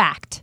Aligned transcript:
fact 0.00 0.42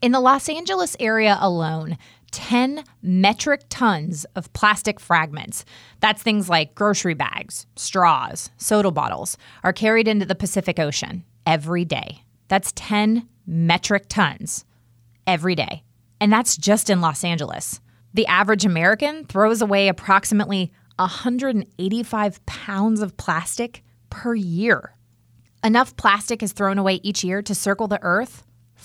in 0.00 0.12
the 0.12 0.20
Los 0.20 0.48
Angeles 0.48 0.96
area 0.98 1.36
alone, 1.38 1.98
10 2.30 2.84
metric 3.02 3.60
tons 3.68 4.24
of 4.34 4.50
plastic 4.54 4.98
fragments, 4.98 5.66
that's 6.00 6.22
things 6.22 6.48
like 6.48 6.74
grocery 6.74 7.12
bags, 7.12 7.66
straws, 7.76 8.48
soda 8.56 8.90
bottles, 8.90 9.36
are 9.62 9.74
carried 9.74 10.08
into 10.08 10.24
the 10.24 10.34
Pacific 10.34 10.78
Ocean 10.78 11.22
every 11.44 11.84
day. 11.84 12.22
That's 12.48 12.72
10 12.76 13.28
metric 13.46 14.06
tons 14.08 14.64
every 15.26 15.54
day. 15.54 15.82
And 16.18 16.32
that's 16.32 16.56
just 16.56 16.88
in 16.88 17.02
Los 17.02 17.24
Angeles. 17.24 17.82
The 18.14 18.26
average 18.26 18.64
American 18.64 19.26
throws 19.26 19.60
away 19.60 19.88
approximately 19.88 20.72
185 20.96 22.46
pounds 22.46 23.02
of 23.02 23.18
plastic 23.18 23.84
per 24.08 24.34
year. 24.34 24.96
Enough 25.62 25.94
plastic 25.98 26.42
is 26.42 26.52
thrown 26.54 26.78
away 26.78 27.00
each 27.02 27.22
year 27.22 27.42
to 27.42 27.54
circle 27.54 27.86
the 27.86 28.00
Earth 28.00 28.44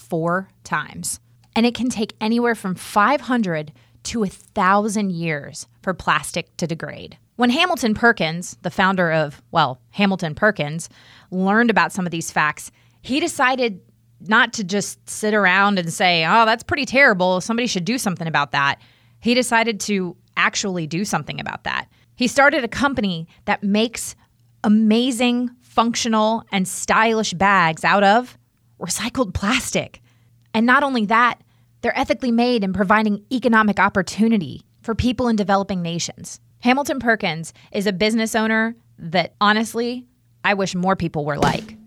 four 0.09 0.49
times. 0.63 1.19
And 1.55 1.65
it 1.65 1.75
can 1.75 1.89
take 1.89 2.15
anywhere 2.19 2.55
from 2.55 2.75
500 2.75 3.71
to 4.03 4.19
1,000 4.19 5.11
years 5.11 5.67
for 5.81 5.93
plastic 5.93 6.55
to 6.57 6.67
degrade. 6.67 7.17
When 7.35 7.49
Hamilton 7.49 7.93
Perkins, 7.93 8.57
the 8.63 8.69
founder 8.69 9.11
of, 9.11 9.41
well, 9.51 9.79
Hamilton 9.91 10.35
Perkins, 10.35 10.89
learned 11.31 11.69
about 11.69 11.91
some 11.91 12.05
of 12.05 12.11
these 12.11 12.31
facts, 12.31 12.71
he 13.01 13.19
decided 13.19 13.81
not 14.21 14.53
to 14.53 14.63
just 14.63 15.09
sit 15.09 15.33
around 15.33 15.79
and 15.79 15.91
say, 15.91 16.25
oh, 16.25 16.45
that's 16.45 16.63
pretty 16.63 16.85
terrible. 16.85 17.39
Somebody 17.39 17.67
should 17.67 17.85
do 17.85 17.97
something 17.97 18.27
about 18.27 18.51
that. 18.51 18.81
He 19.21 19.33
decided 19.33 19.79
to 19.81 20.17
actually 20.35 20.87
do 20.87 21.05
something 21.05 21.39
about 21.39 21.63
that. 21.65 21.87
He 22.15 22.27
started 22.27 22.63
a 22.63 22.69
company 22.69 23.27
that 23.45 23.63
makes 23.63 24.15
amazing, 24.63 25.49
functional, 25.61 26.43
and 26.51 26.67
stylish 26.67 27.33
bags 27.33 27.85
out 27.85 28.03
of 28.03 28.37
recycled 28.79 29.33
plastic. 29.33 30.01
And 30.53 30.65
not 30.65 30.83
only 30.83 31.05
that, 31.05 31.41
they're 31.81 31.97
ethically 31.97 32.31
made 32.31 32.63
and 32.63 32.73
providing 32.73 33.23
economic 33.31 33.79
opportunity 33.79 34.63
for 34.81 34.95
people 34.95 35.27
in 35.27 35.35
developing 35.35 35.81
nations. 35.81 36.39
Hamilton 36.59 36.99
Perkins 36.99 37.53
is 37.71 37.87
a 37.87 37.93
business 37.93 38.35
owner 38.35 38.75
that 38.97 39.33
honestly, 39.39 40.07
I 40.43 40.53
wish 40.55 40.75
more 40.75 40.95
people 40.95 41.25
were 41.25 41.37
like. 41.37 41.78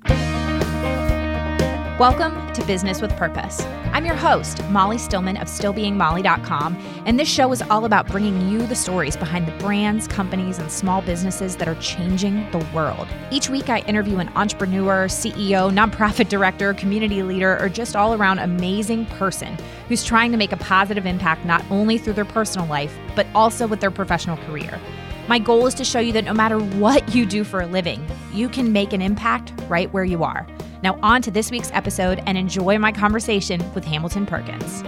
Welcome 2.02 2.52
to 2.54 2.64
Business 2.64 3.00
with 3.00 3.14
Purpose. 3.16 3.60
I'm 3.92 4.04
your 4.04 4.16
host, 4.16 4.60
Molly 4.70 4.98
Stillman 4.98 5.36
of 5.36 5.46
StillBeingMolly.com, 5.46 6.76
and 7.06 7.16
this 7.16 7.28
show 7.28 7.52
is 7.52 7.62
all 7.62 7.84
about 7.84 8.08
bringing 8.08 8.48
you 8.48 8.66
the 8.66 8.74
stories 8.74 9.16
behind 9.16 9.46
the 9.46 9.56
brands, 9.58 10.08
companies, 10.08 10.58
and 10.58 10.68
small 10.68 11.00
businesses 11.00 11.54
that 11.58 11.68
are 11.68 11.76
changing 11.76 12.50
the 12.50 12.58
world. 12.74 13.06
Each 13.30 13.48
week, 13.48 13.68
I 13.68 13.82
interview 13.82 14.18
an 14.18 14.30
entrepreneur, 14.34 15.06
CEO, 15.06 15.72
nonprofit 15.72 16.28
director, 16.28 16.74
community 16.74 17.22
leader, 17.22 17.56
or 17.60 17.68
just 17.68 17.94
all 17.94 18.14
around 18.14 18.40
amazing 18.40 19.06
person 19.06 19.56
who's 19.86 20.02
trying 20.02 20.32
to 20.32 20.36
make 20.36 20.50
a 20.50 20.56
positive 20.56 21.06
impact 21.06 21.44
not 21.44 21.64
only 21.70 21.98
through 21.98 22.14
their 22.14 22.24
personal 22.24 22.66
life, 22.66 22.92
but 23.14 23.28
also 23.32 23.68
with 23.68 23.78
their 23.78 23.92
professional 23.92 24.38
career. 24.38 24.80
My 25.28 25.38
goal 25.38 25.68
is 25.68 25.74
to 25.74 25.84
show 25.84 26.00
you 26.00 26.12
that 26.14 26.24
no 26.24 26.34
matter 26.34 26.58
what 26.58 27.14
you 27.14 27.26
do 27.26 27.44
for 27.44 27.60
a 27.60 27.66
living, 27.68 28.04
you 28.32 28.48
can 28.48 28.72
make 28.72 28.92
an 28.92 29.00
impact 29.00 29.52
right 29.68 29.92
where 29.92 30.02
you 30.02 30.24
are. 30.24 30.48
Now, 30.82 30.98
on 31.02 31.22
to 31.22 31.30
this 31.30 31.50
week's 31.50 31.70
episode 31.72 32.22
and 32.26 32.36
enjoy 32.36 32.78
my 32.78 32.92
conversation 32.92 33.60
with 33.74 33.84
Hamilton 33.84 34.26
Perkins. 34.26 34.82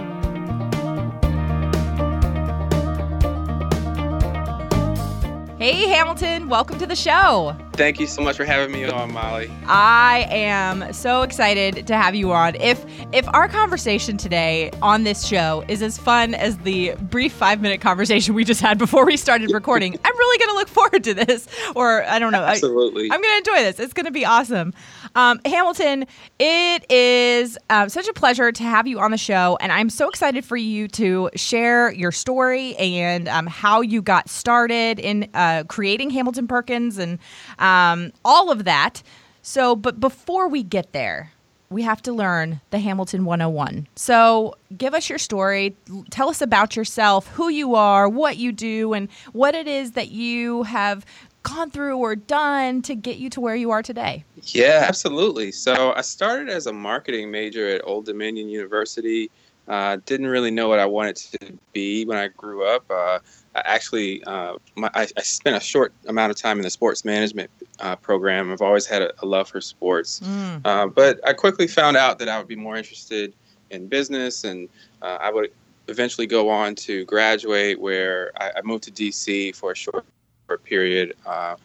Hey, 5.65 5.87
Hamilton, 5.87 6.47
welcome 6.47 6.77
to 6.77 6.85
the 6.85 6.95
show. 6.95 7.57
Thank 7.73 7.99
you 7.99 8.05
so 8.05 8.21
much 8.21 8.37
for 8.37 8.45
having 8.45 8.71
me 8.71 8.85
on, 8.85 9.11
Molly. 9.11 9.51
I 9.65 10.27
am 10.29 10.93
so 10.93 11.23
excited 11.23 11.87
to 11.87 11.95
have 11.97 12.13
you 12.13 12.31
on. 12.31 12.55
If 12.55 12.85
if 13.11 13.27
our 13.33 13.49
conversation 13.49 14.15
today 14.15 14.69
on 14.83 15.03
this 15.03 15.25
show 15.25 15.65
is 15.67 15.81
as 15.81 15.97
fun 15.97 16.35
as 16.35 16.57
the 16.59 16.93
brief 17.01 17.33
five 17.33 17.61
minute 17.61 17.81
conversation 17.81 18.35
we 18.35 18.43
just 18.45 18.61
had 18.61 18.77
before 18.77 19.05
we 19.05 19.17
started 19.17 19.51
recording, 19.53 19.97
I'm 20.05 20.17
really 20.17 20.37
going 20.37 20.51
to 20.51 20.55
look 20.55 20.67
forward 20.67 21.03
to 21.03 21.13
this. 21.15 21.47
Or 21.75 22.03
I 22.05 22.19
don't 22.19 22.31
know. 22.31 22.43
Absolutely. 22.43 23.09
I, 23.09 23.15
am 23.15 23.21
going 23.21 23.33
to 23.33 23.37
enjoy 23.51 23.63
this. 23.63 23.79
It's 23.79 23.93
going 23.93 24.05
to 24.05 24.11
be 24.11 24.23
awesome. 24.23 24.71
Um, 25.15 25.41
Hamilton, 25.45 26.05
it 26.39 26.91
is 26.91 27.57
uh, 27.71 27.89
such 27.89 28.07
a 28.07 28.13
pleasure 28.13 28.51
to 28.51 28.63
have 28.63 28.85
you 28.85 28.99
on 28.99 29.11
the 29.11 29.17
show, 29.17 29.57
and 29.59 29.71
I'm 29.71 29.89
so 29.89 30.09
excited 30.09 30.45
for 30.45 30.57
you 30.57 30.87
to 30.89 31.31
share 31.35 31.91
your 31.91 32.11
story 32.11 32.75
and 32.75 33.27
um, 33.27 33.47
how 33.47 33.81
you 33.81 34.03
got 34.03 34.29
started 34.29 34.99
in. 34.99 35.27
Uh, 35.33 35.54
uh, 35.55 35.63
creating 35.65 36.09
Hamilton 36.11 36.47
Perkins 36.47 36.97
and 36.97 37.19
um, 37.59 38.11
all 38.23 38.51
of 38.51 38.65
that. 38.65 39.01
So, 39.41 39.75
but 39.75 39.99
before 39.99 40.47
we 40.47 40.63
get 40.63 40.91
there, 40.91 41.31
we 41.69 41.83
have 41.83 42.01
to 42.03 42.13
learn 42.13 42.61
the 42.69 42.79
Hamilton 42.79 43.25
101. 43.25 43.87
So, 43.95 44.55
give 44.77 44.93
us 44.93 45.09
your 45.09 45.19
story. 45.19 45.75
Tell 46.09 46.29
us 46.29 46.41
about 46.41 46.75
yourself, 46.75 47.27
who 47.27 47.49
you 47.49 47.75
are, 47.75 48.07
what 48.07 48.37
you 48.37 48.51
do, 48.51 48.93
and 48.93 49.09
what 49.33 49.55
it 49.55 49.67
is 49.67 49.91
that 49.91 50.11
you 50.11 50.63
have 50.63 51.05
gone 51.43 51.69
through 51.69 51.97
or 51.97 52.15
done 52.15 52.81
to 52.83 52.95
get 52.95 53.17
you 53.17 53.29
to 53.29 53.39
where 53.41 53.55
you 53.55 53.71
are 53.71 53.83
today. 53.83 54.23
Yeah, 54.43 54.85
absolutely. 54.87 55.51
So, 55.51 55.93
I 55.93 56.01
started 56.01 56.49
as 56.49 56.67
a 56.67 56.73
marketing 56.73 57.31
major 57.31 57.67
at 57.67 57.81
Old 57.83 58.05
Dominion 58.05 58.49
University. 58.49 59.29
Uh, 59.67 59.97
didn't 60.05 60.27
really 60.27 60.51
know 60.51 60.67
what 60.69 60.79
I 60.79 60.85
wanted 60.85 61.15
to 61.15 61.57
be 61.73 62.05
when 62.05 62.17
I 62.17 62.27
grew 62.27 62.65
up. 62.65 62.85
Uh, 62.89 63.19
I 63.55 63.61
actually, 63.65 64.23
uh, 64.25 64.55
my, 64.75 64.89
I, 64.93 65.07
I, 65.15 65.21
spent 65.21 65.55
a 65.55 65.61
short 65.61 65.93
amount 66.07 66.31
of 66.31 66.37
time 66.37 66.57
in 66.57 66.63
the 66.63 66.69
sports 66.69 67.05
management 67.05 67.49
uh, 67.79 67.95
program. 67.95 68.51
I've 68.51 68.61
always 68.61 68.85
had 68.85 69.01
a, 69.01 69.13
a 69.23 69.25
love 69.25 69.47
for 69.47 69.61
sports, 69.61 70.19
mm. 70.19 70.61
uh, 70.65 70.87
but 70.87 71.25
I 71.25 71.31
quickly 71.31 71.67
found 71.67 71.95
out 71.95 72.19
that 72.19 72.27
I 72.27 72.37
would 72.37 72.49
be 72.49 72.57
more 72.57 72.75
interested 72.75 73.33
in 73.69 73.87
business, 73.87 74.43
and 74.43 74.67
uh, 75.01 75.19
I 75.21 75.31
would 75.31 75.51
eventually 75.87 76.27
go 76.27 76.49
on 76.49 76.75
to 76.75 77.05
graduate. 77.05 77.79
Where 77.79 78.31
I, 78.37 78.51
I 78.57 78.61
moved 78.63 78.83
to 78.83 78.91
DC 78.91 79.55
for 79.55 79.71
a 79.71 79.75
short, 79.75 80.05
short 80.47 80.63
period. 80.65 81.15
Uh, 81.25 81.55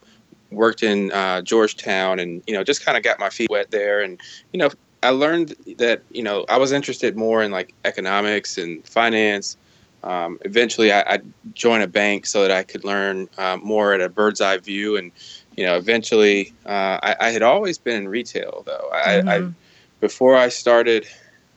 worked 0.52 0.84
in 0.84 1.10
uh, 1.12 1.42
Georgetown, 1.42 2.20
and 2.20 2.40
you 2.46 2.54
know, 2.54 2.62
just 2.62 2.84
kind 2.84 2.96
of 2.96 3.02
got 3.02 3.18
my 3.18 3.30
feet 3.30 3.50
wet 3.50 3.72
there, 3.72 4.00
and 4.00 4.20
you 4.52 4.58
know, 4.58 4.70
I 5.02 5.10
learned 5.10 5.56
that 5.78 6.02
you 6.10 6.22
know 6.22 6.44
I 6.48 6.56
was 6.56 6.70
interested 6.70 7.16
more 7.16 7.42
in 7.42 7.50
like 7.50 7.74
economics 7.84 8.58
and 8.58 8.86
finance 8.86 9.56
um, 10.02 10.38
eventually, 10.44 10.92
I, 10.92 11.00
I 11.00 11.18
joined 11.54 11.82
a 11.82 11.88
bank 11.88 12.26
so 12.26 12.42
that 12.42 12.50
I 12.50 12.62
could 12.62 12.84
learn 12.84 13.28
uh, 13.36 13.58
more 13.58 13.92
at 13.92 14.00
a 14.00 14.08
bird's 14.08 14.40
eye 14.40 14.56
view. 14.58 14.96
And 14.96 15.12
you 15.56 15.64
know, 15.64 15.76
eventually, 15.76 16.52
uh, 16.64 16.98
I, 17.02 17.16
I, 17.20 17.30
had 17.30 17.42
always 17.42 17.76
been 17.76 17.96
in 17.96 18.08
retail 18.08 18.62
though. 18.64 18.88
I, 18.92 19.08
mm-hmm. 19.08 19.28
I 19.28 19.52
before 20.00 20.36
I 20.36 20.48
started 20.48 21.06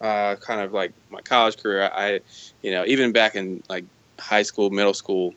uh, 0.02 0.36
kind 0.36 0.62
of 0.62 0.74
like 0.74 0.92
my 1.10 1.22
college 1.22 1.58
career, 1.58 1.90
I, 1.94 2.20
you 2.62 2.72
know, 2.72 2.86
even 2.86 3.14
back 3.14 3.36
in 3.36 3.64
like 3.70 3.86
high 4.20 4.44
school, 4.44 4.70
middle 4.70 4.94
school, 4.94 5.34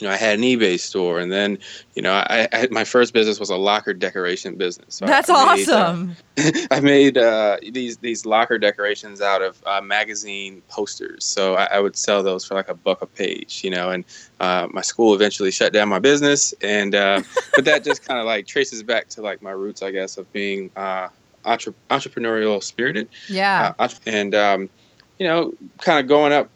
you 0.00 0.06
know, 0.06 0.12
I 0.12 0.16
had 0.16 0.38
an 0.38 0.44
eBay 0.44 0.78
store, 0.78 1.20
and 1.20 1.30
then, 1.30 1.58
you 1.94 2.02
know, 2.02 2.12
I, 2.12 2.48
I 2.52 2.68
my 2.70 2.84
first 2.84 3.12
business 3.12 3.38
was 3.38 3.50
a 3.50 3.56
locker 3.56 3.94
decoration 3.94 4.56
business. 4.56 4.96
So 4.96 5.06
That's 5.06 5.30
I 5.30 5.56
made, 5.56 5.68
awesome. 5.68 6.16
Uh, 6.36 6.50
I 6.70 6.80
made 6.80 7.16
uh, 7.16 7.58
these 7.70 7.98
these 7.98 8.26
locker 8.26 8.58
decorations 8.58 9.20
out 9.20 9.42
of 9.42 9.62
uh, 9.66 9.80
magazine 9.80 10.62
posters. 10.68 11.24
So 11.24 11.54
I, 11.54 11.64
I, 11.64 11.80
would 11.80 11.96
sell 11.96 12.22
those 12.22 12.44
for 12.44 12.54
like 12.54 12.68
a 12.68 12.74
buck 12.74 13.02
a 13.02 13.06
page, 13.06 13.62
you 13.62 13.70
know. 13.70 13.90
And 13.90 14.04
uh, 14.40 14.68
my 14.70 14.82
school 14.82 15.14
eventually 15.14 15.50
shut 15.50 15.72
down 15.72 15.88
my 15.88 16.00
business, 16.00 16.52
and 16.60 16.94
uh, 16.94 17.22
but 17.54 17.64
that 17.64 17.84
just 17.84 18.06
kind 18.06 18.18
of 18.18 18.26
like 18.26 18.46
traces 18.46 18.82
back 18.82 19.08
to 19.10 19.22
like 19.22 19.42
my 19.42 19.52
roots, 19.52 19.82
I 19.82 19.90
guess, 19.90 20.18
of 20.18 20.30
being 20.32 20.70
uh, 20.76 21.08
entre- 21.44 21.74
entrepreneurial 21.90 22.62
spirited. 22.62 23.08
Yeah. 23.28 23.74
and 24.06 24.34
um, 24.34 24.70
you 25.18 25.26
know, 25.26 25.54
kind 25.80 26.00
of 26.00 26.08
going 26.08 26.32
up, 26.32 26.50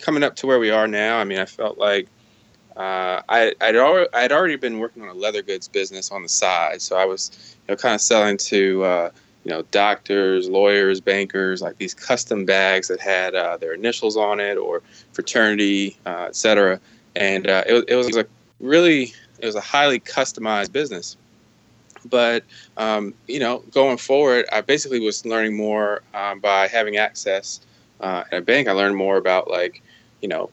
coming 0.00 0.22
up 0.22 0.36
to 0.36 0.46
where 0.46 0.58
we 0.58 0.70
are 0.70 0.88
now. 0.88 1.18
I 1.18 1.24
mean, 1.24 1.38
I 1.38 1.44
felt 1.44 1.78
like 1.78 2.08
uh, 2.76 3.22
I, 3.28 3.54
I'd, 3.60 3.76
already, 3.76 4.08
I'd 4.14 4.32
already 4.32 4.56
been 4.56 4.78
working 4.78 5.02
on 5.02 5.08
a 5.08 5.14
leather 5.14 5.42
goods 5.42 5.68
business 5.68 6.10
on 6.10 6.22
the 6.22 6.28
side, 6.28 6.82
so 6.82 6.96
I 6.96 7.04
was, 7.04 7.56
you 7.68 7.72
know, 7.72 7.76
kind 7.76 7.94
of 7.94 8.00
selling 8.00 8.36
to, 8.38 8.84
uh, 8.84 9.10
you 9.44 9.50
know, 9.50 9.62
doctors, 9.70 10.48
lawyers, 10.48 11.00
bankers, 11.00 11.60
like 11.62 11.76
these 11.78 11.94
custom 11.94 12.44
bags 12.44 12.88
that 12.88 13.00
had 13.00 13.34
uh, 13.34 13.56
their 13.56 13.74
initials 13.74 14.16
on 14.16 14.40
it 14.40 14.56
or 14.56 14.82
fraternity, 15.12 15.96
uh, 16.06 16.26
et 16.28 16.36
cetera. 16.36 16.78
And 17.16 17.48
uh, 17.48 17.64
it, 17.66 17.84
it 17.88 17.96
was 17.96 18.16
a 18.16 18.24
really, 18.60 19.12
it 19.40 19.46
was 19.46 19.56
a 19.56 19.60
highly 19.60 19.98
customized 19.98 20.72
business. 20.72 21.16
But 22.08 22.44
um, 22.76 23.14
you 23.26 23.38
know, 23.38 23.64
going 23.72 23.98
forward, 23.98 24.46
I 24.52 24.60
basically 24.60 25.00
was 25.00 25.26
learning 25.26 25.56
more 25.56 26.02
um, 26.14 26.40
by 26.40 26.68
having 26.68 26.96
access 26.96 27.60
uh, 28.00 28.24
at 28.32 28.38
a 28.38 28.42
bank. 28.42 28.68
I 28.68 28.72
learned 28.72 28.96
more 28.96 29.16
about 29.16 29.50
like, 29.50 29.82
you 30.20 30.28
know, 30.28 30.50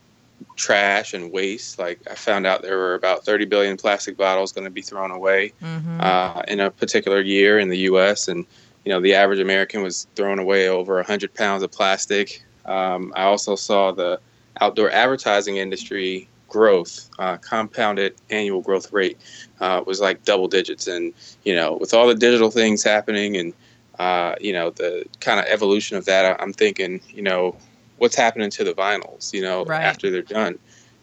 trash 0.59 1.13
and 1.13 1.31
waste. 1.31 1.79
Like 1.79 1.99
I 2.11 2.13
found 2.13 2.45
out 2.45 2.61
there 2.61 2.77
were 2.77 2.93
about 2.93 3.25
30 3.25 3.45
billion 3.45 3.77
plastic 3.77 4.17
bottles 4.17 4.51
going 4.51 4.65
to 4.65 4.71
be 4.71 4.81
thrown 4.81 5.09
away 5.09 5.53
mm-hmm. 5.61 6.01
uh, 6.01 6.41
in 6.47 6.59
a 6.59 6.69
particular 6.69 7.21
year 7.21 7.57
in 7.57 7.69
the 7.69 7.79
U.S. 7.89 8.27
And 8.27 8.45
you 8.85 8.91
know 8.91 8.99
the 8.99 9.15
average 9.15 9.39
American 9.39 9.81
was 9.81 10.05
throwing 10.15 10.37
away 10.37 10.67
over 10.67 10.95
100 10.95 11.33
pounds 11.33 11.63
of 11.63 11.71
plastic. 11.71 12.43
Um, 12.65 13.13
I 13.15 13.23
also 13.23 13.55
saw 13.55 13.91
the 13.91 14.19
outdoor 14.61 14.91
advertising 14.91 15.57
industry 15.57 16.27
growth, 16.49 17.09
uh, 17.19 17.37
compounded 17.37 18.15
annual 18.29 18.61
growth 18.61 18.91
rate, 18.91 19.17
uh, 19.61 19.81
was 19.85 20.01
like 20.01 20.25
double 20.25 20.47
digits. 20.47 20.87
And 20.87 21.13
you 21.45 21.55
know 21.55 21.77
with 21.77 21.93
all 21.93 22.07
the 22.07 22.15
digital 22.15 22.51
things 22.51 22.83
happening 22.83 23.37
and 23.37 23.53
uh, 23.99 24.33
you 24.39 24.53
know, 24.53 24.69
the 24.69 25.05
kind 25.19 25.41
of 25.41 25.45
evolution 25.47 25.97
of 25.97 26.05
that, 26.05 26.41
I'm 26.41 26.53
thinking, 26.53 27.01
you 27.09 27.21
know, 27.21 27.57
what's 27.99 28.15
happening 28.15 28.49
to 28.49 28.63
the 28.63 28.73
vinyls, 28.73 29.33
you 29.33 29.41
know, 29.41 29.63
Right. 29.65 29.83
after 29.83 30.09
they're 30.09 30.21
done. 30.21 30.57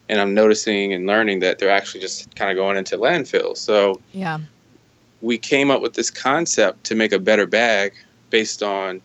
And 0.09 0.19
I'm 0.19 0.33
noticing 0.33 0.93
and 0.93 1.05
learning 1.05 1.39
that 1.39 1.59
they're 1.59 1.69
actually 1.69 2.01
just 2.01 2.35
kind 2.35 2.51
of 2.51 2.55
going 2.55 2.77
into 2.77 2.97
landfill. 2.97 3.55
So 3.57 4.01
Yeah. 4.13 4.39
we 5.21 5.37
came 5.37 5.71
up 5.71 5.81
with 5.81 5.93
this 5.93 6.09
concept 6.09 6.83
to 6.85 6.95
make 6.95 7.11
a 7.11 7.19
better 7.19 7.45
bag 7.45 7.93
based 8.29 8.61
on, 8.63 9.01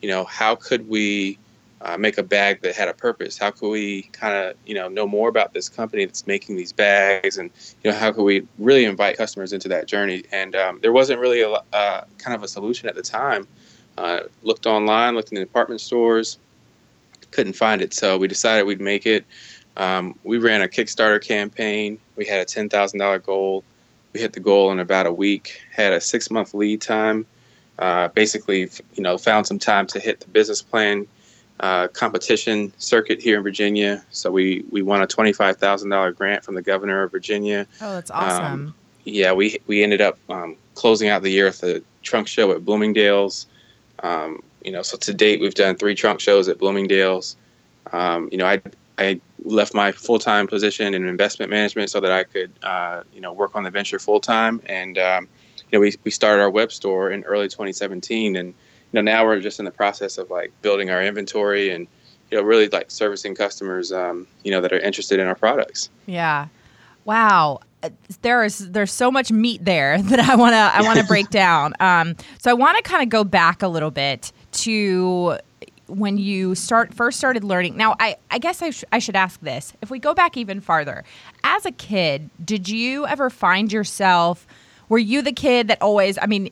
you 0.00 0.08
know, 0.08 0.24
how 0.24 0.54
could 0.54 0.88
we 0.88 1.38
uh, 1.80 1.96
make 1.98 2.16
a 2.16 2.22
bag 2.22 2.60
that 2.62 2.76
had 2.76 2.88
a 2.88 2.94
purpose? 2.94 3.36
How 3.36 3.50
could 3.50 3.68
we 3.68 4.02
kind 4.12 4.34
of, 4.34 4.54
you 4.66 4.74
know, 4.74 4.88
know 4.88 5.06
more 5.06 5.28
about 5.28 5.52
this 5.52 5.68
company 5.68 6.04
that's 6.04 6.26
making 6.28 6.56
these 6.56 6.72
bags, 6.72 7.38
and 7.38 7.50
you 7.82 7.90
know, 7.90 7.96
how 7.96 8.12
could 8.12 8.22
we 8.22 8.46
really 8.58 8.84
invite 8.84 9.16
customers 9.16 9.52
into 9.52 9.68
that 9.68 9.86
journey? 9.86 10.22
And 10.30 10.54
um, 10.54 10.78
there 10.80 10.92
wasn't 10.92 11.18
really 11.18 11.40
a 11.40 11.50
uh, 11.50 12.04
kind 12.18 12.36
of 12.36 12.44
a 12.44 12.48
solution 12.48 12.88
at 12.88 12.94
the 12.94 13.02
time. 13.02 13.48
Uh, 13.98 14.20
looked 14.44 14.66
online, 14.66 15.16
looked 15.16 15.32
in 15.32 15.34
the 15.34 15.40
department 15.40 15.80
stores, 15.80 16.38
couldn't 17.32 17.54
find 17.54 17.82
it. 17.82 17.92
So 17.92 18.18
we 18.18 18.28
decided 18.28 18.64
we'd 18.64 18.80
make 18.80 19.06
it. 19.06 19.24
Um, 19.76 20.18
we 20.22 20.38
ran 20.38 20.62
a 20.62 20.68
Kickstarter 20.68 21.22
campaign. 21.22 21.98
We 22.16 22.26
had 22.26 22.40
a 22.40 22.44
ten 22.44 22.68
thousand 22.68 23.00
dollar 23.00 23.18
goal. 23.18 23.64
We 24.12 24.20
hit 24.20 24.34
the 24.34 24.40
goal 24.40 24.70
in 24.70 24.78
about 24.78 25.06
a 25.06 25.12
week. 25.12 25.60
Had 25.72 25.92
a 25.92 26.00
six 26.00 26.30
month 26.30 26.54
lead 26.54 26.80
time. 26.80 27.26
Uh, 27.78 28.08
basically, 28.08 28.70
you 28.94 29.02
know, 29.02 29.18
found 29.18 29.46
some 29.46 29.58
time 29.58 29.86
to 29.88 29.98
hit 29.98 30.20
the 30.20 30.28
business 30.28 30.62
plan 30.62 31.06
uh, 31.60 31.88
competition 31.88 32.72
circuit 32.78 33.20
here 33.22 33.38
in 33.38 33.42
Virginia. 33.42 34.04
So 34.10 34.30
we 34.30 34.64
we 34.70 34.82
won 34.82 35.00
a 35.02 35.06
twenty 35.06 35.32
five 35.32 35.56
thousand 35.56 35.90
dollar 35.90 36.12
grant 36.12 36.44
from 36.44 36.54
the 36.54 36.62
governor 36.62 37.04
of 37.04 37.12
Virginia. 37.12 37.66
Oh, 37.80 37.94
that's 37.94 38.10
awesome. 38.10 38.74
Yeah, 39.04 39.32
we 39.32 39.58
we 39.66 39.82
ended 39.82 40.00
up 40.00 40.18
um, 40.28 40.56
closing 40.74 41.08
out 41.08 41.22
the 41.22 41.30
year 41.30 41.46
with 41.46 41.62
a 41.62 41.82
trunk 42.02 42.28
show 42.28 42.52
at 42.52 42.64
Bloomingdale's. 42.64 43.46
Um, 44.02 44.42
you 44.64 44.72
know, 44.72 44.82
so 44.82 44.96
to 44.96 45.14
date 45.14 45.40
we've 45.40 45.54
done 45.54 45.76
three 45.76 45.94
trunk 45.94 46.20
shows 46.20 46.48
at 46.48 46.58
Bloomingdale's. 46.58 47.36
Um, 47.92 48.28
you 48.30 48.38
know, 48.38 48.46
I 48.46 48.60
I 48.98 49.20
left 49.44 49.74
my 49.74 49.92
full 49.92 50.18
time 50.18 50.46
position 50.46 50.94
in 50.94 51.06
investment 51.06 51.50
management 51.50 51.90
so 51.90 52.00
that 52.00 52.12
I 52.12 52.24
could 52.24 52.52
uh, 52.62 53.02
you 53.12 53.20
know 53.20 53.32
work 53.32 53.54
on 53.54 53.64
the 53.64 53.70
venture 53.70 53.98
full 53.98 54.20
time, 54.20 54.60
and 54.66 54.98
um, 54.98 55.28
you 55.70 55.78
know 55.78 55.80
we 55.80 55.94
we 56.04 56.10
started 56.10 56.42
our 56.42 56.50
web 56.50 56.72
store 56.72 57.10
in 57.10 57.24
early 57.24 57.48
2017, 57.48 58.36
and 58.36 58.48
you 58.48 58.54
know 58.92 59.00
now 59.00 59.24
we're 59.24 59.40
just 59.40 59.58
in 59.58 59.64
the 59.64 59.70
process 59.70 60.18
of 60.18 60.30
like 60.30 60.52
building 60.62 60.90
our 60.90 61.02
inventory 61.02 61.70
and 61.70 61.86
you 62.30 62.38
know 62.38 62.44
really 62.44 62.68
like 62.68 62.90
servicing 62.90 63.34
customers 63.34 63.92
um, 63.92 64.26
you 64.44 64.50
know 64.50 64.60
that 64.60 64.72
are 64.72 64.80
interested 64.80 65.18
in 65.18 65.26
our 65.26 65.34
products. 65.34 65.88
Yeah. 66.06 66.48
Wow. 67.04 67.60
There 68.20 68.44
is 68.44 68.70
there's 68.70 68.92
so 68.92 69.10
much 69.10 69.32
meat 69.32 69.64
there 69.64 70.00
that 70.02 70.20
I 70.20 70.36
want 70.36 70.52
to 70.52 70.56
I 70.58 70.82
want 70.82 71.00
to 71.00 71.04
break 71.08 71.30
down. 71.30 71.74
Um, 71.80 72.16
so 72.38 72.50
I 72.50 72.54
want 72.54 72.76
to 72.76 72.82
kind 72.88 73.02
of 73.02 73.08
go 73.08 73.24
back 73.24 73.62
a 73.62 73.68
little 73.68 73.90
bit 73.90 74.32
to 74.62 75.38
when 75.88 76.16
you 76.16 76.54
start 76.54 76.94
first 76.94 77.18
started 77.18 77.44
learning. 77.44 77.76
Now 77.76 77.96
I 78.00 78.16
I 78.30 78.38
guess 78.38 78.62
I, 78.62 78.70
sh- 78.70 78.84
I 78.92 78.98
should 78.98 79.16
ask 79.16 79.40
this. 79.40 79.72
If 79.82 79.90
we 79.90 79.98
go 79.98 80.14
back 80.14 80.36
even 80.36 80.60
farther, 80.60 81.04
as 81.44 81.66
a 81.66 81.72
kid, 81.72 82.30
did 82.44 82.68
you 82.68 83.06
ever 83.06 83.30
find 83.30 83.72
yourself 83.72 84.46
were 84.88 84.98
you 84.98 85.22
the 85.22 85.32
kid 85.32 85.68
that 85.68 85.80
always 85.82 86.18
I 86.20 86.26
mean 86.26 86.50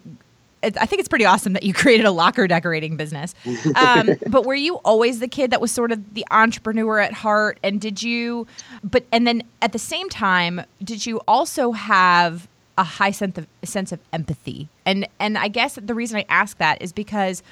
it- 0.62 0.76
I 0.78 0.84
think 0.86 1.00
it's 1.00 1.08
pretty 1.08 1.24
awesome 1.24 1.54
that 1.54 1.62
you 1.62 1.72
created 1.82 2.04
a 2.06 2.10
locker 2.10 2.46
decorating 2.46 2.96
business. 2.96 3.34
Um, 3.76 4.10
but 4.28 4.44
were 4.44 4.54
you 4.54 4.76
always 4.84 5.20
the 5.20 5.28
kid 5.28 5.50
that 5.52 5.60
was 5.60 5.72
sort 5.72 5.90
of 5.92 6.14
the 6.14 6.26
entrepreneur 6.30 6.98
at 6.98 7.12
heart? 7.14 7.58
And 7.62 7.80
did 7.80 8.02
you, 8.02 8.46
but, 8.84 9.04
and 9.10 9.26
then 9.26 9.42
at 9.62 9.72
the 9.72 9.78
same 9.78 10.08
time, 10.10 10.62
did 10.84 11.06
you 11.06 11.20
also 11.26 11.72
have 11.72 12.46
a 12.76 12.84
high 12.84 13.10
sense 13.10 13.38
of, 13.38 13.46
sense 13.64 13.90
of 13.90 14.00
empathy? 14.12 14.68
And, 14.84 15.08
and 15.18 15.38
I 15.38 15.48
guess 15.48 15.78
the 15.80 15.94
reason 15.94 16.18
I 16.18 16.26
ask 16.28 16.58
that 16.58 16.82
is 16.82 16.92
because 16.92 17.42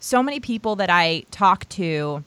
so 0.00 0.22
many 0.22 0.40
people 0.40 0.76
that 0.76 0.90
I 0.90 1.24
talk 1.30 1.68
to, 1.70 2.24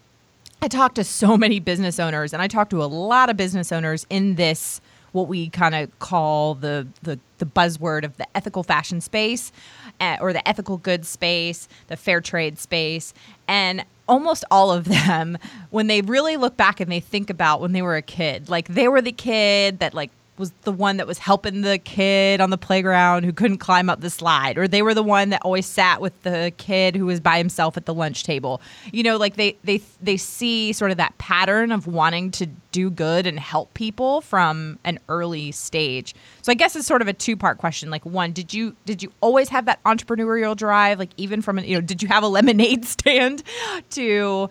I 0.62 0.68
talk 0.68 0.96
to 0.96 1.04
so 1.04 1.38
many 1.38 1.60
business 1.60 2.00
owners, 2.00 2.34
and 2.34 2.42
I 2.42 2.48
talk 2.48 2.70
to 2.72 2.84
a 2.84 2.86
lot 2.86 3.30
of 3.30 3.38
business 3.38 3.72
owners 3.72 4.06
in 4.10 4.36
this 4.36 4.82
what 5.12 5.28
we 5.28 5.50
kind 5.50 5.74
of 5.74 5.98
call 6.00 6.56
the, 6.56 6.88
the 7.02 7.20
the 7.40 7.46
buzzword 7.46 8.04
of 8.04 8.18
the 8.18 8.28
ethical 8.38 8.64
fashion 8.64 9.02
space, 9.02 9.52
uh, 10.00 10.18
or 10.22 10.34
the 10.34 10.48
ethical 10.48 10.78
goods 10.78 11.08
space, 11.08 11.68
the 11.88 11.98
fair 11.98 12.22
trade 12.22 12.60
space, 12.60 13.14
and 13.48 13.84
almost 14.08 14.44
all 14.52 14.72
of 14.72 14.86
them, 15.08 15.38
when 15.70 15.88
they 15.88 16.02
really 16.02 16.38
look 16.38 16.58
back 16.58 16.80
and 16.80 16.92
they 16.92 17.00
think 17.00 17.30
about 17.30 17.62
when 17.62 17.72
they 17.72 17.82
were 17.82 17.96
a 17.96 18.02
kid, 18.02 18.50
like 18.50 18.68
they 18.68 18.88
were 18.88 19.02
the 19.02 19.12
kid 19.12 19.80
that 19.80 19.94
like 19.94 20.12
was 20.40 20.52
the 20.62 20.72
one 20.72 20.98
that 20.98 21.06
was 21.06 21.18
helping 21.18 21.62
the 21.62 21.78
kid 21.78 22.40
on 22.42 22.50
the 22.50 22.58
playground 22.58 23.24
who 23.24 23.34
couldn't 23.34 23.58
climb 23.58 23.90
up 23.90 24.00
the 24.02 24.10
slide 24.10 24.58
or 24.58 24.68
they 24.68 24.82
were 24.82 24.94
the 24.94 25.04
one 25.04 25.30
that 25.30 25.42
always 25.44 25.66
sat 25.66 26.00
with 26.02 26.20
the 26.24 26.52
kid 26.58 26.96
who 26.96 27.06
was 27.06 27.20
by 27.20 27.38
himself 27.38 27.76
at 27.78 27.86
the 27.86 27.94
lunch 27.94 28.24
table. 28.24 28.62
You 28.92 29.04
know 29.04 29.18
like 29.18 29.36
they 29.36 29.58
they 29.64 29.82
they 30.02 30.18
see 30.18 30.74
sort 30.74 30.92
of 30.92 30.98
that 30.98 31.18
pattern 31.18 31.72
of 31.72 31.86
wanting 31.86 32.32
to 32.32 32.48
do 32.72 32.90
good 32.90 33.28
and 33.28 33.40
help 33.40 33.74
people 33.74 34.22
from 34.22 34.80
an 34.84 35.00
early 35.10 35.52
stage. 35.52 36.16
So 36.42 36.52
i 36.52 36.56
guess 36.56 36.76
it's 36.76 36.88
sort 36.88 37.02
of 37.02 37.08
a 37.08 37.14
two 37.14 37.36
part 37.36 37.58
question. 37.58 37.90
Like 37.90 38.06
one 38.06 38.32
did 38.32 38.54
you 38.54 38.76
did 38.86 39.04
you 39.04 39.12
always 39.22 39.50
have 39.50 39.66
that 39.66 39.84
entrepreneurial 39.84 40.56
drive? 40.56 41.00
Like 41.00 41.12
even 41.18 41.42
from 41.42 41.60
an 41.60 41.66
you 41.66 41.76
know 41.76 41.82
did 41.82 42.02
you 42.02 42.08
have 42.08 42.24
a 42.24 42.28
lemonade 42.40 42.86
stand 42.86 43.44
to 43.92 44.48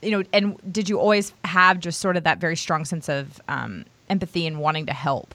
you 0.00 0.10
know 0.10 0.22
and 0.32 0.56
did 0.72 0.88
you 0.88 0.98
always 0.98 1.34
have 1.44 1.78
just 1.78 2.00
sort 2.00 2.16
of 2.16 2.24
that 2.24 2.38
very 2.38 2.56
strong 2.56 2.84
sense 2.84 3.08
of 3.08 3.40
um, 3.48 3.84
empathy 4.08 4.46
and 4.46 4.60
wanting 4.60 4.86
to 4.86 4.92
help. 4.92 5.34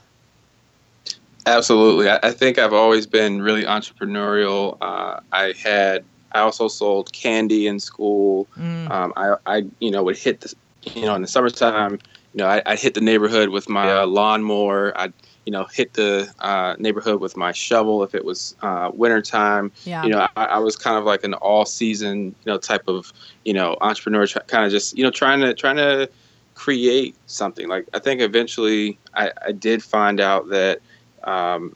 Absolutely. 1.46 2.10
I, 2.10 2.20
I 2.22 2.32
think 2.32 2.60
I've 2.60 2.74
always 2.74 3.08
been 3.08 3.42
really 3.42 3.64
entrepreneurial. 3.64 4.78
Uh, 4.80 5.20
I 5.32 5.54
had, 5.62 6.04
I 6.34 6.40
also 6.40 6.68
sold 6.68 7.12
candy 7.14 7.68
in 7.68 7.80
school. 7.80 8.48
Um, 8.58 9.14
I, 9.16 9.36
I, 9.46 9.64
you 9.80 9.90
know, 9.90 10.04
would 10.04 10.18
hit 10.18 10.42
the, 10.42 10.54
you 10.94 11.02
know, 11.02 11.16
in 11.16 11.22
the 11.22 11.28
summertime, 11.28 11.94
you 12.34 12.38
know, 12.38 12.46
I, 12.46 12.62
I'd 12.66 12.80
hit 12.80 12.94
the 12.94 13.02
neighborhood 13.02 13.50
with 13.50 13.68
my 13.68 13.92
uh, 13.92 14.06
lawnmower. 14.06 14.98
I'd, 14.98 15.14
you 15.46 15.52
know, 15.52 15.66
hit 15.66 15.94
the 15.94 16.32
uh, 16.40 16.76
neighborhood 16.78 17.20
with 17.20 17.36
my 17.36 17.52
shovel 17.52 18.04
if 18.04 18.14
it 18.14 18.24
was 18.24 18.56
uh, 18.62 18.92
wintertime. 18.94 19.72
Yeah. 19.84 20.04
You 20.04 20.10
know, 20.10 20.28
I, 20.36 20.46
I 20.46 20.60
was 20.60 20.76
kind 20.76 20.98
of 20.98 21.04
like 21.04 21.24
an 21.24 21.34
all 21.34 21.66
season, 21.66 22.26
you 22.26 22.34
know, 22.46 22.60
type 22.60 22.88
of, 22.88 23.12
you 23.44 23.54
know, 23.54 23.76
entrepreneur, 23.82 24.28
try, 24.28 24.44
kind 24.44 24.66
of 24.66 24.72
just, 24.72 24.96
you 24.96 25.04
know, 25.04 25.10
trying 25.10 25.40
to, 25.40 25.56
trying 25.56 25.78
to 25.78 26.08
create 26.56 27.16
something. 27.28 27.68
Like, 27.68 27.88
I 27.94 28.00
think 28.00 28.22
eventually 28.22 28.98
I, 29.14 29.32
I 29.46 29.52
did 29.52 29.84
find 29.84 30.20
out 30.20 30.50
that, 30.50 30.80
um, 31.24 31.76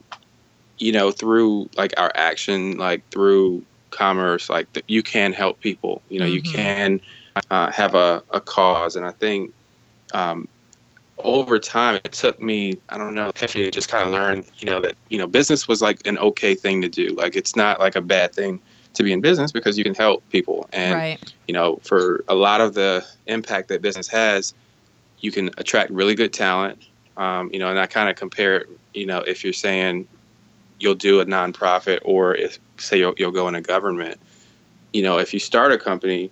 you 0.77 0.91
know, 0.91 1.11
through 1.11 1.69
like 1.77 1.93
our 1.97 2.11
action, 2.15 2.77
like 2.77 3.07
through 3.09 3.63
commerce, 3.91 4.49
like 4.49 4.67
you 4.87 5.01
can 5.01 5.33
help 5.33 5.59
people. 5.61 6.01
You 6.09 6.19
know, 6.19 6.25
you 6.25 6.41
Mhm. 6.41 6.53
can 6.53 7.01
uh, 7.49 7.71
have 7.71 7.95
a, 7.95 8.23
a 8.31 8.41
cause, 8.41 8.95
and 8.95 9.05
I 9.05 9.11
think 9.11 9.51
um, 10.13 10.47
over 11.17 11.59
time 11.59 11.99
it 12.03 12.11
took 12.11 12.41
me, 12.41 12.77
I 12.89 12.97
don't 12.97 13.15
know, 13.15 13.31
to 13.31 13.71
just 13.71 13.89
kind 13.89 14.07
of 14.07 14.13
learn, 14.13 14.43
you 14.59 14.69
know, 14.69 14.81
that 14.81 14.95
you 15.09 15.17
know, 15.17 15.27
business 15.27 15.67
was 15.67 15.81
like 15.81 16.05
an 16.05 16.17
okay 16.17 16.55
thing 16.55 16.81
to 16.81 16.89
do. 16.89 17.07
Like 17.09 17.35
it's 17.35 17.55
not 17.55 17.79
like 17.79 17.95
a 17.95 18.01
bad 18.01 18.33
thing 18.33 18.59
to 18.93 19.03
be 19.03 19.11
in 19.11 19.21
business 19.21 19.51
because 19.51 19.77
you 19.77 19.83
can 19.83 19.95
help 19.95 20.27
people, 20.29 20.67
and 20.73 20.95
right. 20.95 21.33
you 21.47 21.53
know, 21.53 21.77
for 21.83 22.23
a 22.27 22.35
lot 22.35 22.61
of 22.61 22.73
the 22.73 23.05
impact 23.27 23.69
that 23.69 23.81
business 23.81 24.07
has, 24.07 24.53
you 25.19 25.31
can 25.31 25.49
attract 25.57 25.91
really 25.91 26.15
good 26.15 26.33
talent. 26.33 26.83
Um, 27.17 27.49
you 27.53 27.59
know, 27.59 27.69
and 27.69 27.79
I 27.79 27.85
kind 27.85 28.09
of 28.09 28.15
compare 28.15 28.57
it, 28.57 28.69
you 28.93 29.05
know, 29.05 29.19
if 29.19 29.43
you're 29.43 29.53
saying 29.53 30.07
you'll 30.79 30.95
do 30.95 31.21
a 31.21 31.25
nonprofit 31.25 31.99
or 32.03 32.35
if 32.35 32.59
say 32.77 32.99
you'll, 32.99 33.13
you'll 33.17 33.31
go 33.31 33.47
into 33.47 33.61
government, 33.61 34.19
you 34.91 35.01
know, 35.01 35.17
if 35.17 35.33
you 35.33 35.39
start 35.39 35.71
a 35.71 35.77
company 35.77 36.29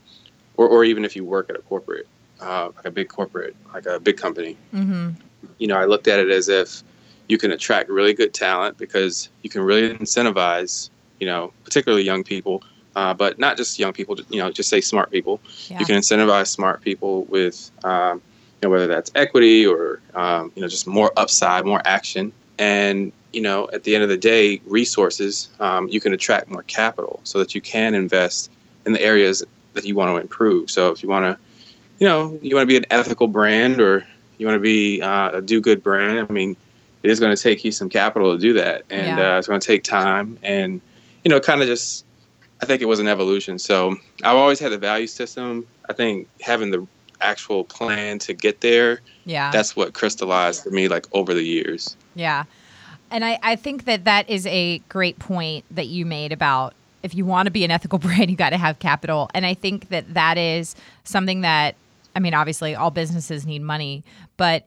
or, 0.57 0.67
or 0.67 0.83
even 0.83 1.05
if 1.05 1.15
you 1.15 1.23
work 1.23 1.49
at 1.49 1.55
a 1.55 1.59
corporate, 1.59 2.05
uh, 2.41 2.69
like 2.75 2.85
a 2.85 2.91
big 2.91 3.07
corporate, 3.07 3.55
like 3.73 3.85
a 3.85 3.99
big 3.99 4.17
company, 4.17 4.57
Mm-hmm. 4.73 5.11
you 5.57 5.67
know, 5.67 5.77
I 5.77 5.85
looked 5.85 6.09
at 6.09 6.19
it 6.19 6.29
as 6.29 6.49
if 6.49 6.83
you 7.29 7.37
can 7.37 7.51
attract 7.51 7.89
really 7.89 8.13
good 8.13 8.33
talent 8.33 8.77
because 8.77 9.29
you 9.43 9.49
can 9.49 9.61
really 9.61 9.95
incentivize, 9.95 10.89
you 11.21 11.27
know, 11.27 11.53
particularly 11.63 12.03
young 12.03 12.25
people, 12.25 12.61
uh, 12.97 13.13
but 13.13 13.39
not 13.39 13.55
just 13.55 13.79
young 13.79 13.93
people, 13.93 14.17
you 14.29 14.39
know, 14.39 14.51
just 14.51 14.69
say 14.69 14.81
smart 14.81 15.09
people. 15.11 15.39
Yeah. 15.69 15.79
You 15.79 15.85
can 15.85 15.95
incentivize 15.95 16.47
smart 16.47 16.81
people 16.81 17.23
with, 17.25 17.71
um, 17.85 18.21
know, 18.63 18.69
whether 18.69 18.87
that's 18.87 19.11
equity 19.15 19.65
or, 19.65 19.99
um, 20.15 20.51
you 20.55 20.61
know, 20.61 20.67
just 20.67 20.87
more 20.87 21.11
upside, 21.17 21.65
more 21.65 21.81
action. 21.85 22.31
And, 22.59 23.11
you 23.31 23.41
know, 23.41 23.69
at 23.73 23.83
the 23.83 23.95
end 23.95 24.03
of 24.03 24.09
the 24.09 24.17
day, 24.17 24.61
resources, 24.65 25.49
um, 25.59 25.87
you 25.87 25.99
can 25.99 26.13
attract 26.13 26.49
more 26.49 26.63
capital 26.63 27.19
so 27.23 27.39
that 27.39 27.55
you 27.55 27.61
can 27.61 27.93
invest 27.95 28.51
in 28.85 28.93
the 28.93 29.01
areas 29.01 29.43
that 29.73 29.85
you 29.85 29.95
want 29.95 30.15
to 30.15 30.21
improve. 30.21 30.69
So 30.69 30.91
if 30.91 31.01
you 31.01 31.09
want 31.09 31.25
to, 31.25 31.43
you 31.99 32.07
know, 32.07 32.37
you 32.41 32.55
want 32.55 32.63
to 32.63 32.67
be 32.67 32.77
an 32.77 32.85
ethical 32.91 33.27
brand 33.27 33.81
or 33.81 34.05
you 34.37 34.45
want 34.45 34.55
to 34.55 34.61
be 34.61 35.01
uh, 35.01 35.37
a 35.37 35.41
do 35.41 35.61
good 35.61 35.81
brand, 35.81 36.27
I 36.29 36.31
mean, 36.31 36.55
it 37.01 37.09
is 37.09 37.19
going 37.19 37.35
to 37.35 37.41
take 37.41 37.65
you 37.65 37.71
some 37.71 37.89
capital 37.89 38.33
to 38.33 38.39
do 38.39 38.53
that. 38.53 38.83
And 38.89 39.17
Yeah. 39.17 39.35
uh, 39.35 39.37
it's 39.39 39.47
going 39.47 39.59
to 39.59 39.67
take 39.67 39.83
time. 39.83 40.37
And, 40.43 40.79
you 41.23 41.29
know, 41.29 41.39
kind 41.39 41.61
of 41.61 41.67
just, 41.67 42.05
I 42.61 42.65
think 42.65 42.81
it 42.81 42.85
was 42.85 42.99
an 42.99 43.07
evolution. 43.07 43.57
So 43.59 43.95
I've 44.23 44.37
always 44.37 44.59
had 44.59 44.71
the 44.71 44.77
value 44.77 45.07
system. 45.07 45.65
I 45.89 45.93
think 45.93 46.29
having 46.39 46.71
the 46.71 46.87
actual 47.23 47.63
plan 47.63 48.19
to 48.19 48.33
get 48.33 48.61
there, 48.61 49.01
Yeah. 49.25 49.51
that's 49.51 49.75
what 49.75 49.93
crystallized 49.93 50.63
for 50.63 50.71
me 50.71 50.87
like 50.87 51.07
over 51.13 51.33
the 51.33 51.43
years. 51.43 51.95
Yeah. 52.15 52.43
And 53.11 53.23
I, 53.23 53.39
I 53.43 53.55
think 53.55 53.85
that 53.85 54.05
that 54.05 54.29
is 54.29 54.45
a 54.47 54.79
great 54.89 55.19
point 55.19 55.65
that 55.71 55.87
you 55.87 56.05
made 56.05 56.31
about 56.31 56.73
if 57.03 57.13
you 57.13 57.25
want 57.25 57.47
to 57.47 57.51
be 57.51 57.63
an 57.63 57.71
ethical 57.71 57.99
brand, 57.99 58.31
you 58.31 58.35
got 58.37 58.51
to 58.51 58.57
have 58.57 58.79
capital. 58.79 59.29
And 59.33 59.45
I 59.45 59.53
think 59.53 59.89
that 59.89 60.13
that 60.13 60.37
is 60.37 60.75
something 61.03 61.41
that, 61.41 61.75
I 62.15 62.19
mean, 62.19 62.33
obviously 62.33 62.75
all 62.75 62.91
businesses 62.91 63.45
need 63.45 63.61
money, 63.61 64.03
but 64.37 64.65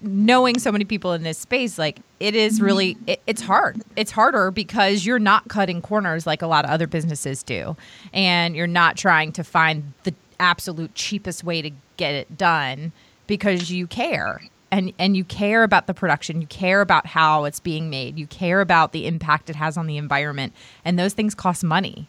knowing 0.00 0.58
so 0.58 0.72
many 0.72 0.84
people 0.84 1.12
in 1.12 1.22
this 1.22 1.36
space, 1.36 1.78
like 1.78 1.98
it 2.18 2.34
is 2.34 2.62
really, 2.62 2.94
mm-hmm. 2.94 3.10
it, 3.10 3.20
it's 3.26 3.42
hard. 3.42 3.82
It's 3.94 4.10
harder 4.10 4.50
because 4.50 5.04
you're 5.04 5.18
not 5.18 5.48
cutting 5.48 5.82
corners 5.82 6.26
like 6.26 6.40
a 6.40 6.46
lot 6.46 6.64
of 6.64 6.70
other 6.70 6.86
businesses 6.86 7.42
do. 7.42 7.76
And 8.12 8.56
you're 8.56 8.66
not 8.66 8.96
trying 8.96 9.32
to 9.32 9.44
find 9.44 9.92
the 10.04 10.14
absolute 10.40 10.94
cheapest 10.94 11.44
way 11.44 11.62
to 11.62 11.70
get 11.96 12.14
it 12.14 12.36
done 12.36 12.92
because 13.26 13.70
you 13.70 13.86
care. 13.86 14.42
And 14.70 14.92
and 14.98 15.16
you 15.16 15.24
care 15.24 15.62
about 15.62 15.86
the 15.86 15.94
production. 15.94 16.40
You 16.40 16.46
care 16.48 16.80
about 16.80 17.06
how 17.06 17.44
it's 17.44 17.60
being 17.60 17.88
made. 17.88 18.18
You 18.18 18.26
care 18.26 18.60
about 18.60 18.92
the 18.92 19.06
impact 19.06 19.48
it 19.48 19.56
has 19.56 19.76
on 19.76 19.86
the 19.86 19.96
environment. 19.96 20.52
And 20.84 20.98
those 20.98 21.14
things 21.14 21.34
cost 21.34 21.62
money. 21.62 22.08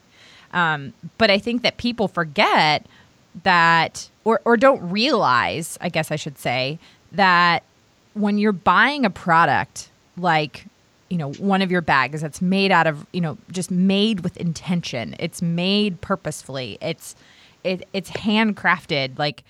Um, 0.53 0.93
but 1.17 1.29
i 1.29 1.39
think 1.39 1.61
that 1.63 1.77
people 1.77 2.07
forget 2.07 2.85
that 3.43 4.09
or, 4.23 4.41
or 4.45 4.57
don't 4.57 4.81
realize 4.89 5.77
i 5.81 5.89
guess 5.89 6.11
i 6.11 6.15
should 6.15 6.37
say 6.37 6.79
that 7.11 7.63
when 8.13 8.37
you're 8.37 8.51
buying 8.51 9.05
a 9.05 9.09
product 9.09 9.89
like 10.17 10.65
you 11.09 11.17
know 11.17 11.31
one 11.33 11.61
of 11.61 11.71
your 11.71 11.81
bags 11.81 12.21
that's 12.21 12.41
made 12.41 12.71
out 12.71 12.87
of 12.87 13.05
you 13.11 13.21
know 13.21 13.37
just 13.51 13.71
made 13.71 14.21
with 14.21 14.37
intention 14.37 15.15
it's 15.19 15.41
made 15.41 15.99
purposefully 16.01 16.77
it's 16.81 17.15
it, 17.67 17.87
it's 17.93 18.09
handcrafted 18.09 19.19
like 19.19 19.43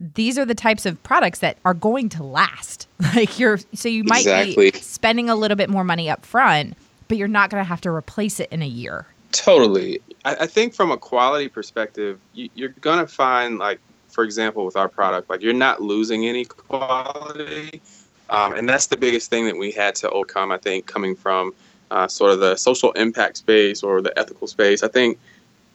these 0.00 0.36
are 0.38 0.44
the 0.44 0.54
types 0.54 0.86
of 0.86 1.02
products 1.02 1.38
that 1.38 1.56
are 1.64 1.74
going 1.74 2.08
to 2.10 2.22
last. 2.22 2.88
Like 3.14 3.38
you're 3.38 3.58
so 3.74 3.88
you 3.88 4.02
might 4.02 4.22
exactly. 4.22 4.72
be 4.72 4.78
spending 4.78 5.30
a 5.30 5.36
little 5.36 5.56
bit 5.56 5.70
more 5.70 5.84
money 5.84 6.10
up 6.10 6.26
front, 6.26 6.76
but 7.06 7.16
you're 7.16 7.28
not 7.28 7.48
going 7.48 7.60
to 7.62 7.68
have 7.68 7.80
to 7.82 7.90
replace 7.90 8.40
it 8.40 8.48
in 8.50 8.60
a 8.60 8.66
year. 8.66 9.06
Totally. 9.30 10.00
I, 10.24 10.36
I 10.40 10.46
think 10.46 10.74
from 10.74 10.90
a 10.90 10.96
quality 10.96 11.48
perspective, 11.48 12.18
you, 12.32 12.48
you're 12.54 12.74
going 12.80 12.98
to 12.98 13.06
find 13.06 13.58
like, 13.58 13.78
for 14.08 14.24
example, 14.24 14.64
with 14.64 14.74
our 14.74 14.88
product, 14.88 15.30
like 15.30 15.42
you're 15.42 15.52
not 15.52 15.80
losing 15.80 16.26
any 16.26 16.44
quality. 16.44 17.80
Um, 18.30 18.54
and 18.54 18.68
that's 18.68 18.86
the 18.86 18.96
biggest 18.96 19.30
thing 19.30 19.44
that 19.46 19.56
we 19.56 19.70
had 19.70 19.94
to 19.96 20.10
overcome, 20.10 20.50
I 20.50 20.58
think, 20.58 20.86
coming 20.86 21.14
from 21.14 21.54
uh, 21.90 22.08
sort 22.08 22.32
of 22.32 22.40
the 22.40 22.56
social 22.56 22.90
impact 22.92 23.36
space 23.36 23.82
or 23.82 24.00
the 24.00 24.18
ethical 24.18 24.48
space. 24.48 24.82
I 24.82 24.88
think 24.88 25.18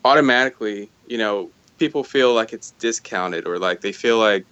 automatically, 0.03 0.89
you 1.07 1.17
know, 1.17 1.49
people 1.79 2.03
feel 2.03 2.33
like 2.33 2.53
it's 2.53 2.71
discounted 2.71 3.47
or 3.47 3.57
like 3.57 3.81
they 3.81 3.91
feel 3.91 4.19
like 4.19 4.45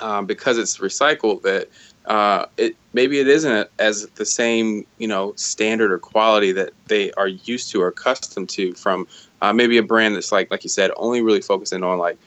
um, 0.00 0.26
because 0.26 0.58
it's 0.58 0.78
recycled 0.78 1.42
that 1.42 1.68
uh, 2.06 2.46
it 2.56 2.74
maybe 2.92 3.20
it 3.20 3.28
isn't 3.28 3.68
as 3.78 4.06
the 4.16 4.26
same 4.26 4.84
you 4.98 5.06
know 5.06 5.32
standard 5.36 5.92
or 5.92 5.98
quality 5.98 6.50
that 6.52 6.72
they 6.88 7.12
are 7.12 7.28
used 7.28 7.70
to 7.70 7.80
or 7.80 7.88
accustomed 7.88 8.48
to 8.48 8.72
from 8.74 9.06
uh, 9.40 9.52
maybe 9.52 9.78
a 9.78 9.82
brand 9.82 10.16
that's 10.16 10.32
like 10.32 10.50
like 10.50 10.64
you 10.64 10.70
said 10.70 10.90
only 10.96 11.20
really 11.20 11.40
focusing 11.40 11.84
on 11.84 11.98
like 11.98 12.18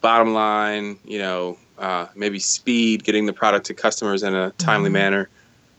bottom 0.00 0.32
line 0.34 0.98
you 1.04 1.18
know 1.18 1.56
uh, 1.78 2.06
maybe 2.16 2.38
speed 2.38 3.04
getting 3.04 3.26
the 3.26 3.32
product 3.32 3.66
to 3.66 3.74
customers 3.74 4.22
in 4.22 4.34
a 4.34 4.50
timely 4.52 4.88
mm-hmm. 4.88 4.94
manner 4.94 5.28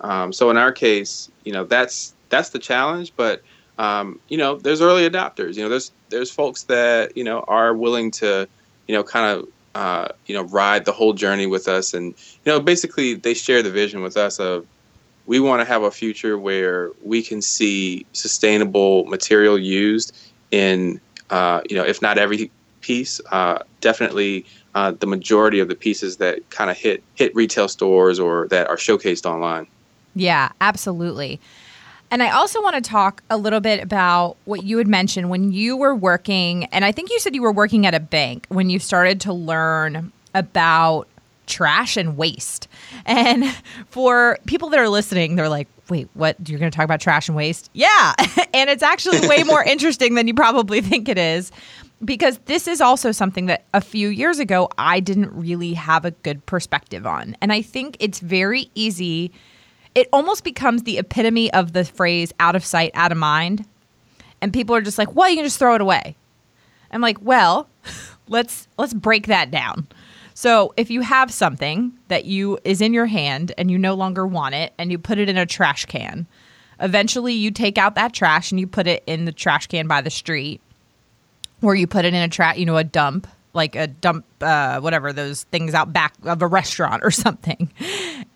um, 0.01 0.31
so 0.31 0.49
in 0.49 0.57
our 0.57 0.71
case 0.71 1.29
you 1.43 1.51
know 1.51 1.65
that's 1.65 2.13
that's 2.29 2.51
the 2.51 2.59
challenge 2.59 3.11
but 3.17 3.41
um, 3.77 4.19
you 4.27 4.37
know, 4.37 4.57
there's 4.57 4.81
early 4.81 5.07
adopters. 5.09 5.55
You 5.55 5.63
know, 5.63 5.69
there's 5.69 5.91
there's 6.09 6.31
folks 6.31 6.63
that 6.63 7.15
you 7.15 7.23
know 7.23 7.43
are 7.47 7.73
willing 7.73 8.11
to, 8.11 8.47
you 8.87 8.95
know, 8.95 9.03
kind 9.03 9.39
of 9.39 9.47
uh, 9.75 10.07
you 10.25 10.35
know 10.35 10.43
ride 10.43 10.85
the 10.85 10.91
whole 10.91 11.13
journey 11.13 11.45
with 11.45 11.67
us, 11.67 11.93
and 11.93 12.07
you 12.07 12.51
know, 12.51 12.59
basically 12.59 13.13
they 13.13 13.33
share 13.33 13.61
the 13.61 13.71
vision 13.71 14.01
with 14.01 14.17
us 14.17 14.39
of 14.39 14.65
we 15.27 15.39
want 15.39 15.61
to 15.61 15.65
have 15.65 15.83
a 15.83 15.91
future 15.91 16.37
where 16.37 16.91
we 17.03 17.21
can 17.21 17.41
see 17.41 18.05
sustainable 18.13 19.03
material 19.05 19.59
used 19.59 20.15
in, 20.51 20.99
uh, 21.29 21.61
you 21.69 21.75
know, 21.75 21.83
if 21.83 22.01
not 22.01 22.17
every 22.17 22.49
piece, 22.79 23.19
uh, 23.31 23.59
definitely 23.81 24.45
uh, 24.73 24.91
the 24.91 25.05
majority 25.05 25.59
of 25.59 25.67
the 25.67 25.75
pieces 25.75 26.17
that 26.17 26.49
kind 26.49 26.71
of 26.71 26.77
hit 26.77 27.03
hit 27.15 27.35
retail 27.35 27.67
stores 27.67 28.19
or 28.19 28.47
that 28.47 28.67
are 28.69 28.77
showcased 28.77 29.25
online. 29.25 29.67
Yeah, 30.15 30.49
absolutely. 30.61 31.39
And 32.09 32.23
I 32.23 32.31
also 32.31 32.61
want 32.61 32.75
to 32.75 32.89
talk 32.89 33.21
a 33.29 33.37
little 33.37 33.59
bit 33.59 33.81
about 33.81 34.37
what 34.45 34.63
you 34.63 34.77
had 34.77 34.87
mentioned 34.87 35.29
when 35.29 35.51
you 35.51 35.75
were 35.75 35.95
working, 35.95 36.65
and 36.65 36.85
I 36.85 36.91
think 36.91 37.09
you 37.09 37.19
said 37.19 37.35
you 37.35 37.41
were 37.41 37.51
working 37.51 37.85
at 37.85 37.93
a 37.93 37.99
bank 37.99 38.45
when 38.49 38.69
you 38.69 38.79
started 38.79 39.21
to 39.21 39.33
learn 39.33 40.11
about 40.33 41.07
trash 41.47 41.97
and 41.97 42.17
waste. 42.17 42.67
And 43.05 43.45
for 43.87 44.37
people 44.45 44.69
that 44.69 44.79
are 44.79 44.89
listening, 44.89 45.35
they're 45.35 45.49
like, 45.49 45.67
wait, 45.89 46.07
what? 46.13 46.35
You're 46.47 46.59
going 46.59 46.71
to 46.71 46.75
talk 46.75 46.85
about 46.85 47.01
trash 47.01 47.27
and 47.27 47.35
waste? 47.35 47.69
Yeah. 47.73 48.13
and 48.53 48.69
it's 48.69 48.83
actually 48.83 49.27
way 49.27 49.43
more 49.43 49.63
interesting 49.65 50.15
than 50.15 50.27
you 50.27 50.33
probably 50.33 50.81
think 50.81 51.09
it 51.09 51.17
is 51.17 51.51
because 52.03 52.37
this 52.45 52.67
is 52.67 52.79
also 52.79 53.11
something 53.11 53.47
that 53.47 53.65
a 53.73 53.81
few 53.81 54.09
years 54.09 54.39
ago 54.39 54.69
I 54.77 54.99
didn't 54.99 55.31
really 55.33 55.73
have 55.73 56.05
a 56.05 56.11
good 56.11 56.45
perspective 56.45 57.07
on. 57.07 57.35
And 57.41 57.51
I 57.51 57.61
think 57.61 57.97
it's 57.99 58.19
very 58.19 58.69
easy 58.75 59.31
it 59.95 60.07
almost 60.13 60.43
becomes 60.43 60.83
the 60.83 60.97
epitome 60.97 61.51
of 61.53 61.73
the 61.73 61.85
phrase 61.85 62.33
out 62.39 62.55
of 62.55 62.65
sight, 62.65 62.91
out 62.93 63.11
of 63.11 63.17
mind. 63.17 63.65
And 64.41 64.53
people 64.53 64.75
are 64.75 64.81
just 64.81 64.97
like, 64.97 65.15
well, 65.15 65.29
you 65.29 65.35
can 65.35 65.45
just 65.45 65.59
throw 65.59 65.75
it 65.75 65.81
away. 65.81 66.15
I'm 66.91 67.01
like, 67.01 67.17
well, 67.21 67.67
let's 68.27 68.67
let's 68.77 68.93
break 68.93 69.27
that 69.27 69.51
down. 69.51 69.87
So 70.33 70.73
if 70.77 70.91
you 70.91 71.01
have 71.01 71.31
something 71.31 71.97
that 72.09 72.25
you 72.25 72.59
is 72.63 72.79
in 72.79 72.93
your 72.93 73.07
hand 73.07 73.53
and 73.57 73.71
you 73.71 73.77
no 73.79 73.95
longer 73.95 74.27
want 74.27 74.53
it 74.53 74.73
and 74.77 74.91
you 74.91 74.99
put 74.99 75.17
it 75.17 75.29
in 75.29 75.37
a 75.37 75.47
trash 75.47 75.85
can, 75.85 76.27
eventually 76.79 77.33
you 77.33 77.49
take 77.49 77.79
out 77.79 77.95
that 77.95 78.13
trash 78.13 78.51
and 78.51 78.59
you 78.59 78.67
put 78.67 78.85
it 78.85 79.03
in 79.07 79.25
the 79.25 79.31
trash 79.31 79.65
can 79.65 79.87
by 79.87 80.01
the 80.01 80.11
street 80.11 80.61
or 81.63 81.73
you 81.73 81.87
put 81.87 82.05
it 82.05 82.13
in 82.13 82.21
a 82.21 82.27
trash, 82.27 82.57
you 82.57 82.67
know, 82.67 82.77
a 82.77 82.83
dump 82.83 83.27
like 83.57 83.75
a 83.75 83.87
dump, 83.87 84.23
uh, 84.39 84.79
whatever 84.79 85.11
those 85.11 85.43
things 85.45 85.73
out 85.73 85.91
back 85.91 86.13
of 86.23 86.41
a 86.41 86.47
restaurant 86.47 87.03
or 87.03 87.11
something. 87.25 87.69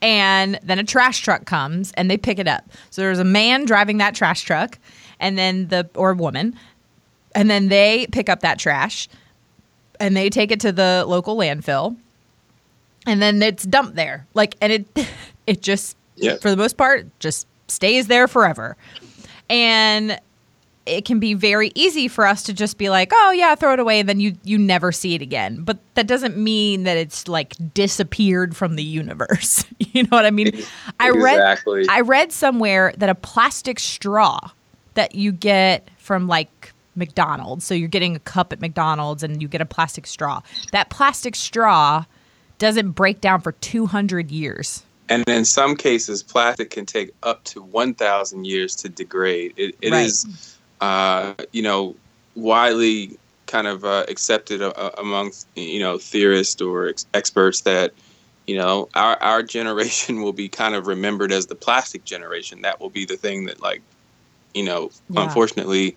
And 0.02 0.60
then 0.64 0.80
a 0.80 0.84
trash 0.84 1.20
truck 1.20 1.46
comes 1.46 1.92
and 1.94 2.10
they 2.10 2.18
pick 2.18 2.40
it 2.40 2.48
up. 2.48 2.64
So 2.90 3.02
there's 3.02 3.20
a 3.20 3.24
man 3.24 3.66
driving 3.66 3.98
that 4.00 4.16
trash 4.16 4.42
truck, 4.42 4.80
and 5.20 5.38
then 5.38 5.68
the 5.68 5.90
or 5.96 6.14
woman, 6.14 6.56
and 7.36 7.50
then 7.50 7.68
they 7.68 8.08
pick 8.12 8.28
up 8.28 8.42
that 8.42 8.58
trash, 8.58 9.08
and 10.00 10.18
they 10.18 10.30
take 10.30 10.52
it 10.52 10.60
to 10.62 10.72
the 10.72 11.06
local 11.08 11.38
landfill, 11.38 11.96
and 13.06 13.22
then 13.22 13.42
it's 13.42 13.64
dumped 13.64 13.96
there. 13.96 14.26
Like, 14.34 14.56
and 14.60 14.74
it 14.74 15.08
it 15.48 15.62
just 15.62 15.96
yeah. 16.16 16.38
for 16.38 16.50
the 16.50 16.58
most 16.58 16.78
part 16.78 17.08
just 17.20 17.48
stays 17.68 18.08
there 18.08 18.28
forever. 18.28 18.78
And 19.50 20.20
it 20.92 21.06
can 21.06 21.20
be 21.20 21.34
very 21.34 21.72
easy 21.74 22.08
for 22.08 22.28
us 22.28 22.44
to 22.44 22.54
just 22.54 22.78
be 22.78 22.90
like, 22.90 23.12
"Oh 23.14 23.32
yeah, 23.32 23.56
throw 23.56 23.74
it 23.74 23.80
away," 23.80 24.00
and 24.00 24.10
then 24.10 24.20
you 24.20 24.36
you 24.44 24.58
never 24.58 24.92
see 24.92 25.16
it 25.16 25.22
again. 25.22 25.64
But 25.64 25.80
that 25.96 26.06
doesn't 26.06 26.38
mean 26.38 26.84
that 26.84 26.98
it's 26.98 27.28
like 27.28 27.56
disappeared 27.74 28.56
from 28.56 28.76
the 28.76 28.84
universe. 28.84 29.66
you 29.80 30.04
know 30.04 30.10
what 30.18 30.26
I 30.26 30.32
mean? 30.32 30.64
I 31.00 31.10
read 31.10 31.58
I 31.90 32.02
read 32.02 32.32
somewhere 32.32 32.94
that 32.98 33.10
a 33.10 33.16
plastic 33.16 33.80
straw 33.80 34.40
that 34.94 35.16
you 35.16 35.32
get 35.32 35.90
from 35.98 36.28
like 36.28 36.74
McDonald's, 36.96 37.66
so 37.66 37.74
you're 37.74 37.88
getting 37.88 38.16
a 38.16 38.20
cup 38.20 38.52
at 38.52 38.60
McDonald's 38.60 39.24
and 39.24 39.42
you 39.42 39.48
get 39.48 39.62
a 39.62 39.66
plastic 39.66 40.06
straw. 40.06 40.42
That 40.74 40.90
plastic 40.90 41.36
straw 41.36 42.04
doesn't 42.58 42.92
break 42.92 43.22
down 43.22 43.42
for 43.42 43.54
200 43.54 44.30
years. 44.30 44.84
And 45.10 45.28
in 45.28 45.44
some 45.46 45.76
cases, 45.76 46.22
plastic 46.24 46.70
can 46.70 46.86
take 46.86 47.12
up 47.24 47.44
to 47.46 47.62
1,000 47.62 48.46
years 48.46 48.76
to 48.78 48.88
degrade. 48.88 49.54
It, 49.58 49.76
it 49.82 49.92
right. 49.92 50.06
is 50.06 50.58
uh, 50.82 51.34
you 51.52 51.62
know, 51.62 51.96
widely 52.36 53.18
kind 53.48 53.68
of 53.68 53.84
uh, 53.84 54.06
accepted 54.08 54.62
uh, 54.62 54.92
amongst 54.98 55.48
you 55.56 55.80
know 55.80 55.98
theorists 55.98 56.62
or 56.62 56.88
ex- 56.88 57.06
experts 57.14 57.62
that 57.62 57.92
you 58.48 58.58
know 58.58 58.90
our 58.96 59.22
our 59.22 59.44
generation 59.44 60.22
will 60.22 60.34
be 60.34 60.50
kind 60.50 60.76
of 60.76 60.88
remembered 60.88 61.32
as 61.32 61.48
the 61.48 61.56
plastic 61.56 62.04
generation. 62.04 62.62
That 62.62 62.80
will 62.80 62.90
be 62.90 63.06
the 63.06 63.18
thing 63.18 63.46
that 63.46 63.62
like 63.62 63.82
you 64.54 64.64
know, 64.64 64.92
yeah. 65.10 65.24
unfortunately. 65.24 65.96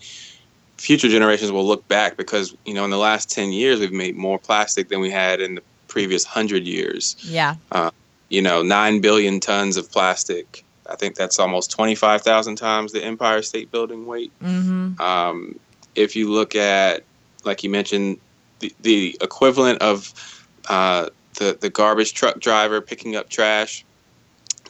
Future 0.76 1.08
generations 1.08 1.52
will 1.52 1.64
look 1.64 1.86
back 1.86 2.16
because 2.16 2.54
you 2.66 2.74
know 2.74 2.84
in 2.84 2.90
the 2.90 2.98
last 2.98 3.30
ten 3.30 3.52
years 3.52 3.78
we've 3.78 3.92
made 3.92 4.16
more 4.16 4.40
plastic 4.40 4.88
than 4.88 5.00
we 5.00 5.08
had 5.08 5.40
in 5.40 5.54
the 5.54 5.62
previous 5.86 6.24
hundred 6.24 6.64
years. 6.66 7.16
Yeah. 7.22 7.54
Uh, 7.70 7.92
you 8.28 8.42
know, 8.42 8.60
nine 8.62 9.00
billion 9.00 9.38
tons 9.38 9.76
of 9.76 9.90
plastic 9.90 10.63
I 10.86 10.96
think 10.96 11.14
that's 11.14 11.38
almost 11.38 11.70
25,000 11.70 12.56
times 12.56 12.92
the 12.92 13.02
Empire 13.02 13.42
State 13.42 13.70
Building 13.70 14.06
weight. 14.06 14.32
Mm-hmm. 14.42 15.00
Um, 15.00 15.58
if 15.94 16.14
you 16.14 16.30
look 16.30 16.54
at, 16.54 17.04
like 17.44 17.62
you 17.62 17.70
mentioned, 17.70 18.18
the, 18.58 18.74
the 18.82 19.16
equivalent 19.20 19.80
of 19.80 20.12
uh, 20.68 21.08
the, 21.38 21.56
the 21.60 21.70
garbage 21.70 22.14
truck 22.14 22.38
driver 22.38 22.80
picking 22.80 23.16
up 23.16 23.28
trash, 23.28 23.84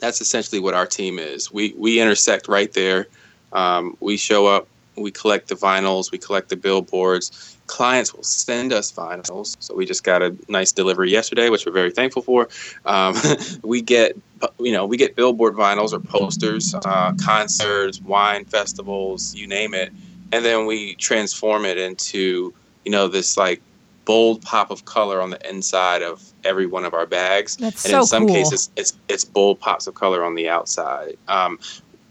that's 0.01 0.21
essentially 0.21 0.61
what 0.61 0.75
our 0.75 0.87
team 0.87 1.19
is. 1.19 1.53
We, 1.53 1.75
we 1.77 2.01
intersect 2.01 2.49
right 2.49 2.73
there. 2.73 3.07
Um, 3.53 3.97
we 4.01 4.17
show 4.17 4.47
up, 4.47 4.69
we 4.97 5.11
collect 5.11 5.49
the 5.49 5.55
vinyls, 5.55 6.11
we 6.13 6.19
collect 6.19 6.49
the 6.49 6.57
billboards, 6.57 7.57
clients 7.67 8.15
will 8.15 8.23
send 8.23 8.73
us 8.73 8.93
vinyls. 8.93 9.57
So 9.61 9.75
we 9.75 9.87
just 9.87 10.05
got 10.05 10.23
a 10.23 10.37
nice 10.49 10.73
delivery 10.73 11.11
yesterday, 11.11 11.49
which 11.49 11.67
we're 11.67 11.73
very 11.73 11.91
thankful 11.91 12.23
for. 12.23 12.49
Um, 12.85 13.17
we 13.63 13.83
get, 13.83 14.17
you 14.59 14.73
know, 14.73 14.87
we 14.87 14.97
get 14.97 15.17
billboard 15.17 15.55
vinyls 15.55 15.93
or 15.93 16.01
posters, 16.01 16.75
uh, 16.75 17.15
concerts, 17.23 18.01
wine 18.03 18.45
festivals, 18.45 19.35
you 19.35 19.47
name 19.47 19.75
it. 19.75 19.93
and 20.33 20.45
then 20.45 20.67
we 20.67 20.95
transform 20.97 21.65
it 21.65 21.79
into 21.79 22.53
you 22.85 22.91
know 22.91 23.09
this 23.09 23.37
like 23.37 23.61
bold 24.05 24.43
pop 24.43 24.71
of 24.71 24.85
color 24.85 25.21
on 25.21 25.31
the 25.31 25.49
inside 25.49 26.03
of 26.03 26.23
every 26.45 26.67
one 26.67 26.85
of 26.85 26.93
our 26.93 27.07
bags. 27.07 27.57
That's 27.57 27.85
and 27.85 27.93
so 27.93 28.01
in 28.01 28.07
some 28.07 28.27
cool. 28.27 28.35
cases, 28.35 28.71
it's 28.77 28.93
it's 29.09 29.25
bold 29.25 29.61
pops 29.61 29.87
of 29.87 29.95
color 29.95 30.23
on 30.25 30.35
the 30.35 30.49
outside. 30.49 31.17
Um, 31.29 31.59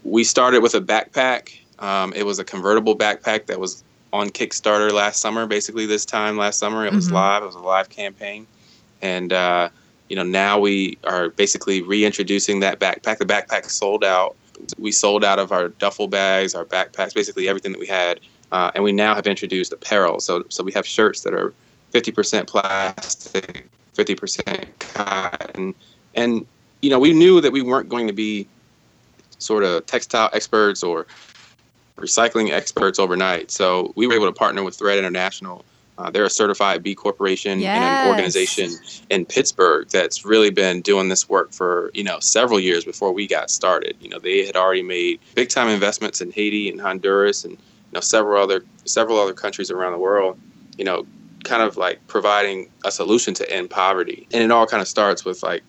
we 0.02 0.24
started 0.24 0.62
with 0.62 0.74
a 0.74 0.80
backpack. 0.80 1.58
Um, 1.78 2.12
it 2.14 2.24
was 2.24 2.38
a 2.38 2.44
convertible 2.44 2.96
backpack 2.96 3.46
that 3.46 3.58
was 3.58 3.82
on 4.12 4.30
Kickstarter 4.30 4.92
last 4.92 5.20
summer. 5.20 5.46
Basically, 5.46 5.86
this 5.86 6.04
time 6.04 6.36
last 6.36 6.58
summer, 6.58 6.86
it 6.86 6.92
was 6.92 7.08
Mhm. 7.08 7.12
live. 7.12 7.42
It 7.42 7.46
was 7.46 7.54
a 7.56 7.60
live 7.60 7.88
campaign, 7.90 8.46
and 9.02 9.32
uh, 9.32 9.68
you 10.08 10.16
know 10.16 10.22
now 10.22 10.58
we 10.58 10.98
are 11.04 11.30
basically 11.30 11.82
reintroducing 11.82 12.60
that 12.60 12.78
backpack. 12.78 13.18
The 13.18 13.26
backpack 13.26 13.68
sold 13.70 14.04
out. 14.04 14.36
We 14.78 14.92
sold 14.92 15.24
out 15.24 15.38
of 15.40 15.50
our 15.50 15.68
duffel 15.68 16.06
bags, 16.06 16.54
our 16.54 16.64
backpacks, 16.64 17.12
basically 17.12 17.48
everything 17.48 17.72
that 17.72 17.80
we 17.80 17.88
had, 17.88 18.20
uh, 18.52 18.70
and 18.74 18.84
we 18.84 18.92
now 18.92 19.14
have 19.16 19.26
introduced 19.26 19.72
apparel. 19.72 20.20
So 20.20 20.44
so 20.48 20.62
we 20.62 20.72
have 20.72 20.86
shirts 20.86 21.22
that 21.22 21.34
are 21.34 21.52
50% 21.92 22.46
plastic, 22.46 23.68
50% 23.96 24.66
cotton, 24.78 25.74
and 26.14 26.46
you 26.82 26.90
know 26.90 27.00
we 27.00 27.12
knew 27.12 27.40
that 27.40 27.50
we 27.52 27.62
weren't 27.62 27.88
going 27.88 28.06
to 28.06 28.12
be 28.12 28.46
sort 29.38 29.64
of 29.64 29.84
textile 29.86 30.30
experts 30.32 30.82
or 30.84 31.06
recycling 31.96 32.50
experts 32.50 32.98
overnight. 32.98 33.50
So 33.50 33.92
we 33.96 34.06
were 34.06 34.14
able 34.14 34.26
to 34.26 34.32
partner 34.32 34.62
with 34.62 34.76
Thread 34.76 34.98
International. 34.98 35.64
Uh, 35.96 36.10
they're 36.10 36.24
a 36.24 36.30
certified 36.30 36.82
B 36.82 36.94
Corporation 36.94 37.62
and 37.62 37.84
an 37.84 38.08
organization 38.08 38.70
in 39.10 39.24
Pittsburgh 39.24 39.88
that's 39.88 40.24
really 40.24 40.50
been 40.50 40.80
doing 40.80 41.08
this 41.08 41.28
work 41.28 41.52
for 41.52 41.92
you 41.94 42.02
know 42.02 42.18
several 42.18 42.58
years 42.58 42.84
before 42.84 43.12
we 43.12 43.28
got 43.28 43.48
started. 43.48 43.96
You 44.00 44.08
know 44.08 44.18
they 44.18 44.44
had 44.44 44.56
already 44.56 44.82
made 44.82 45.20
big 45.36 45.50
time 45.50 45.68
investments 45.68 46.20
in 46.20 46.32
Haiti 46.32 46.68
and 46.68 46.80
Honduras 46.80 47.44
and 47.44 47.52
you 47.52 47.92
know 47.92 48.00
several 48.00 48.42
other 48.42 48.64
several 48.84 49.20
other 49.20 49.34
countries 49.34 49.70
around 49.70 49.92
the 49.92 49.98
world. 49.98 50.36
You 50.76 50.84
know, 50.84 51.06
kind 51.44 51.62
of 51.62 51.76
like 51.76 52.04
providing 52.08 52.68
a 52.84 52.90
solution 52.90 53.32
to 53.34 53.48
end 53.48 53.70
poverty, 53.70 54.26
and 54.32 54.42
it 54.42 54.50
all 54.50 54.66
kind 54.66 54.80
of 54.80 54.88
starts 54.88 55.24
with 55.24 55.44
like 55.44 55.62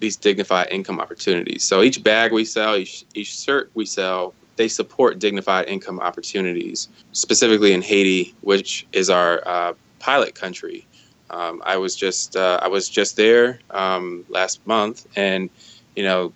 these 0.00 0.16
dignified 0.16 0.66
income 0.72 0.98
opportunities. 0.98 1.62
So 1.62 1.82
each 1.82 2.02
bag 2.02 2.32
we 2.32 2.44
sell, 2.44 2.74
each 2.74 3.04
each 3.14 3.32
shirt 3.32 3.70
we 3.74 3.86
sell, 3.86 4.34
they 4.56 4.68
support 4.68 5.18
dignified 5.18 5.68
income 5.68 6.00
opportunities, 6.00 6.88
specifically 7.12 7.72
in 7.72 7.82
Haiti, 7.82 8.34
which 8.42 8.86
is 8.92 9.10
our 9.10 9.42
uh, 9.46 9.72
pilot 9.98 10.34
country. 10.34 10.86
Um, 11.30 11.62
I 11.64 11.76
was 11.78 11.96
just 11.96 12.36
uh, 12.36 12.58
I 12.62 12.68
was 12.68 12.88
just 12.88 13.16
there 13.16 13.58
um, 13.70 14.24
last 14.28 14.64
month, 14.66 15.06
and 15.16 15.48
you 15.96 16.02
know, 16.02 16.32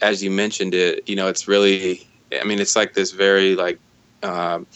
as 0.00 0.22
you 0.22 0.30
mentioned 0.30 0.74
it, 0.74 1.08
you 1.08 1.14
know, 1.14 1.28
it's 1.28 1.46
really, 1.46 2.06
I 2.40 2.44
mean, 2.44 2.58
it's 2.58 2.74
like 2.74 2.94
this 2.94 3.12
very 3.12 3.54
like 3.54 3.78
um, 4.24 4.66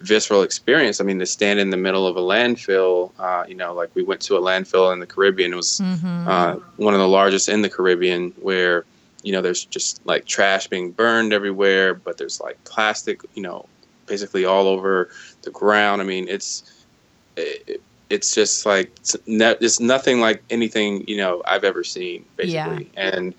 visceral 0.00 0.42
experience. 0.42 1.00
I 1.00 1.04
mean, 1.04 1.18
to 1.18 1.26
stand 1.26 1.60
in 1.60 1.68
the 1.68 1.76
middle 1.76 2.06
of 2.06 2.16
a 2.16 2.20
landfill, 2.20 3.10
uh, 3.18 3.44
you 3.46 3.54
know, 3.54 3.74
like 3.74 3.90
we 3.94 4.02
went 4.02 4.22
to 4.22 4.36
a 4.36 4.40
landfill 4.40 4.92
in 4.92 5.00
the 5.00 5.06
Caribbean. 5.06 5.52
It 5.52 5.56
was 5.56 5.80
Mhm. 5.82 6.26
uh, 6.26 6.56
one 6.76 6.94
of 6.94 7.00
the 7.00 7.08
largest 7.08 7.48
in 7.50 7.60
the 7.60 7.68
Caribbean, 7.68 8.32
where 8.40 8.84
you 9.22 9.32
know 9.32 9.42
there's 9.42 9.64
just 9.64 10.04
like 10.06 10.24
trash 10.26 10.66
being 10.68 10.90
burned 10.92 11.32
everywhere, 11.32 11.94
but 11.94 12.16
there's 12.18 12.40
like 12.40 12.62
plastic, 12.64 13.20
you 13.34 13.42
know, 13.42 13.66
basically 14.06 14.44
all 14.44 14.66
over 14.66 15.10
the 15.42 15.50
ground. 15.50 16.00
I 16.00 16.04
mean, 16.04 16.28
it's 16.28 16.84
it, 17.36 17.80
it's 18.08 18.34
just 18.34 18.66
like 18.66 18.90
it's, 19.00 19.16
no, 19.26 19.54
it's 19.60 19.80
nothing 19.80 20.20
like 20.20 20.42
anything 20.50 21.04
you 21.06 21.16
know 21.16 21.42
I've 21.46 21.64
ever 21.64 21.84
seen, 21.84 22.24
basically. 22.36 22.90
And 22.96 23.34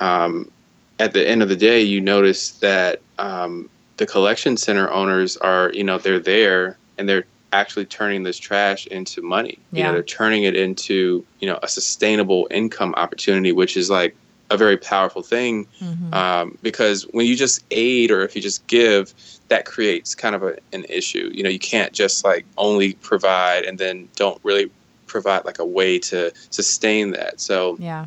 um, 0.00 0.50
at 0.98 1.12
the 1.12 1.28
end 1.28 1.42
of 1.42 1.48
the 1.48 1.56
day, 1.56 1.80
you 1.82 2.00
notice 2.00 2.52
that 2.58 3.00
um, 3.18 3.68
the 3.96 4.06
collection 4.06 4.56
center 4.56 4.90
owners 4.90 5.36
are, 5.38 5.72
you 5.72 5.84
know, 5.84 5.98
they're 5.98 6.20
there 6.20 6.78
and 6.98 7.08
they're 7.08 7.24
actually 7.52 7.84
turning 7.86 8.22
this 8.24 8.38
trash 8.38 8.86
into 8.88 9.22
money. 9.22 9.58
You 9.72 9.78
Yeah. 9.78 9.86
know, 9.86 9.92
they're 9.94 10.02
turning 10.02 10.44
it 10.44 10.56
into, 10.56 11.24
you 11.40 11.48
know, 11.48 11.58
a 11.62 11.68
sustainable 11.68 12.48
income 12.50 12.94
opportunity, 12.96 13.52
which 13.52 13.76
is 13.76 13.90
like 13.90 14.16
a 14.50 14.56
very 14.56 14.76
powerful 14.76 15.22
thing 15.22 15.66
Mhm. 15.80 16.14
um, 16.14 16.58
because 16.62 17.04
when 17.12 17.26
you 17.26 17.34
just 17.34 17.64
aid 17.70 18.10
or 18.10 18.22
if 18.22 18.36
you 18.36 18.42
just 18.42 18.66
give, 18.66 19.14
that 19.48 19.64
creates 19.64 20.14
kind 20.14 20.34
of 20.34 20.42
a, 20.42 20.56
an 20.72 20.84
issue. 20.88 21.30
You 21.32 21.42
know, 21.42 21.48
you 21.50 21.58
can't 21.58 21.92
just 21.92 22.24
like 22.24 22.44
only 22.58 22.94
provide 22.94 23.64
and 23.64 23.78
then 23.78 24.08
don't 24.16 24.38
really 24.42 24.70
provide 25.06 25.44
like 25.44 25.58
a 25.58 25.64
way 25.64 25.98
to 25.98 26.32
sustain 26.50 27.12
that. 27.12 27.40
So 27.40 27.76
yeah. 27.80 28.06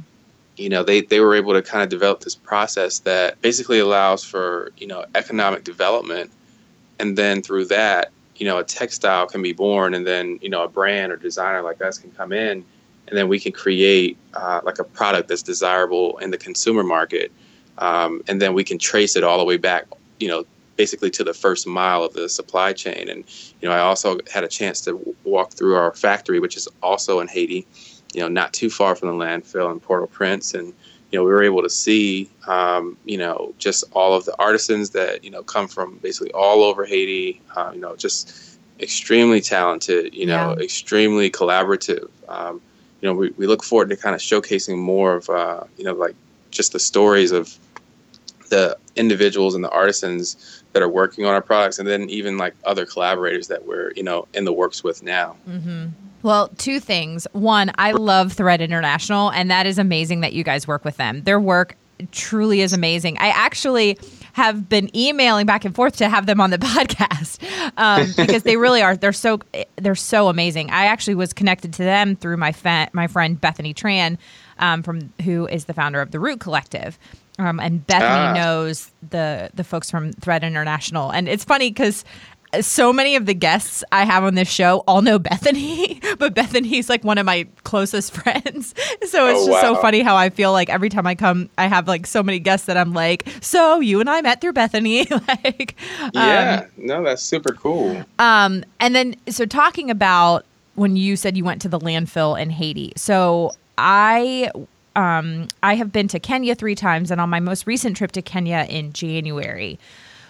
you 0.57 0.69
know 0.69 0.83
they, 0.83 1.01
they 1.01 1.19
were 1.19 1.35
able 1.35 1.53
to 1.53 1.61
kind 1.61 1.83
of 1.83 1.89
develop 1.89 2.21
this 2.21 2.35
process 2.35 2.99
that 2.99 3.39
basically 3.41 3.79
allows 3.79 4.23
for 4.23 4.71
you 4.77 4.87
know 4.87 5.05
economic 5.15 5.63
development 5.63 6.31
and 6.99 7.17
then 7.17 7.41
through 7.41 7.65
that 7.65 8.11
you 8.35 8.45
know 8.45 8.57
a 8.57 8.63
textile 8.63 9.27
can 9.27 9.41
be 9.41 9.53
born 9.53 9.93
and 9.93 10.05
then 10.05 10.39
you 10.41 10.49
know 10.49 10.63
a 10.63 10.67
brand 10.67 11.11
or 11.11 11.17
designer 11.17 11.61
like 11.61 11.81
us 11.81 11.97
can 11.97 12.11
come 12.11 12.31
in 12.33 12.65
and 13.07 13.17
then 13.17 13.27
we 13.27 13.39
can 13.39 13.51
create 13.51 14.17
uh, 14.33 14.61
like 14.63 14.79
a 14.79 14.83
product 14.83 15.29
that's 15.29 15.43
desirable 15.43 16.17
in 16.19 16.31
the 16.31 16.37
consumer 16.37 16.83
market 16.83 17.31
um, 17.77 18.21
and 18.27 18.41
then 18.41 18.53
we 18.53 18.63
can 18.63 18.77
trace 18.77 19.15
it 19.15 19.23
all 19.23 19.37
the 19.37 19.45
way 19.45 19.57
back 19.57 19.85
you 20.19 20.27
know 20.27 20.45
basically 20.75 21.09
to 21.09 21.23
the 21.23 21.33
first 21.33 21.65
mile 21.67 22.03
of 22.03 22.13
the 22.13 22.29
supply 22.29 22.71
chain 22.73 23.09
and 23.09 23.23
you 23.61 23.67
know 23.67 23.73
i 23.73 23.79
also 23.79 24.17
had 24.31 24.43
a 24.43 24.47
chance 24.47 24.81
to 24.81 24.91
w- 24.91 25.15
walk 25.23 25.51
through 25.51 25.75
our 25.75 25.93
factory 25.93 26.39
which 26.39 26.55
is 26.55 26.67
also 26.83 27.19
in 27.19 27.27
haiti 27.27 27.65
you 28.13 28.21
know, 28.21 28.27
not 28.27 28.53
too 28.53 28.69
far 28.69 28.95
from 28.95 29.09
the 29.09 29.13
landfill 29.25 29.71
in 29.71 29.79
Port-au-Prince, 29.79 30.53
and 30.53 30.73
you 31.11 31.19
know, 31.19 31.23
we 31.23 31.29
were 31.29 31.43
able 31.43 31.61
to 31.61 31.69
see, 31.69 32.29
um, 32.47 32.97
you 33.05 33.17
know, 33.17 33.53
just 33.59 33.83
all 33.93 34.13
of 34.13 34.25
the 34.25 34.35
artisans 34.39 34.89
that 34.91 35.23
you 35.23 35.29
know 35.29 35.43
come 35.43 35.67
from 35.67 35.97
basically 35.97 36.31
all 36.31 36.63
over 36.63 36.85
Haiti. 36.85 37.41
Uh, 37.55 37.71
you 37.73 37.79
know, 37.79 37.95
just 37.95 38.57
extremely 38.79 39.41
talented. 39.41 40.13
You 40.13 40.25
know, 40.25 40.55
Yeah. 40.57 40.63
extremely 40.63 41.29
collaborative. 41.29 42.09
Um, 42.27 42.61
you 43.01 43.07
know, 43.07 43.13
we, 43.13 43.29
we 43.37 43.47
look 43.47 43.63
forward 43.63 43.89
to 43.89 43.95
kind 43.95 44.15
of 44.15 44.21
showcasing 44.21 44.77
more 44.77 45.15
of, 45.15 45.29
uh, 45.29 45.63
you 45.77 45.83
know, 45.83 45.93
like 45.93 46.15
just 46.51 46.73
the 46.73 46.79
stories 46.79 47.31
of 47.31 47.57
the 48.49 48.77
individuals 48.95 49.55
and 49.55 49.63
the 49.63 49.69
artisans 49.69 50.63
that 50.73 50.81
are 50.81 50.89
working 50.89 51.25
on 51.25 51.33
our 51.33 51.41
products, 51.41 51.79
and 51.79 51.87
then 51.87 52.09
even 52.09 52.37
like 52.37 52.55
other 52.65 52.85
collaborators 52.85 53.47
that 53.47 53.65
we're, 53.65 53.91
you 53.95 54.03
know, 54.03 54.27
in 54.33 54.45
the 54.45 54.53
works 54.53 54.83
with 54.83 55.03
now. 55.03 55.35
Mm-hmm. 55.49 55.87
Well, 56.23 56.49
two 56.57 56.79
things. 56.79 57.27
One, 57.33 57.71
I 57.77 57.91
love 57.91 58.33
Thread 58.33 58.61
International, 58.61 59.31
and 59.31 59.51
that 59.51 59.65
is 59.65 59.77
amazing 59.77 60.21
that 60.21 60.33
you 60.33 60.43
guys 60.43 60.67
work 60.67 60.83
with 60.83 60.97
them. 60.97 61.23
Their 61.23 61.39
work 61.39 61.75
truly 62.11 62.61
is 62.61 62.73
amazing. 62.73 63.17
I 63.19 63.29
actually 63.29 63.97
have 64.37 64.69
been 64.69 64.95
emailing 64.95 65.47
back 65.47 65.65
and 65.65 65.73
forth 65.73 65.97
to 65.97 66.07
have 66.07 66.27
them 66.27 66.39
on 66.39 66.51
the 66.51 66.57
podcast 66.75 67.41
um, 67.75 68.07
because 68.15 68.43
they 68.43 68.55
really 68.55 68.83
are. 68.83 68.95
They're 68.95 69.11
so 69.11 69.39
they're 69.77 69.95
so 69.95 70.27
amazing. 70.29 70.69
I 70.69 70.85
actually 70.85 71.15
was 71.15 71.33
connected 71.33 71.73
to 71.73 71.83
them 71.83 72.15
through 72.15 72.37
my 72.37 72.51
fa- 72.51 72.89
my 72.93 73.07
friend 73.07 73.41
Bethany 73.41 73.73
Tran, 73.73 74.17
um, 74.59 74.83
from 74.83 75.11
who 75.23 75.47
is 75.47 75.65
the 75.65 75.73
founder 75.73 76.01
of 76.01 76.11
the 76.11 76.19
Root 76.19 76.39
Collective. 76.39 76.99
Um, 77.39 77.59
and 77.59 77.85
Bethany 77.85 78.09
Ah. 78.09 78.33
knows 78.33 78.91
the 79.09 79.49
the 79.55 79.63
folks 79.63 79.89
from 79.91 80.13
Thread 80.13 80.43
International, 80.43 81.09
and 81.11 81.27
it's 81.27 81.43
funny 81.43 81.69
because 81.71 82.05
so 82.61 82.91
many 82.93 83.15
of 83.15 83.25
the 83.25 83.33
guests 83.33 83.83
I 83.91 84.05
have 84.05 84.23
on 84.23 84.35
this 84.35 84.47
show 84.49 84.83
all 84.87 85.01
know 85.01 85.19
Bethany, 85.19 85.99
but 86.19 86.33
Bethany's 86.33 86.89
like 86.89 87.03
one 87.03 87.17
of 87.17 87.25
my 87.25 87.47
closest 87.63 88.11
friends. 88.15 88.73
So 89.07 89.27
it's 89.27 89.41
Oh, 89.41 89.47
just 89.47 89.61
so 89.61 89.75
funny 89.75 90.01
how 90.01 90.15
I 90.15 90.29
feel 90.29 90.51
like 90.51 90.69
every 90.69 90.89
time 90.89 91.05
I 91.05 91.15
come, 91.15 91.49
I 91.57 91.67
have 91.67 91.87
like 91.87 92.07
so 92.07 92.23
many 92.23 92.39
guests 92.39 92.65
that 92.67 92.77
I'm 92.77 92.93
like, 92.93 93.27
so 93.41 93.79
you 93.79 93.99
and 93.99 94.09
I 94.09 94.21
met 94.21 94.41
through 94.41 94.53
Bethany, 94.53 95.05
like, 95.27 95.75
um, 96.01 96.11
Yeah, 96.13 96.65
no, 96.77 97.03
that's 97.03 97.21
super 97.21 97.53
cool. 97.53 98.03
um, 98.19 98.63
and 98.79 98.95
then, 98.95 99.15
so 99.27 99.45
talking 99.45 99.89
about 99.91 100.45
when 100.75 100.95
you 100.95 101.15
said 101.15 101.35
you 101.35 101.43
went 101.43 101.61
to 101.63 101.69
the 101.69 101.79
landfill 101.79 102.39
in 102.39 102.49
Haiti. 102.51 102.93
So 102.95 103.51
I, 103.77 104.51
um, 104.95 105.47
I 105.63 105.75
have 105.75 105.91
been 105.91 106.07
to 106.09 106.19
Kenya 106.19 106.55
three 106.55 106.75
times, 106.75 107.11
and 107.11 107.19
on 107.21 107.29
my 107.29 107.39
most 107.39 107.67
recent 107.67 107.97
trip 107.97 108.11
to 108.13 108.21
Kenya 108.21 108.65
in 108.69 108.93
January, 108.93 109.77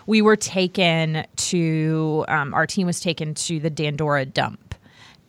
we 0.08 0.22
were 0.22 0.36
taken 0.36 1.26
to. 1.36 2.26
Um, 2.28 2.54
our 2.54 2.66
team 2.66 2.88
was 2.88 3.00
taken 3.00 3.36
to 3.36 3.60
the 3.60 3.70
Dandora 3.70 4.26
dump. 4.26 4.74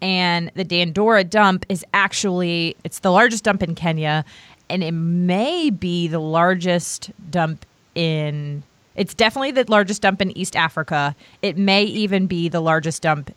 And 0.00 0.50
the 0.54 0.64
Dandora 0.64 1.24
dump 1.24 1.66
is 1.68 1.84
actually 1.92 2.76
it's 2.84 3.00
the 3.00 3.10
largest 3.10 3.44
dump 3.44 3.62
in 3.62 3.74
Kenya, 3.74 4.24
and 4.70 4.82
it 4.82 4.92
may 4.92 5.70
be 5.70 6.08
the 6.08 6.20
largest 6.20 7.10
dump 7.30 7.66
in 7.94 8.62
it's 8.94 9.14
definitely 9.14 9.52
the 9.52 9.64
largest 9.68 10.02
dump 10.02 10.20
in 10.20 10.36
East 10.36 10.56
Africa. 10.56 11.14
It 11.40 11.56
may 11.56 11.84
even 11.84 12.26
be 12.26 12.48
the 12.48 12.60
largest 12.60 13.02
dump 13.02 13.32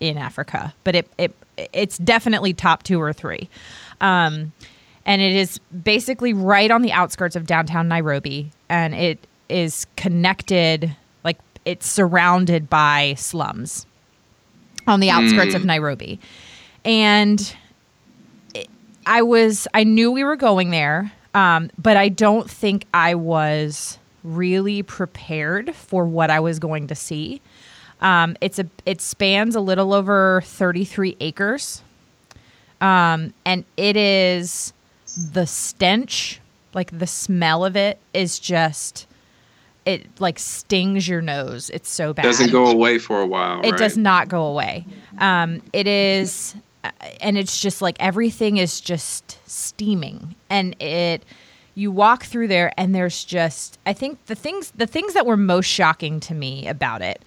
in 0.00 0.16
Africa, 0.16 0.74
but 0.84 0.94
it, 0.94 1.10
it 1.18 1.34
it's 1.72 1.98
definitely 1.98 2.52
top 2.52 2.82
two 2.82 3.00
or 3.00 3.12
three. 3.12 3.48
Um, 4.00 4.52
and 5.06 5.20
it 5.20 5.34
is 5.34 5.58
basically 5.58 6.32
right 6.32 6.70
on 6.70 6.82
the 6.82 6.92
outskirts 6.92 7.36
of 7.36 7.46
downtown 7.46 7.88
Nairobi, 7.88 8.50
and 8.68 8.94
it 8.94 9.18
is 9.48 9.86
connected 9.96 10.94
like 11.24 11.38
it's 11.64 11.86
surrounded 11.86 12.68
by 12.70 13.14
slums 13.16 13.86
on 14.86 15.00
the 15.00 15.10
outskirts 15.10 15.54
of 15.54 15.64
Nairobi. 15.64 16.18
And 16.84 17.54
it- 18.54 18.68
I 19.06 19.22
was 19.22 19.66
I 19.74 19.84
knew 19.84 20.10
we 20.10 20.24
were 20.24 20.36
going 20.36 20.70
there, 20.70 21.12
um, 21.34 21.70
but 21.78 21.96
I 21.96 22.08
don't 22.08 22.50
think 22.50 22.86
I 22.94 23.14
was 23.14 23.98
really 24.22 24.82
prepared 24.82 25.74
for 25.74 26.06
what 26.06 26.30
I 26.30 26.40
was 26.40 26.58
going 26.58 26.86
to 26.88 26.94
see. 26.94 27.40
Um, 28.00 28.36
it's 28.40 28.58
a 28.58 28.66
it 28.86 29.00
spans 29.00 29.54
a 29.54 29.60
little 29.60 29.94
over 29.94 30.42
33 30.44 31.16
acres, 31.20 31.82
um, 32.80 33.32
and 33.44 33.64
it 33.76 33.96
is 33.96 34.72
the 35.32 35.46
stench, 35.46 36.40
like 36.74 36.98
the 36.98 37.06
smell 37.06 37.64
of 37.64 37.76
it, 37.76 37.98
is 38.12 38.38
just 38.38 39.06
it 39.86 40.20
like 40.20 40.38
stings 40.38 41.06
your 41.06 41.20
nose. 41.20 41.70
It's 41.70 41.90
so 41.90 42.12
bad. 42.12 42.22
Doesn't 42.22 42.50
go 42.50 42.66
away 42.66 42.98
for 42.98 43.20
a 43.20 43.26
while. 43.26 43.60
It 43.60 43.72
right? 43.72 43.78
does 43.78 43.96
not 43.96 44.28
go 44.28 44.44
away. 44.44 44.86
Um, 45.18 45.62
it 45.72 45.86
is, 45.86 46.54
uh, 46.82 46.90
and 47.20 47.36
it's 47.36 47.60
just 47.60 47.82
like 47.82 47.96
everything 48.00 48.56
is 48.56 48.80
just 48.80 49.38
steaming, 49.48 50.34
and 50.50 50.80
it. 50.80 51.24
You 51.76 51.90
walk 51.90 52.22
through 52.22 52.48
there, 52.48 52.72
and 52.76 52.94
there's 52.94 53.24
just. 53.24 53.78
I 53.84 53.92
think 53.92 54.24
the 54.26 54.36
things 54.36 54.70
the 54.72 54.86
things 54.86 55.14
that 55.14 55.26
were 55.26 55.36
most 55.36 55.66
shocking 55.66 56.20
to 56.20 56.34
me 56.34 56.68
about 56.68 57.02
it 57.02 57.20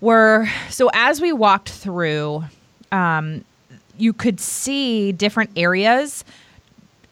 were 0.00 0.48
so 0.70 0.90
as 0.94 1.20
we 1.20 1.32
walked 1.32 1.68
through, 1.68 2.44
um, 2.92 3.44
you 3.98 4.12
could 4.12 4.40
see 4.40 5.12
different 5.12 5.50
areas 5.54 6.24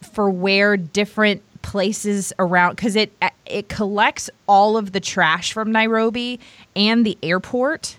for 0.00 0.30
where 0.30 0.76
different 0.76 1.42
places 1.66 2.32
around 2.38 2.76
because 2.76 2.94
it 2.94 3.12
it 3.44 3.68
collects 3.68 4.30
all 4.46 4.76
of 4.76 4.92
the 4.92 5.00
trash 5.00 5.52
from 5.52 5.72
Nairobi 5.72 6.38
and 6.76 7.04
the 7.04 7.18
airport, 7.24 7.96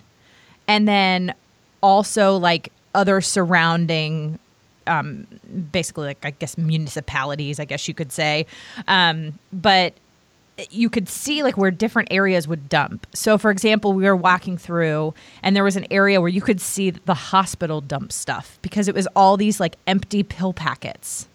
and 0.66 0.88
then 0.88 1.34
also 1.82 2.38
like 2.38 2.72
other 2.94 3.20
surrounding, 3.20 4.38
um, 4.86 5.26
basically 5.70 6.06
like 6.06 6.24
I 6.24 6.30
guess 6.30 6.56
municipalities, 6.56 7.60
I 7.60 7.66
guess 7.66 7.86
you 7.86 7.92
could 7.92 8.10
say, 8.10 8.46
um, 8.86 9.38
but 9.52 9.92
you 10.70 10.88
could 10.88 11.06
see 11.06 11.42
like 11.42 11.58
where 11.58 11.70
different 11.70 12.08
areas 12.10 12.48
would 12.48 12.70
dump. 12.70 13.06
So, 13.12 13.36
for 13.36 13.50
example, 13.50 13.92
we 13.92 14.04
were 14.04 14.16
walking 14.16 14.56
through 14.56 15.12
and 15.42 15.54
there 15.54 15.62
was 15.62 15.76
an 15.76 15.86
area 15.90 16.22
where 16.22 16.30
you 16.30 16.40
could 16.40 16.62
see 16.62 16.88
the 16.88 17.14
hospital 17.14 17.82
dump 17.82 18.12
stuff 18.12 18.58
because 18.62 18.88
it 18.88 18.94
was 18.94 19.06
all 19.14 19.36
these 19.36 19.60
like 19.60 19.76
empty 19.86 20.22
pill 20.22 20.54
packets. 20.54 21.28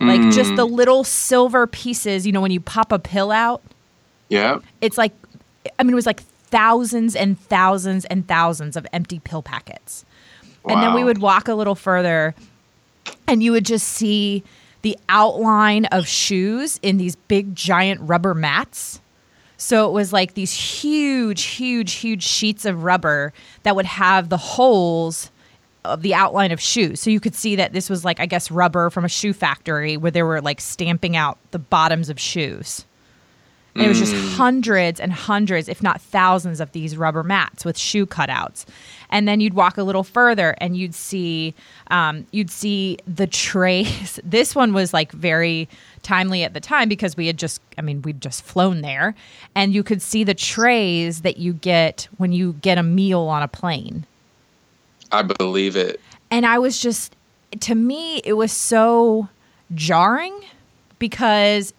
Like 0.00 0.20
Mm. 0.20 0.32
just 0.32 0.54
the 0.56 0.64
little 0.64 1.02
silver 1.04 1.66
pieces, 1.66 2.26
you 2.26 2.32
know, 2.32 2.40
when 2.40 2.50
you 2.52 2.60
pop 2.60 2.92
a 2.92 2.98
pill 2.98 3.30
out, 3.32 3.62
Yeah. 4.28 4.58
it's 4.80 4.96
like, 4.96 5.12
I 5.78 5.82
mean, 5.82 5.92
it 5.92 5.96
was 5.96 6.06
like 6.06 6.20
thousands 6.50 7.16
and 7.16 7.38
thousands 7.38 8.04
and 8.06 8.26
thousands 8.28 8.76
of 8.76 8.86
empty 8.92 9.18
pill 9.18 9.42
packets. 9.42 10.04
And 10.68 10.82
then 10.82 10.94
we 10.94 11.02
would 11.04 11.18
walk 11.18 11.48
a 11.48 11.54
little 11.54 11.74
further 11.74 12.34
and 13.26 13.42
you 13.42 13.52
would 13.52 13.64
just 13.64 13.88
see 13.88 14.42
the 14.82 14.96
outline 15.08 15.86
of 15.86 16.06
shoes 16.06 16.78
in 16.82 16.98
these 16.98 17.16
big 17.16 17.54
giant 17.56 18.00
rubber 18.02 18.34
mats. 18.34 19.00
So 19.56 19.88
it 19.88 19.92
was 19.92 20.12
like 20.12 20.34
these 20.34 20.52
huge, 20.52 21.42
huge, 21.44 21.94
huge 21.94 22.22
sheets 22.22 22.64
of 22.64 22.84
rubber 22.84 23.32
that 23.64 23.74
would 23.74 23.86
have 23.86 24.28
the 24.28 24.36
holes 24.36 25.30
of 25.84 26.02
the 26.02 26.14
outline 26.14 26.52
of 26.52 26.60
shoes. 26.60 27.00
So 27.00 27.10
you 27.10 27.20
could 27.20 27.34
see 27.34 27.56
that 27.56 27.72
this 27.72 27.88
was 27.88 28.04
like, 28.04 28.20
I 28.20 28.26
guess, 28.26 28.50
rubber 28.50 28.90
from 28.90 29.04
a 29.04 29.08
shoe 29.08 29.32
factory 29.32 29.96
where 29.96 30.10
they 30.10 30.22
were 30.22 30.40
like 30.40 30.60
stamping 30.60 31.16
out 31.16 31.38
the 31.50 31.58
bottoms 31.58 32.08
of 32.08 32.18
shoes. 32.18 32.84
And 33.78 33.84
it 33.84 33.88
was 33.88 34.00
just 34.00 34.36
hundreds 34.36 34.98
and 34.98 35.12
hundreds, 35.12 35.68
if 35.68 35.84
not 35.84 36.00
thousands, 36.00 36.60
of 36.60 36.72
these 36.72 36.96
rubber 36.96 37.22
mats 37.22 37.64
with 37.64 37.78
shoe 37.78 38.06
cutouts. 38.06 38.64
And 39.08 39.28
then 39.28 39.40
you'd 39.40 39.54
walk 39.54 39.78
a 39.78 39.84
little 39.84 40.02
further, 40.02 40.56
and 40.58 40.76
you'd 40.76 40.96
see 40.96 41.54
um, 41.88 42.26
you'd 42.32 42.50
see 42.50 42.98
the 43.06 43.28
trays. 43.28 44.18
This 44.28 44.54
one 44.54 44.72
was 44.72 44.92
like 44.92 45.12
very 45.12 45.68
timely 46.02 46.42
at 46.42 46.54
the 46.54 46.60
time 46.60 46.88
because 46.88 47.16
we 47.16 47.28
had 47.28 47.38
just, 47.38 47.62
I 47.78 47.82
mean, 47.82 48.02
we'd 48.02 48.20
just 48.20 48.42
flown 48.44 48.80
there, 48.80 49.14
and 49.54 49.72
you 49.72 49.84
could 49.84 50.02
see 50.02 50.24
the 50.24 50.34
trays 50.34 51.22
that 51.22 51.36
you 51.36 51.52
get 51.52 52.08
when 52.16 52.32
you 52.32 52.54
get 52.54 52.78
a 52.78 52.82
meal 52.82 53.20
on 53.22 53.42
a 53.42 53.48
plane. 53.48 54.06
I 55.10 55.22
believe 55.22 55.76
it. 55.76 56.00
And 56.30 56.44
I 56.44 56.58
was 56.58 56.78
just, 56.78 57.16
to 57.60 57.74
me, 57.74 58.18
it 58.18 58.34
was 58.34 58.52
so 58.52 59.28
jarring 59.74 60.38
because 60.98 61.72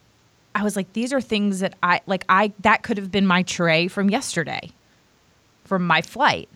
I 0.56 0.64
was 0.64 0.76
like, 0.76 0.92
these 0.94 1.14
are 1.14 1.22
things 1.22 1.60
that 1.60 1.76
I, 1.84 2.02
like, 2.08 2.26
I, 2.28 2.54
that 2.60 2.84
could 2.84 2.98
have 2.98 3.12
been 3.12 3.28
my 3.28 3.44
tray 3.44 3.88
from 3.88 4.10
yesterday, 4.10 4.72
from 5.66 5.86
my 5.86 6.02
flight. 6.02 6.50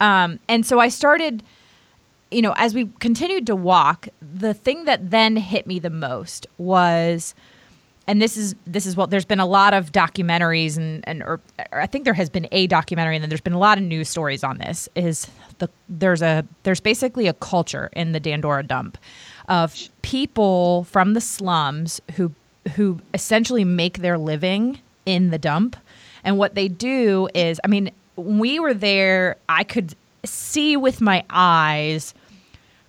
Um, 0.00 0.40
and 0.48 0.64
so 0.64 0.80
I 0.80 0.88
started, 0.88 1.42
you 2.30 2.42
know, 2.42 2.54
as 2.56 2.74
we 2.74 2.88
continued 2.98 3.46
to 3.46 3.56
walk, 3.56 4.08
the 4.20 4.54
thing 4.54 4.86
that 4.86 5.10
then 5.10 5.36
hit 5.36 5.66
me 5.66 5.78
the 5.78 5.90
most 5.90 6.46
was, 6.58 7.34
and 8.06 8.20
this 8.20 8.36
is 8.36 8.54
this 8.66 8.86
is 8.86 8.96
what 8.96 9.10
there's 9.10 9.24
been 9.24 9.40
a 9.40 9.46
lot 9.46 9.74
of 9.74 9.92
documentaries 9.92 10.76
and 10.76 11.06
and 11.06 11.22
or, 11.22 11.40
or 11.72 11.80
I 11.80 11.86
think 11.86 12.04
there 12.04 12.14
has 12.14 12.28
been 12.28 12.48
a 12.52 12.66
documentary 12.66 13.16
and 13.16 13.22
then 13.22 13.28
there's 13.28 13.40
been 13.40 13.54
a 13.54 13.58
lot 13.58 13.78
of 13.78 13.84
news 13.84 14.08
stories 14.08 14.44
on 14.44 14.58
this 14.58 14.88
is 14.94 15.28
the 15.58 15.68
there's 15.88 16.22
a 16.22 16.44
there's 16.64 16.80
basically 16.80 17.26
a 17.28 17.32
culture 17.34 17.90
in 17.94 18.12
the 18.12 18.20
Dandora 18.20 18.62
dump 18.62 18.98
of 19.48 19.74
people 20.02 20.84
from 20.84 21.14
the 21.14 21.20
slums 21.20 22.00
who 22.16 22.32
who 22.74 23.00
essentially 23.12 23.64
make 23.64 23.98
their 23.98 24.16
living 24.18 24.78
in 25.06 25.30
the 25.30 25.38
dump. 25.38 25.76
And 26.24 26.38
what 26.38 26.54
they 26.54 26.68
do 26.68 27.28
is 27.34 27.60
I 27.64 27.68
mean 27.68 27.90
when 28.16 28.38
we 28.38 28.58
were 28.60 28.74
there 28.74 29.36
I 29.48 29.64
could 29.64 29.94
see 30.24 30.76
with 30.76 31.00
my 31.00 31.24
eyes 31.30 32.14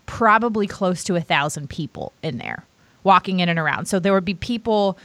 probably 0.06 0.68
close 0.68 1.04
to 1.06 1.16
a 1.16 1.22
thousand 1.22 1.70
people 1.70 2.14
in 2.22 2.38
there 2.38 2.66
walking 3.06 3.40
in 3.40 3.48
and 3.48 3.58
around. 3.58 3.86
So 3.86 4.00
there 4.00 4.12
would 4.14 4.26
be 4.26 4.34
people 4.34 4.98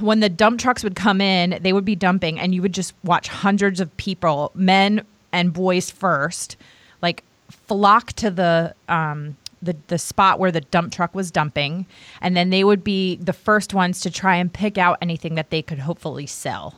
when 0.00 0.20
the 0.20 0.28
dump 0.28 0.60
trucks 0.60 0.82
would 0.82 0.96
come 0.96 1.20
in, 1.20 1.58
they 1.62 1.72
would 1.72 1.84
be 1.84 1.96
dumping, 1.96 2.38
and 2.38 2.54
you 2.54 2.62
would 2.62 2.74
just 2.74 2.94
watch 3.04 3.28
hundreds 3.28 3.80
of 3.80 3.96
people, 3.96 4.50
men 4.54 5.04
and 5.32 5.52
boys 5.52 5.90
first, 5.90 6.56
like 7.00 7.22
flock 7.48 8.12
to 8.14 8.30
the 8.30 8.74
um, 8.88 9.36
the 9.62 9.76
the 9.86 9.98
spot 9.98 10.38
where 10.38 10.52
the 10.52 10.60
dump 10.60 10.92
truck 10.92 11.14
was 11.14 11.30
dumping, 11.30 11.86
and 12.20 12.36
then 12.36 12.50
they 12.50 12.64
would 12.64 12.84
be 12.84 13.16
the 13.16 13.32
first 13.32 13.74
ones 13.74 14.00
to 14.00 14.10
try 14.10 14.36
and 14.36 14.52
pick 14.52 14.78
out 14.78 14.98
anything 15.00 15.34
that 15.36 15.50
they 15.50 15.62
could 15.62 15.78
hopefully 15.78 16.26
sell. 16.26 16.74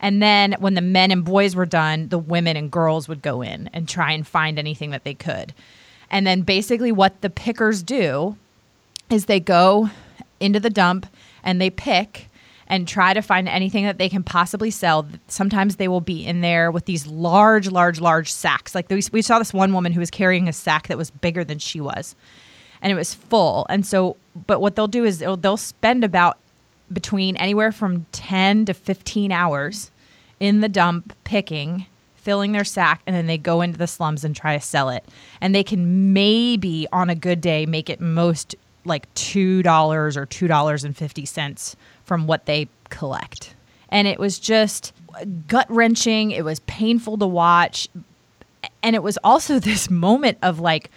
And 0.00 0.22
then 0.22 0.54
when 0.60 0.74
the 0.74 0.80
men 0.80 1.10
and 1.10 1.24
boys 1.24 1.56
were 1.56 1.66
done, 1.66 2.08
the 2.08 2.18
women 2.18 2.56
and 2.56 2.70
girls 2.70 3.08
would 3.08 3.20
go 3.20 3.42
in 3.42 3.68
and 3.72 3.88
try 3.88 4.12
and 4.12 4.26
find 4.26 4.58
anything 4.58 4.90
that 4.90 5.02
they 5.02 5.14
could. 5.14 5.52
And 6.08 6.24
then 6.24 6.42
basically 6.42 6.92
what 6.92 7.20
the 7.20 7.30
pickers 7.30 7.82
do 7.82 8.36
is 9.10 9.26
they 9.26 9.40
go 9.40 9.90
into 10.40 10.60
the 10.60 10.70
dump 10.70 11.06
and 11.42 11.60
they 11.60 11.70
pick 11.70 12.28
and 12.68 12.86
try 12.86 13.14
to 13.14 13.22
find 13.22 13.48
anything 13.48 13.84
that 13.84 13.98
they 13.98 14.08
can 14.08 14.22
possibly 14.22 14.70
sell. 14.70 15.08
Sometimes 15.26 15.76
they 15.76 15.88
will 15.88 16.02
be 16.02 16.24
in 16.24 16.42
there 16.42 16.70
with 16.70 16.84
these 16.84 17.06
large, 17.06 17.70
large, 17.70 18.00
large 18.00 18.30
sacks. 18.30 18.74
Like 18.74 18.90
we 18.90 19.22
saw 19.22 19.38
this 19.38 19.54
one 19.54 19.72
woman 19.72 19.92
who 19.92 20.00
was 20.00 20.10
carrying 20.10 20.48
a 20.48 20.52
sack 20.52 20.88
that 20.88 20.98
was 20.98 21.10
bigger 21.10 21.44
than 21.44 21.58
she 21.58 21.80
was, 21.80 22.14
and 22.82 22.92
it 22.92 22.94
was 22.94 23.14
full. 23.14 23.66
And 23.70 23.86
so, 23.86 24.16
but 24.46 24.60
what 24.60 24.76
they'll 24.76 24.86
do 24.86 25.04
is 25.04 25.18
they'll, 25.18 25.38
they'll 25.38 25.56
spend 25.56 26.04
about 26.04 26.38
between 26.92 27.36
anywhere 27.36 27.72
from 27.72 28.06
10 28.12 28.66
to 28.66 28.74
15 28.74 29.32
hours 29.32 29.90
in 30.40 30.60
the 30.60 30.68
dump 30.68 31.14
picking 31.24 31.86
filling 32.14 32.52
their 32.52 32.64
sack 32.64 33.00
and 33.06 33.16
then 33.16 33.26
they 33.26 33.38
go 33.38 33.62
into 33.62 33.78
the 33.78 33.86
slums 33.86 34.24
and 34.24 34.36
try 34.36 34.56
to 34.56 34.62
sell 34.62 34.90
it 34.90 35.04
and 35.40 35.54
they 35.54 35.62
can 35.64 36.12
maybe 36.12 36.86
on 36.92 37.08
a 37.08 37.14
good 37.14 37.40
day 37.40 37.64
make 37.64 37.88
it 37.88 38.00
most 38.00 38.54
like 38.88 39.12
$2 39.14 39.64
or 40.16 40.26
$2.50 40.26 41.74
from 42.04 42.26
what 42.26 42.46
they 42.46 42.68
collect. 42.90 43.54
And 43.90 44.08
it 44.08 44.18
was 44.18 44.38
just 44.38 44.92
gut 45.48 45.66
wrenching 45.70 46.30
it 46.30 46.44
was 46.44 46.60
painful 46.60 47.16
to 47.18 47.26
watch. 47.26 47.88
And 48.82 48.94
it 48.94 49.02
was 49.02 49.18
also 49.24 49.58
this 49.58 49.90
moment 49.90 50.38
of 50.42 50.60
like 50.60 50.90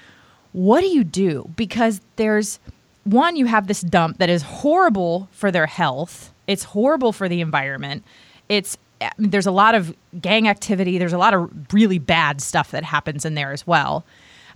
what 0.54 0.82
do 0.82 0.88
you 0.88 1.04
do? 1.06 1.50
Because 1.56 2.02
there's 2.18 2.60
one 3.06 3.38
you 3.38 3.46
have 3.46 3.68
this 3.68 3.80
dump 3.82 4.18
that 4.18 4.30
is 4.30 4.42
horrible 4.42 5.30
for 5.32 5.50
their 5.50 5.66
health. 5.66 6.34
It's 6.46 6.66
horrible 6.66 7.14
for 7.14 7.30
the 7.30 7.40
environment. 7.40 8.04
It's 8.50 8.78
I 9.00 9.12
mean, 9.18 9.30
there's 9.32 9.48
a 9.48 9.52
lot 9.52 9.74
of 9.76 9.96
gang 10.22 10.48
activity. 10.50 10.98
There's 10.98 11.14
a 11.14 11.18
lot 11.18 11.34
of 11.34 11.50
really 11.74 12.00
bad 12.00 12.42
stuff 12.42 12.72
that 12.72 12.84
happens 12.84 13.26
in 13.26 13.34
there 13.34 13.52
as 13.54 13.66
well. 13.66 14.06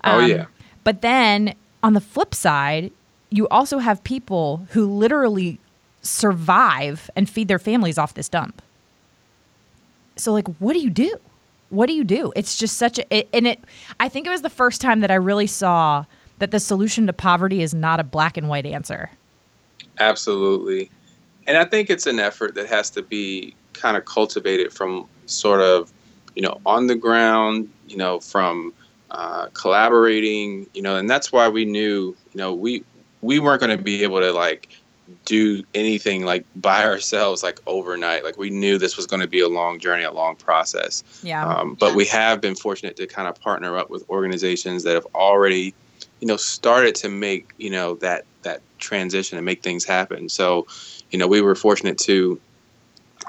Oh, 0.03 0.19
Um, 0.19 0.29
yeah. 0.29 0.45
but 0.83 1.01
then 1.01 1.55
on 1.81 1.93
the 1.93 2.01
flip 2.01 2.35
side 2.35 2.91
you 3.35 3.47
also 3.49 3.79
have 3.79 4.03
people 4.03 4.67
who 4.71 4.85
literally 4.85 5.59
survive 6.01 7.09
and 7.15 7.29
feed 7.29 7.47
their 7.47 7.59
families 7.59 7.97
off 7.97 8.13
this 8.13 8.29
dump. 8.29 8.61
So 10.15 10.31
like 10.31 10.47
what 10.59 10.73
do 10.73 10.79
you 10.79 10.89
do? 10.89 11.17
What 11.69 11.87
do 11.87 11.93
you 11.93 12.03
do? 12.03 12.31
It's 12.35 12.57
just 12.57 12.77
such 12.77 12.99
a 12.99 13.13
it, 13.13 13.29
and 13.33 13.47
it 13.47 13.59
i 13.99 14.07
think 14.07 14.27
it 14.27 14.29
was 14.29 14.41
the 14.41 14.49
first 14.49 14.81
time 14.81 15.01
that 15.01 15.11
i 15.11 15.15
really 15.15 15.47
saw 15.47 16.05
that 16.39 16.51
the 16.51 16.59
solution 16.59 17.07
to 17.07 17.13
poverty 17.13 17.61
is 17.61 17.73
not 17.73 17.99
a 17.99 18.03
black 18.03 18.37
and 18.37 18.47
white 18.49 18.65
answer. 18.65 19.09
Absolutely. 19.99 20.89
And 21.47 21.57
I 21.57 21.65
think 21.65 21.89
it's 21.89 22.05
an 22.05 22.19
effort 22.19 22.55
that 22.55 22.67
has 22.67 22.89
to 22.91 23.01
be 23.01 23.55
kind 23.73 23.95
of 23.95 24.05
cultivated 24.05 24.73
from 24.73 25.07
sort 25.27 25.61
of, 25.61 25.91
you 26.35 26.41
know, 26.41 26.59
on 26.65 26.87
the 26.87 26.95
ground, 26.95 27.69
you 27.87 27.97
know, 27.97 28.19
from 28.19 28.73
uh, 29.11 29.47
collaborating, 29.53 30.67
you 30.73 30.81
know, 30.81 30.97
and 30.97 31.09
that's 31.09 31.31
why 31.31 31.47
we 31.47 31.63
knew, 31.63 32.15
you 32.33 32.37
know, 32.37 32.53
we 32.53 32.83
we 33.25 33.39
weren't 33.39 33.59
going 33.59 33.75
to 33.75 33.83
be 33.83 34.03
able 34.03 34.19
to 34.19 34.31
like 34.31 34.69
do 35.25 35.63
anything 35.73 36.25
like 36.25 36.45
by 36.55 36.83
ourselves 36.83 37.43
like 37.43 37.59
overnight. 37.67 38.23
Like 38.23 38.37
we 38.37 38.49
knew 38.49 38.77
this 38.77 38.97
was 38.97 39.07
going 39.07 39.21
to 39.21 39.27
be 39.27 39.39
a 39.39 39.49
long 39.49 39.79
journey, 39.79 40.03
a 40.03 40.11
long 40.11 40.35
process. 40.35 41.03
Yeah. 41.23 41.45
Um, 41.45 41.75
but 41.75 41.95
we 41.95 42.05
have 42.05 42.41
been 42.41 42.55
fortunate 42.55 42.95
to 42.97 43.07
kind 43.07 43.27
of 43.27 43.39
partner 43.39 43.77
up 43.77 43.89
with 43.89 44.07
organizations 44.09 44.83
that 44.83 44.93
have 44.93 45.07
already, 45.15 45.73
you 46.19 46.27
know, 46.27 46.37
started 46.37 46.95
to 46.95 47.09
make 47.09 47.51
you 47.57 47.69
know 47.69 47.95
that 47.95 48.25
that 48.43 48.61
transition 48.77 49.37
and 49.37 49.45
make 49.45 49.63
things 49.63 49.85
happen. 49.85 50.29
So, 50.29 50.67
you 51.11 51.17
know, 51.17 51.27
we 51.27 51.41
were 51.41 51.55
fortunate 51.55 51.97
to 51.99 52.39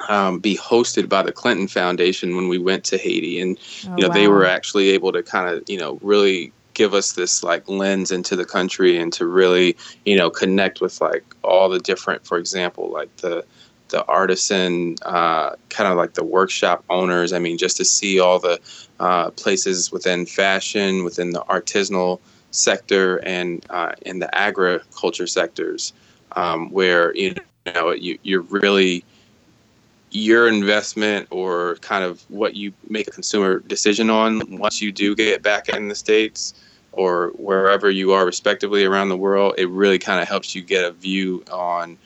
um, 0.09 0.39
be 0.39 0.57
hosted 0.57 1.09
by 1.09 1.23
the 1.23 1.33
Clinton 1.33 1.69
Foundation 1.69 2.37
when 2.37 2.49
we 2.49 2.59
went 2.59 2.85
to 2.85 2.99
Haiti, 2.99 3.41
and 3.41 3.59
Oh, 3.87 3.97
you 3.97 4.07
know 4.07 4.13
they 4.13 4.29
wow. 4.29 4.35
were 4.35 4.47
actually 4.47 4.91
able 4.91 5.13
to 5.13 5.23
kind 5.23 5.49
of 5.49 5.63
you 5.69 5.79
know 5.79 5.99
really 6.03 6.53
give 6.77 6.93
us 6.93 7.13
this 7.13 7.43
like 7.43 7.67
lens 7.71 8.13
into 8.13 8.37
the 8.37 8.45
country 8.45 8.99
and 8.99 9.11
to 9.11 9.27
really 9.27 9.75
you 10.05 10.15
know 10.15 10.29
connect 10.29 10.83
with 10.83 11.01
like 11.01 11.25
all 11.43 11.69
the 11.71 11.81
different, 11.81 12.25
for 12.25 12.37
example, 12.39 12.91
like 12.91 13.15
the 13.17 13.45
the 13.89 14.05
artisan 14.07 14.97
uh, 15.03 15.55
kind 15.71 15.91
of 15.91 15.97
like 15.97 16.15
the 16.15 16.25
workshop 16.25 16.85
owners. 16.91 17.33
I 17.33 17.39
mean, 17.39 17.57
just 17.57 17.79
to 17.79 17.85
see 17.85 18.21
all 18.21 18.39
the 18.39 18.61
uh, 19.01 19.31
places 19.31 19.91
within 19.91 20.27
fashion, 20.27 21.03
within 21.03 21.31
the 21.31 21.41
artisanal 21.49 22.21
sector, 22.51 23.19
and 23.25 23.65
uh, 23.71 23.93
in 24.03 24.19
the 24.19 24.33
agriculture 24.35 25.27
sectors, 25.27 25.95
um, 26.33 26.71
where 26.71 27.17
you 27.17 27.35
know 27.75 27.93
you, 27.93 28.19
you're 28.23 28.43
really 28.43 29.03
your 30.11 30.47
investment 30.47 31.27
or 31.31 31.77
kind 31.77 32.05
of 32.05 32.23
what 32.29 32.55
you 32.55 32.73
make 32.91 33.09
a 33.09 33.11
consumer 33.11 33.61
decision 33.61 34.11
on 34.11 34.59
once 34.59 34.83
you 34.83 34.93
do 34.93 35.15
get 35.15 35.43
back 35.43 35.69
in 35.69 35.89
the 35.89 35.95
states 35.95 36.55
or 36.97 37.29
wherever 37.37 37.91
you 37.91 38.13
are 38.13 38.25
respectively 38.27 38.85
around 38.85 39.09
the 39.09 39.17
world 39.17 39.55
it 39.59 39.69
really 39.69 39.99
kind 39.99 40.21
of 40.21 40.29
helps 40.29 40.55
you 40.55 40.63
get 40.63 40.85
a 40.85 40.93
view 40.93 41.45
on 41.53 41.97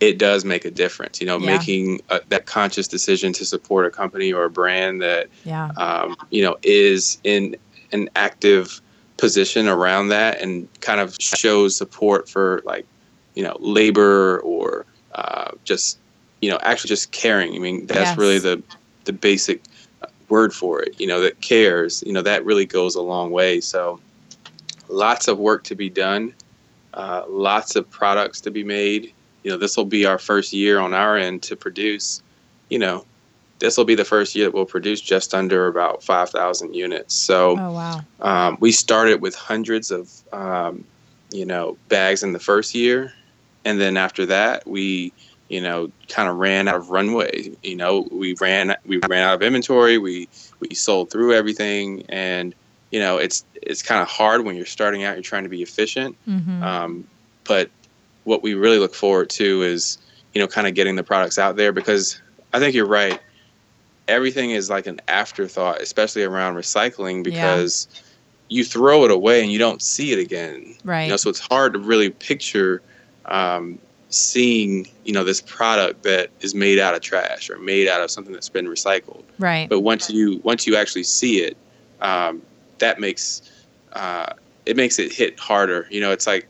it 0.00 0.18
does 0.18 0.44
make 0.44 0.64
a 0.64 0.70
difference 0.70 1.20
you 1.20 1.26
know 1.26 1.38
Yeah. 1.38 1.46
making 1.46 2.00
a, 2.10 2.20
that 2.28 2.46
conscious 2.46 2.86
decision 2.88 3.32
to 3.34 3.44
support 3.44 3.86
a 3.86 3.90
company 3.90 4.32
or 4.32 4.44
a 4.44 4.50
brand 4.50 5.00
that 5.02 5.28
Yeah. 5.44 5.70
um, 5.76 6.16
you 6.30 6.42
know 6.42 6.56
is 6.62 7.18
in 7.24 7.56
an 7.92 8.08
active 8.16 8.80
position 9.16 9.68
around 9.68 10.08
that 10.08 10.40
and 10.42 10.68
kind 10.80 11.00
of 11.00 11.16
shows 11.20 11.76
support 11.76 12.28
for 12.28 12.62
like 12.66 12.84
you 13.34 13.42
know 13.42 13.56
labor 13.60 14.40
or 14.40 14.84
uh, 15.14 15.50
just 15.64 15.98
you 16.42 16.50
know 16.50 16.58
actually 16.62 16.88
just 16.88 17.12
caring 17.12 17.54
i 17.54 17.58
mean 17.58 17.86
that's 17.86 18.10
Yes. 18.10 18.18
really 18.18 18.38
the 18.38 18.62
the 19.04 19.12
basic 19.12 19.62
word 20.28 20.52
for 20.52 20.82
it 20.82 21.00
you 21.00 21.06
know 21.06 21.20
that 21.20 21.40
cares 21.40 22.02
you 22.06 22.12
know 22.12 22.20
that 22.22 22.44
really 22.44 22.66
goes 22.66 22.94
a 22.96 23.00
long 23.00 23.30
way 23.30 23.60
so 23.60 23.98
lots 24.88 25.28
of 25.28 25.38
work 25.38 25.64
to 25.64 25.74
be 25.74 25.90
done 25.90 26.32
uh, 26.96 27.24
lots 27.28 27.76
of 27.76 27.88
products 27.90 28.40
to 28.40 28.50
be 28.50 28.64
made. 28.64 29.12
You 29.42 29.52
know 29.52 29.58
this 29.58 29.76
will 29.76 29.84
be 29.84 30.06
our 30.06 30.18
first 30.18 30.52
year 30.52 30.80
on 30.80 30.94
our 30.94 31.16
end 31.16 31.42
to 31.44 31.54
produce. 31.54 32.22
You 32.70 32.78
know 32.78 33.04
this 33.58 33.76
will 33.76 33.84
be 33.84 33.94
the 33.94 34.04
first 34.04 34.34
year 34.34 34.46
that 34.46 34.54
we'll 34.54 34.66
produce 34.66 35.00
just 35.00 35.32
under 35.34 35.66
about 35.66 36.02
5000 36.02 36.74
units. 36.74 37.14
So 37.14 37.56
Oh 37.58 37.72
wow. 37.72 38.00
um, 38.20 38.56
we 38.60 38.72
started 38.72 39.20
with 39.20 39.34
hundreds 39.34 39.90
of 39.90 40.10
um, 40.32 40.84
you 41.30 41.44
know 41.44 41.76
bags 41.88 42.22
in 42.22 42.32
the 42.32 42.40
first 42.40 42.74
year. 42.74 43.12
And 43.64 43.80
then 43.80 43.96
after 43.96 44.24
that 44.26 44.66
we 44.66 45.12
you 45.48 45.60
know 45.60 45.92
kind 46.08 46.28
of 46.30 46.36
ran 46.36 46.66
out 46.66 46.76
of 46.76 46.90
runway. 46.90 47.52
You 47.62 47.76
know 47.76 48.08
we 48.10 48.34
ran 48.40 48.74
we 48.86 49.00
ran 49.06 49.22
out 49.22 49.34
of 49.34 49.42
inventory. 49.42 49.98
We 49.98 50.28
we 50.60 50.74
sold 50.74 51.10
through 51.10 51.34
everything. 51.34 52.04
And 52.08 52.54
you 52.96 53.02
know 53.02 53.18
it's 53.18 53.44
it's 53.60 53.82
kind 53.82 54.00
of 54.00 54.08
hard 54.08 54.46
when 54.46 54.56
you're 54.56 54.64
starting 54.64 55.04
out 55.04 55.16
you're 55.16 55.22
trying 55.22 55.42
to 55.42 55.50
be 55.50 55.60
efficient. 55.60 56.16
Hmm 56.24 56.62
um, 56.62 57.06
but 57.44 57.68
what 58.24 58.42
we 58.42 58.54
really 58.54 58.78
look 58.78 58.94
forward 58.94 59.28
to 59.28 59.60
is 59.60 59.98
you 60.32 60.40
know 60.40 60.46
kind 60.46 60.66
of 60.66 60.74
getting 60.74 60.96
the 60.96 61.02
products 61.02 61.38
out 61.38 61.56
there 61.56 61.72
because 61.72 62.22
i 62.54 62.58
think 62.58 62.74
you're 62.74 62.86
right. 62.86 63.20
Everything 64.08 64.52
is 64.52 64.70
like 64.70 64.86
an 64.86 64.98
afterthought 65.08 65.82
especially 65.82 66.22
around 66.22 66.54
recycling 66.54 67.22
because 67.22 67.86
you 68.48 68.64
throw 68.64 69.04
it 69.04 69.10
away 69.10 69.42
and 69.42 69.52
you 69.52 69.58
don't 69.58 69.82
see 69.82 70.12
it 70.12 70.18
again. 70.18 70.74
Right. 70.82 71.04
you 71.04 71.10
know 71.10 71.18
so 71.18 71.28
it's 71.28 71.40
hard 71.40 71.74
to 71.74 71.78
really 71.78 72.08
picture 72.08 72.80
um, 73.26 73.78
seeing 74.08 74.88
you 75.04 75.12
know 75.12 75.24
this 75.24 75.42
product 75.42 76.02
that 76.04 76.30
is 76.40 76.54
made 76.54 76.78
out 76.78 76.94
of 76.94 77.02
trash 77.02 77.50
or 77.50 77.58
made 77.58 77.88
out 77.88 78.00
of 78.00 78.10
something 78.10 78.32
that's 78.32 78.48
been 78.48 78.68
recycled. 78.68 79.24
Right. 79.38 79.68
but 79.68 79.80
once 79.80 80.08
you 80.08 80.40
once 80.44 80.66
you 80.66 80.76
actually 80.76 81.04
see 81.04 81.40
it 81.40 81.58
um, 82.00 82.42
that 82.78 83.00
makes 83.00 83.42
uh, 83.92 84.32
it 84.64 84.76
makes 84.76 84.98
it 84.98 85.12
hit 85.12 85.38
harder. 85.38 85.86
You 85.90 86.00
know 86.00 86.12
it's 86.12 86.26
like 86.26 86.48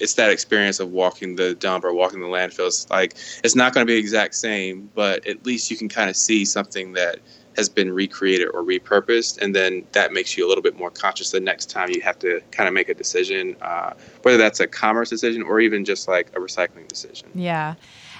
it's 0.00 0.14
that 0.14 0.30
experience 0.30 0.80
of 0.80 0.90
walking 0.90 1.36
the 1.36 1.54
dump 1.54 1.84
or 1.84 1.92
walking 1.92 2.20
the 2.20 2.26
landfill 2.26 2.90
like 2.90 3.14
it's 3.44 3.54
not 3.54 3.72
going 3.72 3.86
to 3.86 3.90
be 3.90 3.96
exact 3.96 4.34
same 4.34 4.90
but 4.94 5.24
at 5.26 5.44
least 5.44 5.70
you 5.70 5.76
can 5.76 5.88
kind 5.88 6.10
of 6.10 6.16
see 6.16 6.44
something 6.44 6.94
that 6.94 7.18
has 7.56 7.68
been 7.68 7.92
recreated 7.92 8.48
or 8.54 8.62
repurposed 8.62 9.38
and 9.42 9.54
then 9.54 9.84
that 9.92 10.12
makes 10.12 10.36
you 10.36 10.46
a 10.46 10.48
little 10.48 10.62
bit 10.62 10.76
more 10.78 10.90
conscious 10.90 11.30
the 11.30 11.40
next 11.40 11.68
time 11.68 11.90
you 11.90 12.00
have 12.00 12.18
to 12.18 12.40
kind 12.50 12.66
of 12.66 12.74
make 12.74 12.88
a 12.88 12.94
decision 12.94 13.54
uh, 13.60 13.92
whether 14.22 14.38
that's 14.38 14.60
a 14.60 14.66
commerce 14.66 15.10
decision 15.10 15.42
or 15.42 15.60
even 15.60 15.84
just 15.84 16.08
like 16.08 16.28
a 16.30 16.40
recycling 16.40 16.88
decision. 16.88 17.28
Yeah. 17.34 17.74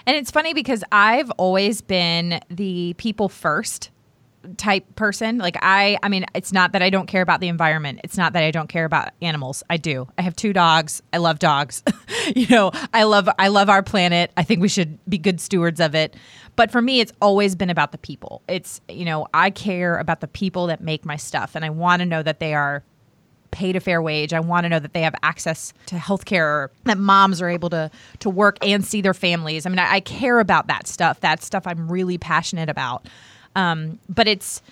And 0.06 0.16
it's 0.16 0.30
funny 0.30 0.54
because 0.54 0.82
I've 0.92 1.30
always 1.32 1.80
been 1.80 2.40
the 2.50 2.94
people 2.94 3.28
first 3.28 3.90
type 4.56 4.96
person. 4.96 5.38
Like 5.38 5.56
I 5.60 5.98
I 6.02 6.08
mean, 6.08 6.26
it's 6.34 6.52
not 6.52 6.72
that 6.72 6.82
I 6.82 6.90
don't 6.90 7.06
care 7.06 7.22
about 7.22 7.40
the 7.40 7.48
environment. 7.48 8.00
It's 8.04 8.16
not 8.16 8.32
that 8.34 8.42
I 8.42 8.50
don't 8.50 8.68
care 8.68 8.84
about 8.84 9.10
animals. 9.22 9.62
I 9.70 9.76
do. 9.76 10.08
I 10.18 10.22
have 10.22 10.36
two 10.36 10.52
dogs. 10.52 11.02
I 11.12 11.18
love 11.18 11.38
dogs. 11.38 11.82
you 12.36 12.46
know, 12.48 12.70
I 12.92 13.04
love 13.04 13.28
I 13.38 13.48
love 13.48 13.68
our 13.68 13.82
planet. 13.82 14.30
I 14.36 14.42
think 14.42 14.60
we 14.60 14.68
should 14.68 14.98
be 15.08 15.18
good 15.18 15.40
stewards 15.40 15.80
of 15.80 15.94
it. 15.94 16.16
But 16.56 16.70
for 16.70 16.82
me, 16.82 17.00
it's 17.00 17.12
always 17.22 17.54
been 17.54 17.70
about 17.70 17.92
the 17.92 17.98
people. 17.98 18.42
It's, 18.48 18.80
you 18.88 19.04
know, 19.04 19.26
I 19.32 19.50
care 19.50 19.96
about 19.96 20.20
the 20.20 20.28
people 20.28 20.66
that 20.66 20.80
make 20.80 21.04
my 21.04 21.16
stuff 21.16 21.54
and 21.54 21.64
I 21.64 21.70
want 21.70 22.00
to 22.00 22.06
know 22.06 22.22
that 22.22 22.40
they 22.40 22.54
are 22.54 22.82
paid 23.50 23.76
a 23.76 23.80
fair 23.80 24.00
wage. 24.00 24.32
I 24.32 24.40
want 24.40 24.64
to 24.64 24.68
know 24.68 24.78
that 24.78 24.92
they 24.92 25.02
have 25.02 25.14
access 25.22 25.72
to 25.86 25.98
health 25.98 26.24
care, 26.24 26.70
that 26.84 26.98
moms 26.98 27.42
are 27.42 27.48
able 27.48 27.70
to 27.70 27.90
to 28.20 28.30
work 28.30 28.58
and 28.62 28.84
see 28.84 29.00
their 29.00 29.14
families. 29.14 29.66
I 29.66 29.70
mean, 29.70 29.78
I, 29.78 29.94
I 29.94 30.00
care 30.00 30.38
about 30.38 30.66
that 30.68 30.86
stuff. 30.86 31.20
That 31.20 31.42
stuff 31.42 31.66
I'm 31.66 31.90
really 31.90 32.18
passionate 32.18 32.68
about. 32.68 33.08
Um, 33.56 33.98
but 34.08 34.28
it's 34.28 34.62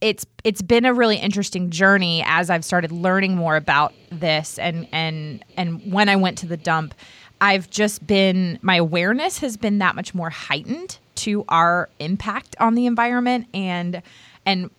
it's 0.00 0.26
it's 0.44 0.62
been 0.62 0.84
a 0.84 0.94
really 0.94 1.16
interesting 1.16 1.70
journey 1.70 2.22
as 2.26 2.50
I've 2.50 2.64
started 2.64 2.92
learning 2.92 3.36
more 3.36 3.56
about 3.56 3.92
this 4.10 4.58
and 4.58 4.86
and 4.92 5.44
and 5.56 5.92
when 5.92 6.08
I 6.08 6.16
went 6.16 6.38
to 6.38 6.46
the 6.46 6.56
dump, 6.56 6.94
I've 7.40 7.68
just 7.70 8.06
been 8.06 8.58
my 8.62 8.76
awareness 8.76 9.38
has 9.38 9.56
been 9.56 9.78
that 9.78 9.94
much 9.96 10.14
more 10.14 10.30
heightened 10.30 10.98
to 11.16 11.44
our 11.48 11.88
impact 11.98 12.54
on 12.60 12.74
the 12.74 12.86
environment 12.86 13.46
and 13.52 14.02
and 14.46 14.70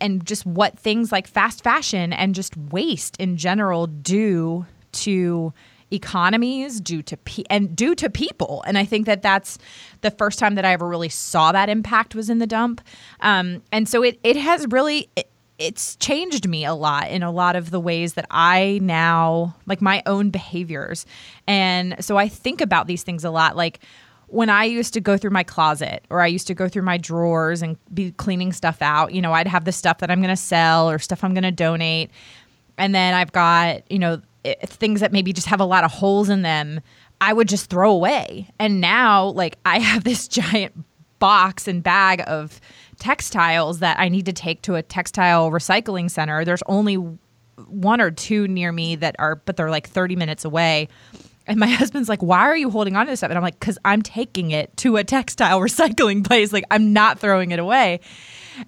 and 0.00 0.24
just 0.24 0.46
what 0.46 0.78
things 0.78 1.10
like 1.10 1.26
fast 1.26 1.64
fashion 1.64 2.12
and 2.12 2.34
just 2.34 2.56
waste 2.56 3.16
in 3.18 3.36
general 3.36 3.86
do 3.86 4.64
to 4.92 5.52
economies 5.90 6.80
due 6.80 7.02
to 7.02 7.16
pe- 7.16 7.44
and 7.48 7.74
due 7.74 7.94
to 7.94 8.10
people. 8.10 8.62
And 8.66 8.76
i 8.78 8.84
think 8.84 9.06
that 9.06 9.22
that's 9.22 9.58
the 10.00 10.10
first 10.10 10.38
time 10.38 10.54
that 10.56 10.64
i 10.64 10.72
ever 10.72 10.86
really 10.86 11.08
saw 11.08 11.52
that 11.52 11.68
impact 11.68 12.14
was 12.14 12.30
in 12.30 12.38
the 12.38 12.46
dump. 12.46 12.80
Um, 13.20 13.62
and 13.72 13.88
so 13.88 14.02
it, 14.02 14.18
it 14.22 14.36
has 14.36 14.66
really 14.68 15.08
it, 15.16 15.30
it's 15.58 15.96
changed 15.96 16.48
me 16.48 16.64
a 16.64 16.74
lot 16.74 17.10
in 17.10 17.22
a 17.22 17.32
lot 17.32 17.56
of 17.56 17.70
the 17.70 17.80
ways 17.80 18.14
that 18.14 18.26
i 18.30 18.78
now 18.82 19.56
like 19.66 19.80
my 19.80 20.02
own 20.06 20.30
behaviors. 20.30 21.06
And 21.46 21.96
so 22.04 22.16
i 22.16 22.28
think 22.28 22.60
about 22.60 22.86
these 22.86 23.02
things 23.02 23.24
a 23.24 23.30
lot. 23.30 23.56
Like 23.56 23.80
when 24.28 24.50
I 24.50 24.64
used 24.64 24.92
to 24.94 25.00
go 25.00 25.16
through 25.16 25.30
my 25.30 25.42
closet 25.42 26.04
or 26.10 26.20
I 26.20 26.26
used 26.26 26.46
to 26.48 26.54
go 26.54 26.68
through 26.68 26.82
my 26.82 26.98
drawers 26.98 27.62
and 27.62 27.76
be 27.92 28.12
cleaning 28.12 28.52
stuff 28.52 28.82
out, 28.82 29.12
you 29.14 29.22
know, 29.22 29.32
I'd 29.32 29.48
have 29.48 29.64
the 29.64 29.72
stuff 29.72 29.98
that 29.98 30.10
I'm 30.10 30.20
going 30.20 30.28
to 30.28 30.36
sell 30.36 30.88
or 30.88 30.98
stuff 30.98 31.24
I'm 31.24 31.32
going 31.32 31.44
to 31.44 31.50
donate. 31.50 32.10
And 32.76 32.94
then 32.94 33.14
I've 33.14 33.32
got, 33.32 33.90
you 33.90 33.98
know, 33.98 34.20
Eh, 34.48 34.66
things 34.66 35.00
that 35.00 35.12
maybe 35.12 35.32
just 35.32 35.46
have 35.46 35.60
a 35.60 35.64
lot 35.64 35.84
of 35.84 35.90
holes 35.90 36.28
in 36.28 36.42
them, 36.42 36.80
I 37.20 37.32
would 37.32 37.48
just 37.48 37.70
throw 37.70 37.90
away. 37.90 38.48
And 38.58 38.80
now, 38.80 39.26
like, 39.26 39.58
I 39.64 39.78
have 39.90 40.04
this 40.04 40.28
giant 40.28 40.74
box 41.18 41.66
and 41.66 41.82
bag 41.82 42.22
of 42.26 42.60
textiles 42.98 43.80
that 43.80 43.98
I 43.98 44.08
need 44.08 44.26
to 44.26 44.32
take 44.32 44.62
to 44.62 44.76
a 44.76 44.82
textile 44.82 45.50
recycling 45.50 46.10
center. 46.10 46.44
There's 46.44 46.62
only 46.66 46.94
one 47.66 48.00
or 48.00 48.10
two 48.10 48.46
near 48.46 48.70
me 48.70 48.96
that 48.96 49.16
are, 49.18 49.36
but 49.36 49.56
they're 49.56 49.70
like 49.70 49.88
30 49.88 50.16
minutes 50.16 50.44
away. 50.44 50.88
And 51.46 51.58
my 51.58 51.66
husband's 51.68 52.08
like, 52.08 52.22
"Why 52.22 52.40
are 52.40 52.56
you 52.56 52.70
holding 52.70 52.94
on 52.94 53.06
to 53.06 53.10
this 53.10 53.20
stuff?" 53.20 53.30
And 53.30 53.38
I'm 53.38 53.42
like, 53.42 53.58
"Cause 53.58 53.78
I'm 53.84 54.02
taking 54.02 54.50
it 54.50 54.76
to 54.78 54.96
a 54.96 55.04
textile 55.04 55.60
recycling 55.68 56.24
place. 56.24 56.52
Like 56.52 56.64
I'm 56.70 56.92
not 56.92 57.18
throwing 57.18 57.50
it 57.50 57.58
away." 57.58 58.00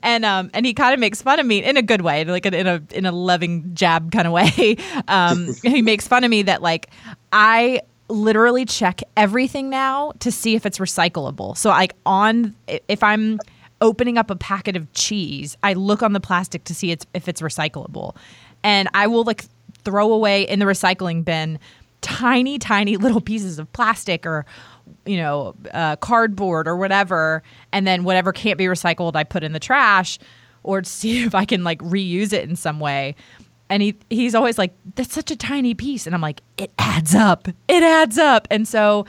And 0.03 0.25
um 0.25 0.51
and 0.55 0.67
he 0.67 0.75
kind 0.75 0.95
of 0.95 1.01
makes 1.01 1.23
fun 1.23 1.41
of 1.41 1.47
me 1.47 1.63
in 1.63 1.77
a 1.77 1.83
good 1.83 2.03
way, 2.03 2.25
like 2.25 2.47
in 2.47 2.67
a 2.67 2.83
in 2.93 3.07
a 3.07 3.13
loving 3.13 3.75
jab 3.75 4.13
kind 4.13 4.27
of 4.27 4.33
way. 4.35 4.77
Um, 5.09 5.49
he 5.63 5.83
makes 5.83 6.07
fun 6.07 6.25
of 6.25 6.31
me 6.31 6.43
that 6.43 6.63
like 6.63 6.91
I 7.33 7.81
literally 8.09 8.65
check 8.65 9.03
everything 9.17 9.71
now 9.71 10.13
to 10.19 10.33
see 10.33 10.55
if 10.55 10.67
it's 10.67 10.79
recyclable. 10.79 11.57
So 11.57 11.71
like 11.71 11.95
on 12.05 12.55
if 12.89 13.03
I'm 13.03 13.39
opening 13.81 14.19
up 14.19 14.31
a 14.31 14.37
packet 14.37 14.77
of 14.77 14.93
cheese, 14.93 15.57
I 15.63 15.73
look 15.73 16.03
on 16.03 16.13
the 16.13 16.21
plastic 16.21 16.65
to 16.65 16.75
see 16.75 16.91
it's 16.91 17.07
if 17.15 17.29
it's 17.29 17.41
recyclable, 17.41 18.17
and 18.63 18.89
I 18.95 19.07
will 19.07 19.25
like 19.25 19.45
throw 19.85 20.13
away 20.13 20.43
in 20.43 20.59
the 20.59 20.67
recycling 20.67 21.25
bin 21.25 21.59
tiny, 22.01 22.59
tiny 22.59 22.97
little 22.97 23.21
pieces 23.21 23.59
of 23.59 23.73
plastic 23.73 24.27
or 24.27 24.47
you 25.07 25.17
know, 25.17 25.55
uh, 25.73 25.97
cardboard 25.97 26.69
or 26.69 26.77
whatever, 26.77 27.43
and 27.73 27.87
then 27.87 28.05
whatever 28.05 28.33
can't 28.33 28.59
be 28.59 28.65
recycled, 28.65 29.17
I 29.17 29.25
put 29.25 29.43
in 29.43 29.53
the 29.53 29.61
trash, 29.61 30.19
or 30.63 30.83
see 30.85 31.23
if 31.25 31.35
I 31.35 31.45
can 31.45 31.65
like 31.65 31.81
reuse 31.81 32.33
it 32.33 32.49
in 32.49 32.57
some 32.57 32.81
way. 32.81 33.15
And 33.69 33.83
he 33.83 33.97
he's 34.11 34.35
always 34.35 34.59
like, 34.59 34.75
"That's 34.97 35.15
such 35.15 35.31
a 35.31 35.37
tiny 35.37 35.75
piece," 35.75 36.07
and 36.07 36.15
I'm 36.15 36.21
like, 36.21 36.43
"It 36.59 36.73
adds 36.79 37.15
up. 37.15 37.47
It 37.69 37.83
adds 37.83 38.19
up." 38.19 38.49
And 38.51 38.67
so, 38.67 39.07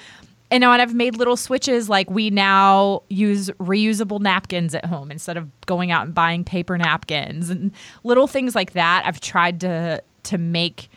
and 0.51 0.63
I've 0.63 0.93
made 0.93 1.17
little 1.17 1.35
switches. 1.35 1.89
Like 1.89 2.11
we 2.11 2.29
now 2.29 3.01
use 3.09 3.49
reusable 3.59 4.19
napkins 4.19 4.75
at 4.75 4.85
home 4.85 5.09
instead 5.09 5.35
of 5.35 5.49
going 5.65 5.89
out 5.89 6.05
and 6.05 6.13
buying 6.13 6.43
paper 6.43 6.77
napkins, 6.77 7.49
and 7.49 7.71
little 8.03 8.27
things 8.27 8.53
like 8.53 8.73
that. 8.73 9.03
I've 9.03 9.19
tried 9.19 9.61
to 9.61 10.03
to 10.23 10.37
make 10.37 10.89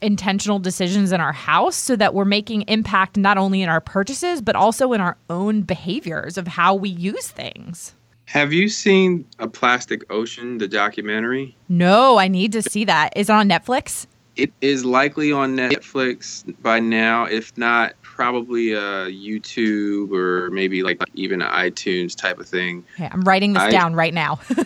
intentional 0.00 0.58
decisions 0.58 1.12
in 1.12 1.20
our 1.20 1.32
house 1.32 1.76
so 1.76 1.96
that 1.96 2.14
we're 2.14 2.24
making 2.24 2.62
impact 2.62 3.16
not 3.16 3.38
only 3.38 3.62
in 3.62 3.68
our 3.68 3.80
purchases 3.80 4.42
but 4.42 4.56
also 4.56 4.92
in 4.92 5.00
our 5.00 5.16
own 5.30 5.62
behaviors 5.62 6.36
of 6.36 6.46
how 6.46 6.74
we 6.74 6.88
use 6.88 7.28
things. 7.28 7.94
Have 8.26 8.52
you 8.52 8.68
seen 8.68 9.26
a 9.38 9.46
Plastic 9.46 10.10
Ocean, 10.10 10.58
the 10.58 10.68
documentary? 10.68 11.56
No, 11.68 12.18
I 12.18 12.28
need 12.28 12.52
to 12.52 12.62
see 12.62 12.84
that. 12.84 13.12
Is 13.16 13.28
it 13.28 13.32
on 13.32 13.48
Netflix? 13.48 14.06
It 14.36 14.52
is 14.60 14.84
likely 14.84 15.30
on 15.30 15.56
Netflix 15.56 16.42
by 16.62 16.80
now. 16.80 17.26
If 17.26 17.56
not, 17.56 17.94
probably 18.14 18.72
a 18.72 19.10
YouTube 19.10 20.12
or 20.12 20.48
maybe 20.50 20.82
like 20.84 21.02
even 21.14 21.40
iTunes 21.40 22.14
type 22.14 22.38
of 22.38 22.46
thing. 22.46 22.84
Okay, 22.94 23.08
I'm 23.10 23.22
writing 23.22 23.52
this 23.52 23.64
I, 23.64 23.70
down 23.70 23.94
right 23.94 24.14
now. 24.14 24.38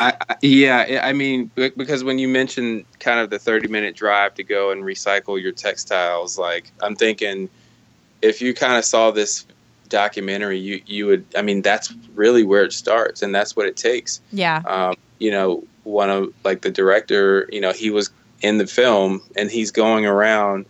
I, 0.00 0.14
I, 0.28 0.36
yeah, 0.40 1.00
I 1.02 1.12
mean, 1.12 1.50
because 1.54 2.04
when 2.04 2.18
you 2.18 2.28
mentioned 2.28 2.84
kind 3.00 3.18
of 3.18 3.30
the 3.30 3.38
30 3.38 3.68
minute 3.68 3.96
drive 3.96 4.34
to 4.34 4.44
go 4.44 4.70
and 4.70 4.84
recycle 4.84 5.40
your 5.40 5.52
textiles, 5.52 6.38
like 6.38 6.70
I'm 6.80 6.94
thinking 6.94 7.48
if 8.22 8.40
you 8.40 8.54
kind 8.54 8.78
of 8.78 8.84
saw 8.84 9.10
this 9.10 9.46
documentary, 9.88 10.58
you, 10.58 10.80
you 10.86 11.06
would, 11.06 11.24
I 11.36 11.42
mean, 11.42 11.62
that's 11.62 11.92
really 12.14 12.44
where 12.44 12.62
it 12.62 12.72
starts 12.72 13.22
and 13.22 13.34
that's 13.34 13.56
what 13.56 13.66
it 13.66 13.76
takes. 13.76 14.20
Yeah. 14.32 14.62
Um, 14.64 14.94
you 15.18 15.32
know, 15.32 15.64
one 15.82 16.10
of 16.10 16.32
like 16.44 16.62
the 16.62 16.70
director, 16.70 17.48
you 17.50 17.60
know, 17.60 17.72
he 17.72 17.90
was 17.90 18.10
in 18.42 18.58
the 18.58 18.66
film 18.66 19.22
and 19.36 19.50
he's 19.50 19.72
going 19.72 20.06
around 20.06 20.66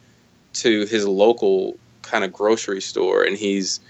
to 0.54 0.86
his 0.86 1.06
local 1.06 1.76
kind 2.06 2.24
of 2.24 2.32
grocery 2.32 2.80
store 2.80 3.22
and 3.22 3.36
he's 3.36 3.80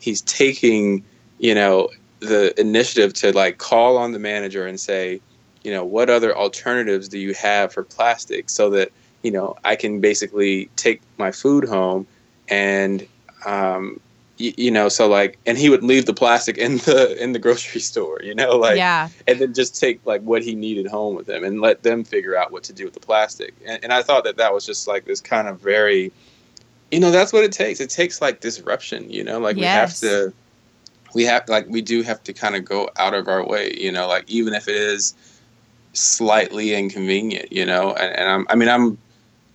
he's 0.00 0.22
taking 0.22 1.04
you 1.38 1.54
know 1.54 1.88
the 2.20 2.58
initiative 2.58 3.12
to 3.12 3.32
like 3.32 3.58
call 3.58 3.96
on 3.96 4.12
the 4.12 4.18
manager 4.18 4.66
and 4.66 4.80
say 4.80 5.20
you 5.62 5.70
know 5.70 5.84
what 5.84 6.08
other 6.08 6.36
alternatives 6.36 7.08
do 7.08 7.18
you 7.18 7.34
have 7.34 7.72
for 7.72 7.82
plastic 7.82 8.48
so 8.48 8.70
that 8.70 8.90
you 9.22 9.30
know 9.30 9.54
i 9.64 9.76
can 9.76 10.00
basically 10.00 10.66
take 10.76 11.00
my 11.18 11.30
food 11.30 11.68
home 11.68 12.06
and 12.48 13.06
um, 13.44 14.00
you, 14.38 14.52
you 14.56 14.70
know 14.70 14.88
so 14.88 15.08
like 15.08 15.38
and 15.46 15.58
he 15.58 15.68
would 15.68 15.82
leave 15.82 16.06
the 16.06 16.14
plastic 16.14 16.56
in 16.58 16.78
the 16.78 17.16
in 17.22 17.32
the 17.32 17.38
grocery 17.38 17.80
store 17.90 18.20
you 18.22 18.34
know 18.34 18.56
like 18.56 18.76
yeah. 18.76 19.08
and 19.26 19.38
then 19.38 19.52
just 19.52 19.78
take 19.78 20.00
like 20.06 20.22
what 20.22 20.42
he 20.42 20.54
needed 20.54 20.86
home 20.86 21.14
with 21.14 21.28
him 21.28 21.44
and 21.44 21.60
let 21.60 21.82
them 21.82 22.04
figure 22.04 22.36
out 22.36 22.50
what 22.52 22.62
to 22.64 22.72
do 22.72 22.84
with 22.84 22.94
the 22.94 23.00
plastic. 23.00 23.54
And, 23.66 23.82
and 23.84 23.92
i 23.92 24.02
thought 24.02 24.24
that 24.24 24.36
that 24.36 24.52
was 24.54 24.64
just 24.64 24.86
like 24.86 25.04
this 25.04 25.20
kind 25.20 25.48
of 25.48 25.60
very 25.60 26.12
you 26.90 27.00
know 27.00 27.10
that's 27.10 27.32
what 27.32 27.44
it 27.44 27.52
takes. 27.52 27.80
It 27.80 27.90
takes 27.90 28.20
like 28.20 28.40
disruption 28.40 29.10
you 29.10 29.24
know? 29.24 29.38
Like 29.38 29.56
yes. 29.56 30.02
we 30.02 30.08
have 30.08 30.14
to 30.14 30.34
we 31.14 31.24
have 31.24 31.48
like 31.48 31.66
we 31.68 31.82
do 31.82 32.02
have 32.02 32.22
to 32.24 32.32
kind 32.32 32.56
of 32.56 32.64
go 32.64 32.90
out 32.96 33.14
of 33.14 33.28
our 33.28 33.44
way 33.44 33.76
you 33.78 33.90
know? 33.92 34.06
Like 34.06 34.28
even 34.28 34.54
if 34.54 34.68
it 34.68 34.76
is 34.76 35.14
slightly 35.92 36.74
inconvenient 36.74 37.52
you 37.52 37.64
know? 37.64 37.92
And, 37.94 38.16
and 38.16 38.28
i'm 38.28 38.46
i 38.50 38.54
mean 38.54 38.68
i'm 38.68 38.98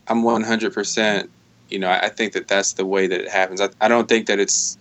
i'm 0.08 0.24
100% 0.24 1.30
you 1.70 1.80
know 1.80 1.88
I, 1.88 2.06
I, 2.06 2.10
think 2.10 2.34
that 2.34 2.48
that's 2.48 2.74
the 2.74 2.86
way 2.86 3.08
that 3.08 3.22
it 3.22 3.30
happens. 3.30 3.62
I, 3.62 3.70
I 3.80 3.88
don't 3.88 4.10
think 4.10 4.26
that 4.28 4.40
it's 4.40 4.78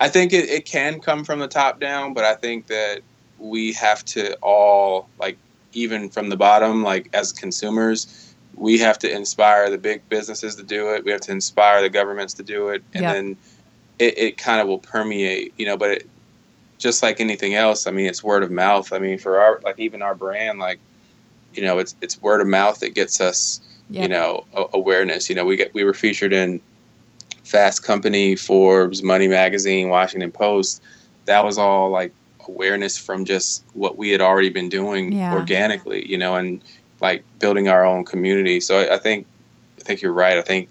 i 0.00 0.08
think 0.08 0.32
it, 0.32 0.48
it 0.50 0.64
can 0.66 1.00
come 1.00 1.24
from 1.24 1.38
the 1.38 1.48
top 1.48 1.80
down 1.80 2.12
but 2.12 2.24
i 2.24 2.34
think 2.34 2.66
that 2.66 3.00
we 3.38 3.72
have 3.74 4.04
to 4.06 4.34
all 4.36 5.08
like 5.18 5.38
even 5.72 6.08
from 6.08 6.28
the 6.28 6.36
bottom 6.36 6.82
like 6.82 7.08
as 7.12 7.32
consumers 7.32 8.23
we 8.56 8.78
have 8.78 8.98
to 9.00 9.10
inspire 9.10 9.70
the 9.70 9.78
big 9.78 10.08
businesses 10.08 10.56
to 10.56 10.62
do 10.62 10.92
it. 10.94 11.04
We 11.04 11.10
have 11.10 11.20
to 11.22 11.32
inspire 11.32 11.82
the 11.82 11.88
governments 11.88 12.34
to 12.34 12.42
do 12.42 12.68
it, 12.68 12.82
and 12.92 13.02
yep. 13.02 13.14
then 13.14 13.36
it, 13.98 14.18
it 14.18 14.38
kind 14.38 14.60
of 14.60 14.68
will 14.68 14.78
permeate, 14.78 15.54
you 15.56 15.66
know. 15.66 15.76
But 15.76 15.90
it, 15.90 16.10
just 16.78 17.02
like 17.02 17.20
anything 17.20 17.54
else, 17.54 17.86
I 17.86 17.90
mean, 17.90 18.06
it's 18.06 18.22
word 18.22 18.42
of 18.42 18.50
mouth. 18.50 18.92
I 18.92 18.98
mean, 18.98 19.18
for 19.18 19.40
our 19.40 19.60
like 19.64 19.78
even 19.78 20.02
our 20.02 20.14
brand, 20.14 20.58
like 20.58 20.78
you 21.54 21.62
know, 21.62 21.78
it's 21.78 21.94
it's 22.00 22.20
word 22.20 22.40
of 22.40 22.46
mouth 22.46 22.80
that 22.80 22.94
gets 22.94 23.20
us, 23.20 23.60
yep. 23.90 24.02
you 24.02 24.08
know, 24.08 24.44
a- 24.54 24.66
awareness. 24.74 25.28
You 25.28 25.36
know, 25.36 25.44
we 25.44 25.56
get 25.56 25.72
we 25.74 25.84
were 25.84 25.94
featured 25.94 26.32
in 26.32 26.60
Fast 27.44 27.82
Company, 27.82 28.36
Forbes, 28.36 29.02
Money 29.02 29.28
Magazine, 29.28 29.88
Washington 29.88 30.32
Post. 30.32 30.82
That 31.26 31.44
was 31.44 31.58
all 31.58 31.90
like 31.90 32.12
awareness 32.48 32.98
from 32.98 33.24
just 33.24 33.64
what 33.72 33.96
we 33.96 34.10
had 34.10 34.20
already 34.20 34.50
been 34.50 34.68
doing 34.68 35.12
yeah. 35.12 35.34
organically, 35.34 36.06
you 36.08 36.18
know, 36.18 36.34
and 36.34 36.62
like 37.00 37.24
building 37.38 37.68
our 37.68 37.84
own 37.84 38.04
community. 38.04 38.60
So 38.60 38.78
I, 38.78 38.94
I 38.94 38.98
think 38.98 39.26
I 39.78 39.82
think 39.82 40.02
you're 40.02 40.12
right. 40.12 40.38
I 40.38 40.42
think 40.42 40.68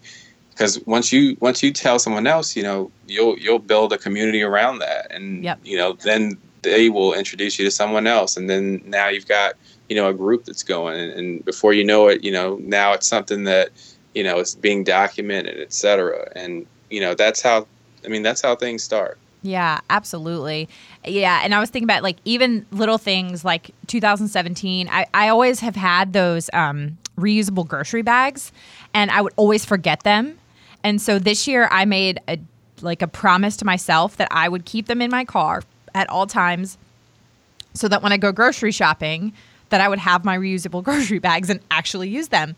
because 0.50 0.80
once 0.86 1.12
you 1.12 1.38
once 1.40 1.64
you 1.64 1.72
tell 1.72 2.00
someone 2.00 2.28
else, 2.28 2.56
you 2.56 2.64
know, 2.64 2.92
you'll 3.08 3.38
you'll 3.38 3.60
build 3.60 3.94
a 3.94 3.98
community 3.98 4.42
around 4.42 4.80
that, 4.80 5.12
and 5.12 5.44
yep. 5.44 5.60
you 5.64 5.78
know, 5.78 5.94
then 5.94 6.38
they 6.62 6.90
will 6.90 7.14
introduce 7.14 7.60
you 7.60 7.66
to 7.66 7.72
someone 7.72 8.08
else, 8.08 8.38
and 8.38 8.50
then 8.50 8.82
now 8.86 9.10
you've 9.10 9.28
got 9.28 9.56
you 9.90 9.96
know 9.96 10.10
a 10.10 10.14
group 10.14 10.46
that's 10.46 10.64
going, 10.64 11.00
and, 11.00 11.12
and 11.14 11.46
before 11.46 11.74
you 11.74 11.84
know 11.84 12.08
it, 12.08 12.24
you 12.24 12.32
know, 12.32 12.58
now 12.62 12.94
it's 12.94 13.08
something 13.08 13.44
that 13.46 13.70
you 14.14 14.24
know 14.24 14.40
is 14.40 14.56
being 14.56 14.84
documented, 14.84 15.60
etc. 15.60 16.32
And 16.36 16.66
you 16.90 17.02
know, 17.02 17.16
that's 17.16 17.42
how 17.42 17.68
I 18.06 18.08
mean, 18.08 18.24
that's 18.24 18.42
how 18.42 18.56
things 18.56 18.84
start. 18.84 19.18
Yeah, 19.44 19.82
absolutely. 19.90 20.70
Yeah, 21.06 21.42
and 21.44 21.54
I 21.54 21.60
was 21.60 21.70
thinking 21.70 21.86
about 21.86 22.02
like 22.02 22.16
even 22.24 22.66
little 22.72 22.98
things 22.98 23.44
like 23.44 23.72
2017. 23.88 24.88
I, 24.90 25.06
I 25.14 25.28
always 25.28 25.60
have 25.60 25.76
had 25.76 26.14
those 26.14 26.50
um, 26.54 26.98
reusable 27.20 27.68
grocery 27.68 28.02
bags, 28.04 28.54
and 28.94 29.12
I 29.12 29.22
would 29.22 29.34
always 29.36 29.66
forget 29.66 30.04
them. 30.04 30.40
And 30.82 31.02
so 31.02 31.20
this 31.20 31.46
year, 31.46 31.68
I 31.72 31.84
made 31.86 32.22
a 32.30 32.40
like 32.82 33.02
a 33.02 33.08
promise 33.08 33.58
to 33.58 33.66
myself 33.66 34.18
that 34.18 34.30
I 34.32 34.48
would 34.48 34.64
keep 34.66 34.88
them 34.88 35.02
in 35.02 35.12
my 35.12 35.26
car 35.26 35.64
at 35.94 36.10
all 36.10 36.26
times, 36.26 36.78
so 37.74 37.90
that 37.90 38.02
when 38.02 38.14
I 38.14 38.18
go 38.18 38.32
grocery 38.32 38.72
shopping, 38.72 39.34
that 39.70 39.82
I 39.82 39.90
would 39.90 40.00
have 40.00 40.24
my 40.24 40.38
reusable 40.38 40.82
grocery 40.86 41.20
bags 41.20 41.50
and 41.50 41.60
actually 41.70 42.08
use 42.08 42.30
them. 42.30 42.56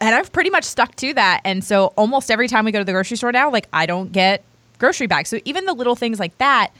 And 0.00 0.14
I've 0.14 0.30
pretty 0.32 0.50
much 0.50 0.62
stuck 0.62 0.94
to 0.96 1.12
that. 1.14 1.40
And 1.44 1.64
so 1.64 1.86
almost 1.96 2.30
every 2.30 2.46
time 2.46 2.64
we 2.64 2.70
go 2.70 2.78
to 2.78 2.84
the 2.84 2.92
grocery 2.92 3.16
store 3.16 3.32
now, 3.32 3.50
like 3.50 3.66
I 3.72 3.84
don't 3.86 4.12
get 4.12 4.44
grocery 4.78 5.06
bags. 5.06 5.28
So 5.28 5.40
even 5.44 5.64
the 5.64 5.74
little 5.74 5.96
things 5.96 6.18
like 6.18 6.36
that, 6.38 6.70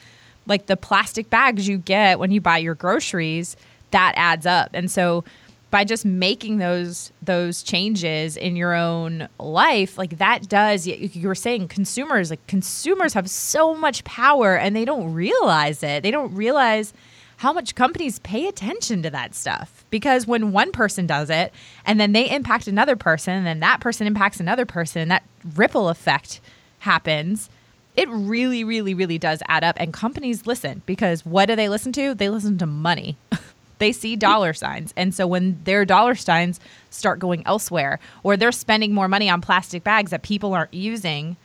like 0.46 0.66
the 0.66 0.76
plastic 0.76 1.30
bags 1.30 1.68
you 1.68 1.78
get 1.78 2.18
when 2.18 2.30
you 2.30 2.40
buy 2.40 2.58
your 2.58 2.74
groceries, 2.74 3.56
that 3.90 4.14
adds 4.16 4.46
up. 4.46 4.70
And 4.74 4.90
so 4.90 5.24
by 5.70 5.84
just 5.84 6.04
making 6.04 6.58
those 6.58 7.12
those 7.22 7.62
changes 7.62 8.36
in 8.36 8.56
your 8.56 8.74
own 8.74 9.28
life 9.38 9.98
like 9.98 10.18
that 10.18 10.48
does 10.48 10.86
you 10.86 11.28
were 11.28 11.34
saying 11.34 11.68
consumers 11.68 12.30
like 12.30 12.46
consumers 12.46 13.12
have 13.12 13.28
so 13.28 13.74
much 13.74 14.02
power 14.04 14.56
and 14.56 14.74
they 14.74 14.84
don't 14.84 15.12
realize 15.12 15.82
it 15.82 16.02
they 16.02 16.10
don't 16.10 16.34
realize 16.34 16.94
how 17.38 17.52
much 17.52 17.74
companies 17.74 18.18
pay 18.20 18.48
attention 18.48 19.02
to 19.02 19.10
that 19.10 19.34
stuff 19.34 19.84
because 19.90 20.26
when 20.26 20.52
one 20.52 20.72
person 20.72 21.06
does 21.06 21.30
it 21.30 21.52
and 21.84 22.00
then 22.00 22.12
they 22.12 22.28
impact 22.30 22.66
another 22.66 22.96
person 22.96 23.34
and 23.34 23.46
then 23.46 23.60
that 23.60 23.80
person 23.80 24.06
impacts 24.06 24.40
another 24.40 24.64
person 24.64 25.08
that 25.08 25.22
ripple 25.54 25.88
effect 25.88 26.40
happens 26.80 27.50
it 27.98 28.08
really, 28.10 28.62
really, 28.62 28.94
really 28.94 29.18
does 29.18 29.42
add 29.48 29.64
up. 29.64 29.76
And 29.80 29.92
companies 29.92 30.46
listen 30.46 30.82
because 30.86 31.26
what 31.26 31.46
do 31.46 31.56
they 31.56 31.68
listen 31.68 31.90
to? 31.94 32.14
They 32.14 32.28
listen 32.28 32.56
to 32.58 32.66
money. 32.66 33.16
they 33.78 33.90
see 33.90 34.14
dollar 34.14 34.52
signs. 34.52 34.94
And 34.96 35.12
so 35.12 35.26
when 35.26 35.60
their 35.64 35.84
dollar 35.84 36.14
signs 36.14 36.60
start 36.90 37.18
going 37.18 37.42
elsewhere 37.44 37.98
or 38.22 38.36
they're 38.36 38.52
spending 38.52 38.94
more 38.94 39.08
money 39.08 39.28
on 39.28 39.40
plastic 39.40 39.82
bags 39.82 40.12
that 40.12 40.22
people 40.22 40.54
aren't 40.54 40.72
using, 40.72 41.36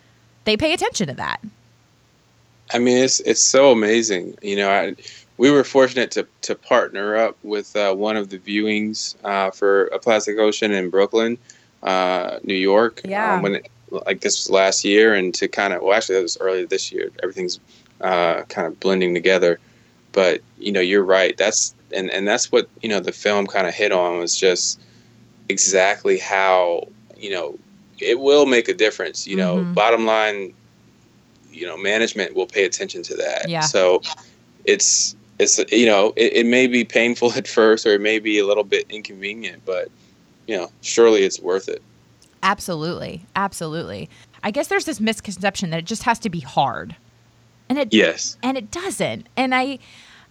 they 0.46 0.56
pay 0.56 0.74
attention 0.74 1.08
to 1.08 1.16
that. 1.16 1.42
I 2.72 2.78
mean, 2.78 2.98
it's 2.98 3.20
it's 3.22 3.44
so 3.44 3.72
amazing. 3.72 4.38
You 4.44 4.58
know, 4.58 4.70
I, 4.70 4.96
we 5.38 5.50
were 5.50 5.64
fortunate 5.64 6.12
to, 6.12 6.28
to 6.42 6.54
partner 6.54 7.16
up 7.16 7.36
with 7.42 7.76
uh, 7.76 7.96
one 7.96 8.16
of 8.16 8.30
the 8.30 8.38
viewings 8.38 9.16
uh, 9.24 9.50
for 9.50 9.86
a 9.88 9.98
Plastic 9.98 10.38
Ocean 10.38 10.72
in 10.72 10.92
Brooklyn, 10.92 11.40
uh, 11.82 12.38
New 12.44 12.54
York. 12.54 13.02
Yeah. 13.04 13.36
Um, 13.36 13.42
when 13.42 13.56
it, 13.56 13.72
like 14.06 14.22
this 14.22 14.38
was 14.38 14.50
last 14.50 14.84
year, 14.84 15.14
and 15.14 15.34
to 15.36 15.48
kind 15.48 15.74
of 15.74 15.82
well, 15.82 15.94
actually, 15.96 16.16
that 16.16 16.22
was 16.22 16.38
earlier 16.40 16.66
this 16.66 16.92
year. 16.92 17.12
Everything's 17.22 17.60
uh, 18.02 18.44
kind 18.44 18.68
of 18.68 18.80
blending 18.80 19.14
together. 19.14 19.60
But 20.12 20.42
you 20.60 20.72
know, 20.72 20.80
you're 20.80 21.04
right. 21.04 21.36
That's 21.38 21.74
and 21.92 22.10
and 22.12 22.28
that's 22.28 22.52
what 22.52 22.70
you 22.82 22.90
know 22.90 23.00
the 23.00 23.12
film 23.12 23.48
kind 23.48 23.68
of 23.68 23.74
hit 23.74 23.92
on 23.92 24.20
was 24.20 24.36
just 24.36 24.80
exactly 25.50 26.18
how 26.18 26.88
you 27.18 27.32
know 27.32 27.58
it 28.00 28.20
will 28.20 28.46
make 28.46 28.68
a 28.68 28.74
difference. 28.74 29.28
You 29.28 29.38
know, 29.38 29.58
mm-hmm. 29.58 29.74
bottom 29.74 30.06
line, 30.06 30.54
you 31.52 31.66
know, 31.66 31.78
management 31.78 32.36
will 32.36 32.48
pay 32.48 32.66
attention 32.66 33.04
to 33.04 33.16
that. 33.16 33.50
Yeah. 33.50 33.62
So 33.62 34.02
it's 34.66 35.16
it's 35.40 35.60
you 35.72 35.86
know 35.86 36.14
it, 36.16 36.34
it 36.34 36.46
may 36.46 36.68
be 36.68 36.84
painful 36.84 37.34
at 37.36 37.48
first 37.48 37.86
or 37.86 37.94
it 37.94 38.02
may 38.02 38.20
be 38.20 38.40
a 38.40 38.46
little 38.46 38.64
bit 38.64 38.86
inconvenient, 38.90 39.64
but 39.66 39.90
you 40.48 40.58
know, 40.58 40.72
surely 40.82 41.24
it's 41.24 41.40
worth 41.40 41.70
it. 41.70 41.82
Absolutely. 42.44 43.26
Absolutely. 43.36 44.10
I 44.44 44.52
guess 44.52 44.68
there's 44.68 44.86
this 44.86 45.00
misconception 45.00 45.72
that 45.72 45.80
it 45.80 45.86
just 45.86 46.04
has 46.04 46.20
to 46.20 46.30
be 46.30 46.42
hard. 46.42 46.96
And 47.70 47.80
it 47.80 47.94
Yes. 47.94 48.38
and 48.44 48.58
it 48.58 48.70
doesn't. 48.70 49.28
And 49.36 49.56
I 49.56 49.80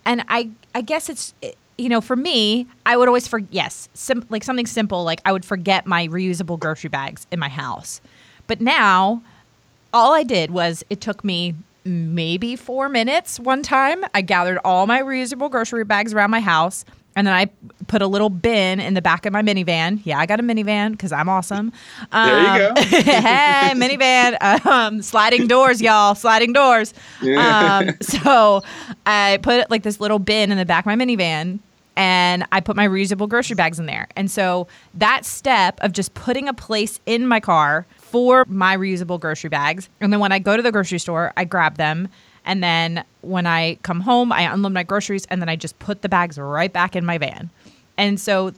and 0.04 0.22
I 0.28 0.50
I 0.74 0.82
guess 0.82 1.08
it's 1.08 1.34
you 1.78 1.88
know, 1.88 2.02
for 2.02 2.14
me, 2.14 2.66
I 2.86 2.96
would 2.96 3.08
always 3.08 3.26
forget 3.26 3.48
yes, 3.50 3.88
sim- 3.94 4.26
like 4.28 4.44
something 4.44 4.66
simple 4.66 5.02
like 5.04 5.20
I 5.24 5.32
would 5.32 5.44
forget 5.44 5.86
my 5.86 6.06
reusable 6.08 6.58
grocery 6.60 6.90
bags 6.90 7.26
in 7.32 7.40
my 7.40 7.48
house. 7.48 8.00
But 8.46 8.60
now 8.60 9.22
all 9.94 10.12
I 10.12 10.22
did 10.22 10.50
was 10.50 10.84
it 10.90 11.00
took 11.00 11.24
me 11.24 11.54
maybe 11.84 12.54
4 12.56 12.88
minutes 12.90 13.40
one 13.40 13.62
time. 13.62 14.04
I 14.14 14.20
gathered 14.20 14.58
all 14.64 14.86
my 14.86 15.00
reusable 15.00 15.50
grocery 15.50 15.84
bags 15.84 16.12
around 16.12 16.30
my 16.30 16.40
house. 16.40 16.84
And 17.14 17.26
then 17.26 17.34
I 17.34 17.46
put 17.88 18.00
a 18.00 18.06
little 18.06 18.30
bin 18.30 18.80
in 18.80 18.94
the 18.94 19.02
back 19.02 19.26
of 19.26 19.32
my 19.32 19.42
minivan. 19.42 20.00
Yeah, 20.04 20.18
I 20.18 20.26
got 20.26 20.40
a 20.40 20.42
minivan 20.42 20.92
because 20.92 21.12
I'm 21.12 21.28
awesome. 21.28 21.72
There 22.10 22.40
you 22.42 22.48
Um, 22.48 22.74
go. 22.74 22.82
hey, 22.82 23.72
minivan, 23.74 24.64
um, 24.66 25.02
sliding 25.02 25.46
doors, 25.46 25.82
y'all, 25.82 26.14
sliding 26.14 26.52
doors. 26.54 26.94
Um, 27.20 27.90
so 28.00 28.62
I 29.04 29.38
put 29.42 29.70
like 29.70 29.82
this 29.82 30.00
little 30.00 30.18
bin 30.18 30.50
in 30.50 30.58
the 30.58 30.64
back 30.64 30.84
of 30.84 30.86
my 30.86 30.96
minivan 30.96 31.58
and 31.94 32.46
I 32.50 32.60
put 32.60 32.74
my 32.76 32.88
reusable 32.88 33.28
grocery 33.28 33.54
bags 33.56 33.78
in 33.78 33.84
there. 33.84 34.08
And 34.16 34.30
so 34.30 34.66
that 34.94 35.26
step 35.26 35.78
of 35.82 35.92
just 35.92 36.14
putting 36.14 36.48
a 36.48 36.54
place 36.54 36.98
in 37.04 37.26
my 37.26 37.38
car 37.40 37.84
for 37.98 38.46
my 38.48 38.74
reusable 38.76 39.20
grocery 39.20 39.50
bags. 39.50 39.90
And 40.00 40.10
then 40.12 40.18
when 40.20 40.32
I 40.32 40.38
go 40.38 40.56
to 40.56 40.62
the 40.62 40.72
grocery 40.72 40.98
store, 40.98 41.34
I 41.36 41.44
grab 41.44 41.76
them. 41.76 42.08
And 42.44 42.62
then 42.62 43.04
when 43.20 43.46
I 43.46 43.76
come 43.82 44.00
home, 44.00 44.32
I 44.32 44.52
unload 44.52 44.72
my 44.72 44.82
groceries 44.82 45.26
and 45.26 45.40
then 45.40 45.48
I 45.48 45.56
just 45.56 45.78
put 45.78 46.02
the 46.02 46.08
bags 46.08 46.38
right 46.38 46.72
back 46.72 46.96
in 46.96 47.04
my 47.04 47.18
van. 47.18 47.50
And 47.96 48.18
so 48.18 48.52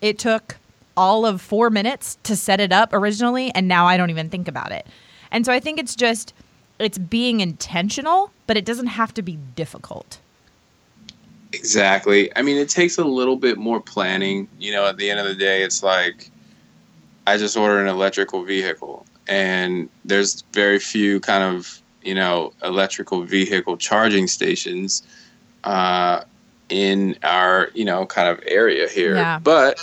it 0.00 0.18
took 0.18 0.56
all 0.96 1.24
of 1.24 1.40
four 1.40 1.70
minutes 1.70 2.18
to 2.24 2.34
set 2.34 2.58
it 2.58 2.72
up 2.72 2.92
originally, 2.92 3.52
and 3.54 3.68
now 3.68 3.86
I 3.86 3.96
don't 3.96 4.10
even 4.10 4.28
think 4.28 4.48
about 4.48 4.72
it. 4.72 4.86
And 5.30 5.46
so 5.46 5.52
I 5.52 5.60
think 5.60 5.78
it's 5.78 5.94
just 5.94 6.34
it's 6.78 6.98
being 6.98 7.40
intentional, 7.40 8.32
but 8.46 8.56
it 8.56 8.64
doesn't 8.64 8.88
have 8.88 9.14
to 9.14 9.22
be 9.22 9.38
difficult. 9.54 10.18
Exactly. 11.52 12.34
I 12.36 12.42
mean, 12.42 12.56
it 12.56 12.68
takes 12.68 12.98
a 12.98 13.04
little 13.04 13.36
bit 13.36 13.58
more 13.58 13.80
planning. 13.80 14.48
You 14.58 14.72
know, 14.72 14.86
at 14.86 14.96
the 14.96 15.10
end 15.10 15.20
of 15.20 15.26
the 15.26 15.34
day, 15.34 15.62
it's 15.62 15.82
like 15.82 16.30
I 17.26 17.36
just 17.36 17.56
ordered 17.56 17.82
an 17.82 17.88
electrical 17.88 18.42
vehicle, 18.42 19.06
and 19.28 19.88
there's 20.04 20.42
very 20.52 20.78
few 20.78 21.20
kind 21.20 21.44
of 21.44 21.80
you 22.02 22.14
know 22.14 22.52
electrical 22.62 23.22
vehicle 23.24 23.76
charging 23.76 24.26
stations 24.26 25.02
uh, 25.64 26.20
in 26.68 27.16
our 27.22 27.70
you 27.74 27.84
know 27.84 28.06
kind 28.06 28.28
of 28.28 28.40
area 28.46 28.88
here. 28.88 29.16
Yeah. 29.16 29.38
But 29.42 29.78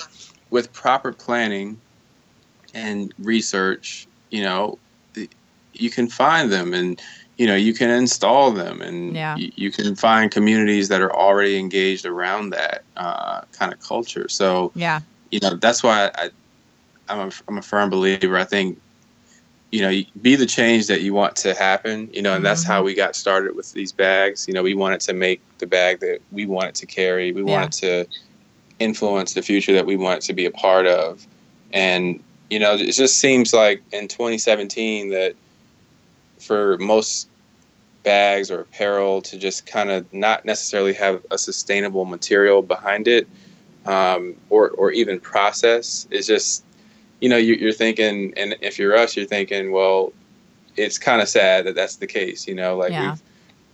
with 0.49 0.72
proper 0.74 1.11
planning 1.11 1.78
and 2.74 3.13
research, 3.20 4.07
you 4.30 4.43
know, 4.43 4.78
you 5.74 5.89
can 5.89 6.07
find 6.07 6.51
them 6.51 6.74
and 6.74 7.01
you 7.38 7.45
know 7.47 7.55
you 7.55 7.74
can 7.74 7.89
install 7.89 8.51
them 8.51 8.82
and 8.82 9.16
Yeah. 9.16 9.36
y- 9.36 9.51
you 9.55 9.72
can 9.72 9.95
find 9.95 10.32
communities 10.32 10.88
that 10.89 11.01
are 11.01 11.13
already 11.13 11.57
engaged 11.57 12.05
around 12.05 12.51
that 12.51 12.84
uh, 12.95 13.41
kind 13.51 13.74
of 13.74 13.80
culture. 13.80 14.28
So 14.30 14.72
Yeah. 14.76 15.01
you 15.32 15.39
know 15.41 15.55
that's 15.55 15.84
why 15.84 16.11
I, 16.16 16.30
I'm 17.09 17.28
a, 17.28 17.32
I'm 17.47 17.57
a 17.57 17.61
firm 17.61 17.89
believer. 17.89 18.38
I 18.38 18.45
think 18.45 18.80
you 19.76 19.82
know 19.82 20.02
be 20.22 20.38
the 20.38 20.46
change 20.46 20.88
that 20.88 21.02
you 21.02 21.14
want 21.14 21.36
to 21.38 21.54
happen. 21.54 22.10
You 22.14 22.22
know, 22.22 22.34
and 22.34 22.46
that's 22.46 22.64
how 22.64 22.82
we 22.82 22.94
got 22.94 23.14
started 23.14 23.58
with 23.58 23.74
these 23.74 23.92
bags. 23.92 24.48
You 24.48 24.54
know, 24.54 24.64
we 24.64 24.74
wanted 24.74 25.02
to 25.02 25.14
make 25.14 25.42
the 25.58 25.68
bag 25.68 26.00
that 26.00 26.20
we 26.32 26.46
wanted 26.46 26.76
to 26.76 26.86
carry. 26.86 27.34
We 27.34 27.42
Yeah. 27.42 27.52
wanted 27.52 27.72
to 27.84 28.08
influence 28.80 29.34
the 29.34 29.42
future 29.42 29.74
that 29.74 29.86
we 29.86 29.98
wanted 29.98 30.22
to 30.22 30.34
be 30.34 30.46
a 30.46 30.52
part 30.52 30.86
of, 30.86 31.28
and 31.74 32.24
you 32.50 32.60
know, 32.60 32.76
it 32.76 32.92
just 32.92 33.18
seems 33.20 33.54
like 33.54 33.82
in 33.92 34.08
2017 34.08 35.10
that 35.10 35.36
for 36.40 36.78
most 36.78 37.28
bags 38.04 38.52
or 38.52 38.62
apparel 38.62 39.22
to 39.24 39.38
just 39.38 39.66
kind 39.66 39.90
of 39.90 40.06
not 40.14 40.46
necessarily 40.46 40.94
have 40.94 41.26
a 41.32 41.38
sustainable 41.38 42.06
material 42.06 42.62
behind 42.62 43.08
it 43.08 43.28
um, 43.88 44.36
or, 44.52 44.70
or 44.72 44.92
even 44.92 45.20
process 45.20 46.08
is 46.12 46.28
just 46.28 46.64
you 47.22 47.30
know 47.30 47.38
you, 47.38 47.55
you're 47.55 47.72
thinking 47.72 48.34
and 48.38 48.55
if 48.61 48.78
you're 48.78 48.95
us 48.95 49.16
you're 49.16 49.26
thinking 49.26 49.72
well 49.72 50.11
it's 50.78 50.97
kind 50.97 51.22
of 51.22 51.30
sad 51.30 51.66
that 51.66 51.76
that's 51.76 51.97
the 51.97 52.07
case 52.07 52.47
you 52.47 52.53
know 52.55 52.76
like 52.78 52.91
Yeah. 52.91 53.11
we've 53.11 53.22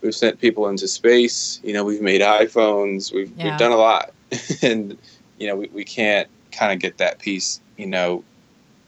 we've 0.02 0.14
sent 0.14 0.40
people 0.40 0.68
into 0.68 0.86
space 0.88 1.60
you 1.64 1.72
know 1.72 1.84
we've 1.84 2.02
made 2.02 2.20
iphones 2.20 3.12
we've, 3.12 3.32
Yeah. 3.36 3.50
we've 3.50 3.58
done 3.58 3.72
a 3.72 3.76
lot 3.76 4.12
and 4.62 4.96
you 5.38 5.46
know 5.48 5.56
we, 5.56 5.68
we 5.68 5.84
can't 5.84 6.28
kind 6.52 6.72
of 6.72 6.78
get 6.78 6.98
that 6.98 7.18
piece 7.18 7.60
you 7.76 7.86
know 7.86 8.22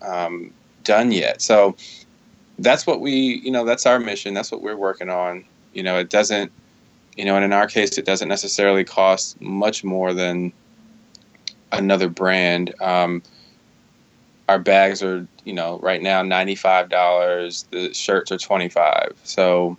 um, 0.03 0.53
done 0.85 1.11
yet 1.13 1.41
so 1.41 1.75
that's 2.59 2.87
what 2.87 3.01
we 3.01 3.13
you 3.45 3.51
know 3.51 3.65
that's 3.65 3.87
our 3.87 3.99
mission 3.99 4.35
that's 4.35 4.53
what 4.53 4.63
we're 4.63 4.77
working 4.77 5.11
on 5.11 5.45
you 5.73 5.83
know 5.83 5.99
it 5.99 6.11
doesn't 6.11 6.53
you 7.17 7.25
know 7.25 7.35
and 7.37 7.45
in 7.45 7.53
our 7.53 7.67
case 7.67 7.97
it 7.99 8.05
doesn't 8.05 8.29
necessarily 8.29 8.85
cost 8.85 9.41
much 9.41 9.83
more 9.83 10.13
than 10.15 10.53
another 11.73 12.09
brand 12.09 12.73
um, 12.81 13.23
our 14.49 14.59
bags 14.59 15.03
are 15.03 15.27
you 15.45 15.53
know 15.53 15.79
right 15.81 16.03
now 16.03 16.23
$95 16.23 17.65
the 17.71 17.93
shirts 17.95 18.31
are 18.33 18.39
25 18.39 19.15
so 19.25 19.77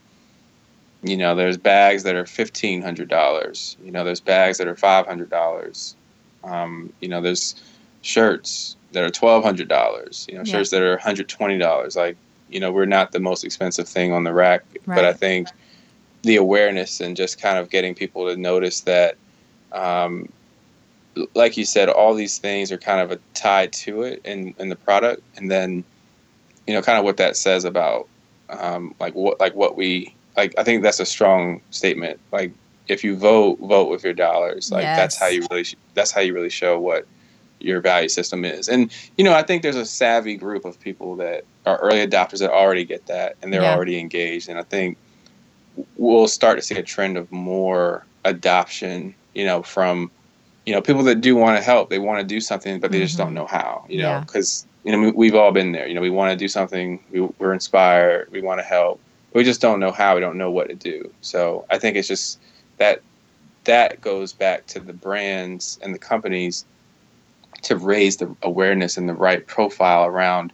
you 1.04 1.18
know 1.18 1.36
there's 1.36 1.58
bags 1.58 2.04
that 2.04 2.16
are 2.16 2.24
$1500 2.24 3.76
you 3.84 3.92
know 3.92 4.04
there's 4.04 4.22
bags 4.22 4.58
that 4.58 4.68
are 4.68 4.76
$500 4.76 5.96
um, 6.44 6.92
you 7.00 7.08
know 7.08 7.22
there's 7.22 7.56
shirts 8.02 8.76
that 8.92 9.04
are 9.04 9.10
$1200 9.10 10.28
you 10.28 10.36
know 10.36 10.40
Yeah. 10.42 10.44
shirts 10.44 10.70
that 10.72 10.82
are 10.82 10.98
$120 10.98 11.96
like 11.96 12.18
you 12.50 12.60
know 12.60 12.72
we're 12.72 12.86
not 12.86 13.12
the 13.12 13.20
most 13.20 13.44
expensive 13.44 13.88
thing 13.88 14.12
on 14.14 14.24
the 14.24 14.34
rack 14.34 14.64
but 14.86 15.04
i 15.06 15.14
think 15.14 15.48
the 16.22 16.36
awareness 16.38 17.02
and 17.02 17.16
just 17.18 17.40
kind 17.40 17.58
of 17.58 17.70
getting 17.70 17.94
people 17.96 18.28
to 18.28 18.36
notice 18.38 18.82
that 18.82 19.16
um, 19.72 20.30
like 21.34 21.58
you 21.58 21.66
said 21.66 21.90
all 21.90 22.14
these 22.14 22.38
things 22.40 22.72
are 22.72 22.78
kind 22.78 23.00
of 23.02 23.12
a 23.12 23.20
tied 23.34 23.72
to 23.74 24.04
it 24.04 24.22
in, 24.26 24.54
in 24.60 24.70
the 24.70 24.76
product. 24.76 25.22
And 25.38 25.50
then 25.52 25.84
you 26.68 26.74
know 26.74 26.82
kind 26.82 26.98
of 26.98 27.04
what 27.06 27.18
that 27.18 27.38
says 27.38 27.66
about 27.66 28.08
um, 28.50 28.94
like 29.00 29.14
what 29.16 29.40
like 29.40 29.56
what 29.56 29.76
we 29.78 30.16
like 30.38 30.54
i 30.58 30.64
think 30.64 30.84
that's 30.84 31.00
a 31.00 31.06
strong 31.06 31.62
statement. 31.72 32.20
Like 32.32 32.54
if 32.88 33.04
you 33.04 33.16
vote 33.18 33.60
vote 33.60 33.90
with 33.90 34.04
your 34.04 34.14
dollars. 34.14 34.72
Like 34.72 34.94
that's 34.96 35.18
how 35.20 35.28
you 35.28 35.48
really 35.52 35.64
sh- 35.64 35.76
that's 35.94 36.12
how 36.12 36.22
you 36.22 36.34
really 36.34 36.50
show 36.50 36.80
what 36.80 37.06
your 37.60 37.82
value 37.82 38.10
system 38.10 38.46
is. 38.46 38.68
And 38.68 38.92
you 39.18 39.24
know 39.24 39.34
i 39.34 39.44
think 39.44 39.62
there's 39.64 39.76
a 39.76 39.86
savvy 39.86 40.36
group 40.36 40.66
of 40.66 40.80
people 40.80 41.16
that 41.18 41.46
are 41.66 41.78
early 41.78 42.06
adopters 42.06 42.40
that 42.40 42.52
already 42.52 42.86
get 42.86 43.08
that 43.08 43.38
and 43.42 43.52
they're 43.54 43.64
Yeah. 43.64 43.74
already 43.74 44.00
engaged. 44.00 44.50
And 44.50 44.60
i 44.60 44.64
think 44.64 44.98
we'll 45.98 46.28
start 46.28 46.58
to 46.58 46.62
see 46.64 46.76
a 46.76 46.84
trend 46.84 47.18
of 47.18 47.32
more 47.32 48.06
adoption 48.24 49.16
you 49.34 49.46
know 49.46 49.62
from 49.64 50.12
you 50.66 50.74
know 50.74 50.82
people 50.82 51.04
that 51.04 51.22
do 51.22 51.36
want 51.36 51.58
to 51.58 51.64
help 51.64 51.90
they 51.90 52.00
want 52.00 52.20
to 52.20 52.26
do 52.26 52.40
something 52.42 52.80
but 52.80 52.92
they 52.92 53.00
just 53.00 53.16
Mhm. 53.16 53.20
don't 53.20 53.34
know 53.34 53.46
how 53.46 53.86
you 53.88 54.00
know 54.02 54.10
Yeah. 54.10 54.20
because 54.22 54.66
you 54.84 54.92
know 54.92 55.00
we, 55.00 55.12
we've 55.12 55.36
all 55.36 55.52
been 55.52 55.72
there 55.72 55.88
you 55.88 55.94
know 55.94 56.02
we 56.02 56.10
want 56.10 56.32
to 56.32 56.38
do 56.38 56.48
something 56.48 57.00
we, 57.12 57.22
we're 57.40 57.54
inspired 57.54 58.32
we 58.32 58.42
want 58.42 58.60
to 58.60 58.64
help 58.66 59.00
we 59.34 59.44
just 59.44 59.62
don't 59.62 59.80
know 59.80 59.92
how 59.92 60.16
we 60.16 60.22
don't 60.22 60.38
know 60.38 60.52
what 60.52 60.70
to 60.70 60.76
do 60.76 61.10
so 61.22 61.66
i 61.70 61.78
think 61.78 61.96
it's 61.98 62.08
just 62.08 62.40
that 62.78 63.02
that 63.66 64.00
goes 64.02 64.32
back 64.34 64.66
to 64.68 64.80
the 64.80 64.94
brands 64.94 65.80
and 65.82 65.94
the 65.94 66.00
companies 66.00 66.66
to 67.64 67.76
raise 67.76 68.18
the 68.18 68.34
awareness 68.44 68.96
and 68.98 69.10
the 69.10 69.14
right 69.14 69.46
profile 69.48 70.06
around 70.06 70.52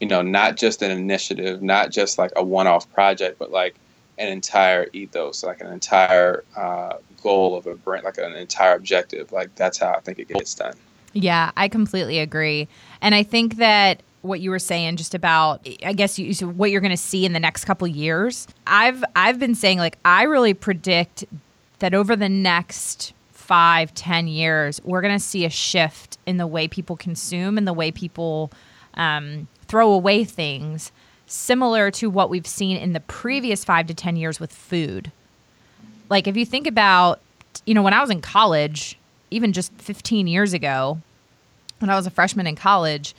you 0.00 0.06
know 0.06 0.22
not 0.22 0.56
just 0.56 0.82
an 0.82 0.90
initiative 0.90 1.62
not 1.62 1.90
just 1.90 2.18
like 2.18 2.32
a 2.36 2.42
one-off 2.44 2.90
project 2.92 3.38
but 3.38 3.50
like 3.50 3.74
an 4.18 4.28
entire 4.28 4.88
ethos 4.92 5.42
like 5.42 5.60
an 5.60 5.72
entire 5.72 6.44
uh, 6.56 6.96
goal 7.22 7.56
of 7.56 7.66
a 7.66 7.74
brand 7.74 8.04
like 8.04 8.18
an 8.18 8.34
entire 8.34 8.74
objective 8.76 9.32
like 9.32 9.54
that's 9.54 9.78
how 9.78 9.92
i 9.92 10.00
think 10.00 10.18
it 10.18 10.28
gets 10.28 10.54
done 10.54 10.74
Yeah, 11.14 11.52
I 11.56 11.68
completely 11.68 12.18
agree. 12.18 12.68
And 13.00 13.14
I 13.14 13.22
think 13.22 13.56
that 13.56 14.02
what 14.22 14.40
you 14.40 14.50
were 14.50 14.58
saying 14.58 14.96
just 14.96 15.14
about 15.14 15.66
I 15.84 15.92
guess 15.92 16.18
you 16.18 16.34
so 16.34 16.48
what 16.48 16.70
you're 16.70 16.80
going 16.80 16.90
to 16.90 16.96
see 16.96 17.24
in 17.24 17.32
the 17.32 17.40
next 17.40 17.64
couple 17.64 17.86
years. 17.86 18.48
I've 18.66 19.02
I've 19.14 19.38
been 19.38 19.54
saying 19.54 19.78
like 19.78 19.98
I 20.04 20.24
really 20.24 20.54
predict 20.54 21.24
that 21.78 21.94
over 21.94 22.16
the 22.16 22.28
next 22.28 23.12
five, 23.32 23.94
ten 23.94 24.26
years, 24.26 24.80
we're 24.84 25.02
going 25.02 25.14
to 25.14 25.24
see 25.24 25.44
a 25.44 25.50
shift 25.50 26.18
in 26.26 26.38
the 26.38 26.46
way 26.46 26.66
people 26.66 26.96
consume 26.96 27.58
and 27.58 27.66
the 27.68 27.72
way 27.72 27.90
people 27.92 28.50
um, 28.94 29.46
throw 29.66 29.92
away 29.92 30.24
things, 30.24 30.90
similar 31.26 31.90
to 31.92 32.10
what 32.10 32.30
we've 32.30 32.46
seen 32.46 32.76
in 32.76 32.92
the 32.92 33.00
previous 33.00 33.64
five 33.64 33.86
to 33.86 33.94
10 33.94 34.16
years 34.16 34.38
with 34.38 34.52
food. 34.52 35.10
Like, 36.08 36.26
if 36.26 36.36
you 36.36 36.44
think 36.44 36.66
about, 36.66 37.20
you 37.64 37.74
know, 37.74 37.82
when 37.82 37.94
I 37.94 38.00
was 38.00 38.10
in 38.10 38.20
college, 38.20 38.98
even 39.30 39.52
just 39.52 39.72
15 39.74 40.26
years 40.26 40.52
ago, 40.52 41.00
when 41.78 41.90
I 41.90 41.96
was 41.96 42.06
a 42.06 42.10
freshman 42.10 42.46
in 42.46 42.56
college, 42.56 43.14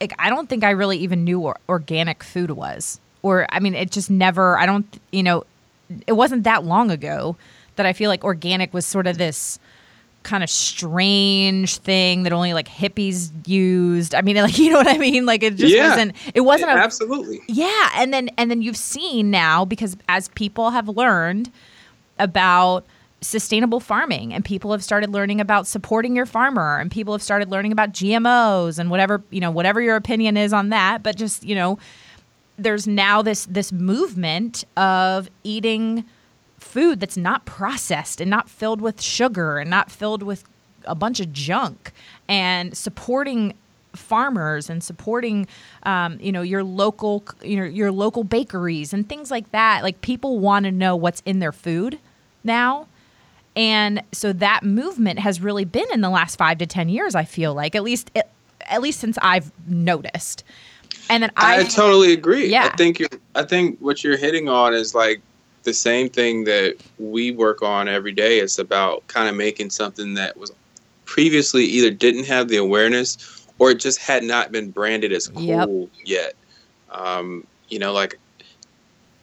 like, 0.00 0.14
I 0.18 0.30
don't 0.30 0.48
think 0.48 0.64
I 0.64 0.70
really 0.70 0.98
even 0.98 1.24
knew 1.24 1.40
what 1.40 1.60
organic 1.68 2.22
food 2.22 2.50
was. 2.50 3.00
Or, 3.22 3.46
I 3.50 3.58
mean, 3.58 3.74
it 3.74 3.90
just 3.90 4.10
never, 4.10 4.58
I 4.58 4.66
don't, 4.66 5.00
you 5.10 5.22
know, 5.22 5.44
it 6.06 6.12
wasn't 6.12 6.44
that 6.44 6.64
long 6.64 6.90
ago 6.90 7.36
that 7.76 7.86
I 7.86 7.92
feel 7.92 8.10
like 8.10 8.24
organic 8.24 8.72
was 8.72 8.86
sort 8.86 9.06
of 9.06 9.18
this 9.18 9.58
kind 10.28 10.44
of 10.44 10.50
strange 10.50 11.78
thing 11.78 12.22
that 12.24 12.32
only 12.32 12.52
like 12.52 12.68
hippies 12.68 13.30
used. 13.46 14.14
I 14.14 14.20
mean, 14.22 14.36
like 14.46 14.58
you 14.58 14.70
know 14.70 14.76
what 14.78 14.88
I 14.88 14.98
mean? 14.98 15.24
Like 15.26 15.42
it 15.42 15.56
just 15.56 15.74
Yeah. 15.74 15.88
wasn't. 15.90 16.14
It 16.34 16.42
wasn't 16.42 16.70
a 16.70 16.74
absolutely. 16.74 17.40
yeah, 17.48 17.90
and 17.96 18.12
then 18.12 18.28
and 18.36 18.50
then 18.50 18.62
you've 18.62 18.76
seen 18.76 19.30
now 19.30 19.64
because 19.64 19.96
as 20.08 20.28
people 20.28 20.70
have 20.70 20.88
learned 20.88 21.50
about 22.18 22.84
sustainable 23.20 23.80
farming 23.80 24.32
and 24.32 24.44
people 24.44 24.70
have 24.70 24.82
started 24.84 25.10
learning 25.10 25.40
about 25.40 25.66
supporting 25.66 26.14
your 26.14 26.26
farmer 26.26 26.78
and 26.78 26.90
people 26.90 27.12
have 27.14 27.22
started 27.22 27.50
learning 27.50 27.72
about 27.72 27.90
GMOs 27.92 28.78
and 28.78 28.90
whatever, 28.90 29.22
you 29.30 29.40
know, 29.40 29.50
whatever 29.50 29.80
your 29.80 29.96
opinion 29.96 30.36
is 30.36 30.52
on 30.52 30.68
that, 30.68 31.02
but 31.02 31.16
just, 31.16 31.42
you 31.42 31.54
know, 31.54 31.78
there's 32.58 32.86
now 32.86 33.22
this 33.22 33.46
this 33.46 33.72
movement 33.72 34.64
of 34.76 35.28
eating 35.44 36.04
food 36.68 37.00
that's 37.00 37.16
not 37.16 37.44
processed 37.46 38.20
and 38.20 38.30
not 38.30 38.48
filled 38.48 38.80
with 38.80 39.00
sugar 39.00 39.58
and 39.58 39.70
not 39.70 39.90
filled 39.90 40.22
with 40.22 40.44
a 40.84 40.94
bunch 40.94 41.20
of 41.20 41.32
junk 41.32 41.92
and 42.28 42.76
supporting 42.76 43.54
farmers 43.94 44.70
and 44.70 44.84
supporting 44.84 45.46
um, 45.84 46.18
you 46.20 46.30
know 46.30 46.42
your 46.42 46.62
local 46.62 47.24
you 47.42 47.56
know 47.56 47.64
your 47.64 47.90
local 47.90 48.22
bakeries 48.22 48.92
and 48.92 49.08
things 49.08 49.30
like 49.30 49.50
that 49.50 49.82
like 49.82 50.00
people 50.02 50.38
want 50.38 50.64
to 50.64 50.70
know 50.72 50.94
what's 50.94 51.22
in 51.24 51.38
their 51.38 51.52
food 51.52 51.98
now 52.44 52.86
and 53.56 54.02
so 54.12 54.32
that 54.32 54.62
movement 54.62 55.18
has 55.18 55.40
really 55.40 55.64
been 55.64 55.86
in 55.92 56.00
the 56.00 56.10
last 56.10 56.36
five 56.36 56.58
to 56.58 56.66
ten 56.66 56.88
years 56.88 57.14
i 57.14 57.24
feel 57.24 57.54
like 57.54 57.74
at 57.74 57.82
least 57.82 58.10
at 58.14 58.82
least 58.82 59.00
since 59.00 59.18
i've 59.22 59.50
noticed 59.66 60.44
and 61.10 61.22
then 61.22 61.30
i, 61.36 61.60
I, 61.60 61.64
totally 61.64 62.12
agree. 62.12 62.48
Yeah. 62.48 62.70
I 62.72 62.76
think 62.76 62.98
you're, 62.98 63.08
I 63.34 63.42
think 63.42 63.78
what 63.80 64.04
you're 64.04 64.18
hitting 64.18 64.48
on 64.48 64.74
is 64.74 64.94
like 64.94 65.20
the 65.62 65.74
same 65.74 66.08
thing 66.08 66.44
that 66.44 66.76
we 66.98 67.30
work 67.32 67.62
on 67.62 67.88
every 67.88 68.12
day. 68.12 68.38
It's 68.38 68.58
about 68.58 69.06
kind 69.08 69.28
of 69.28 69.36
making 69.36 69.70
something 69.70 70.14
that 70.14 70.36
was 70.36 70.52
previously 71.04 71.64
either 71.64 71.90
didn't 71.90 72.24
have 72.24 72.48
the 72.48 72.56
awareness 72.56 73.46
or 73.58 73.70
it 73.70 73.80
just 73.80 73.98
had 73.98 74.22
not 74.22 74.52
been 74.52 74.70
branded 74.70 75.12
as 75.12 75.28
cool 75.28 75.42
Yep. 75.44 75.88
yet. 76.04 76.34
Um, 76.90 77.46
you 77.68 77.78
know, 77.78 77.92
like 77.92 78.18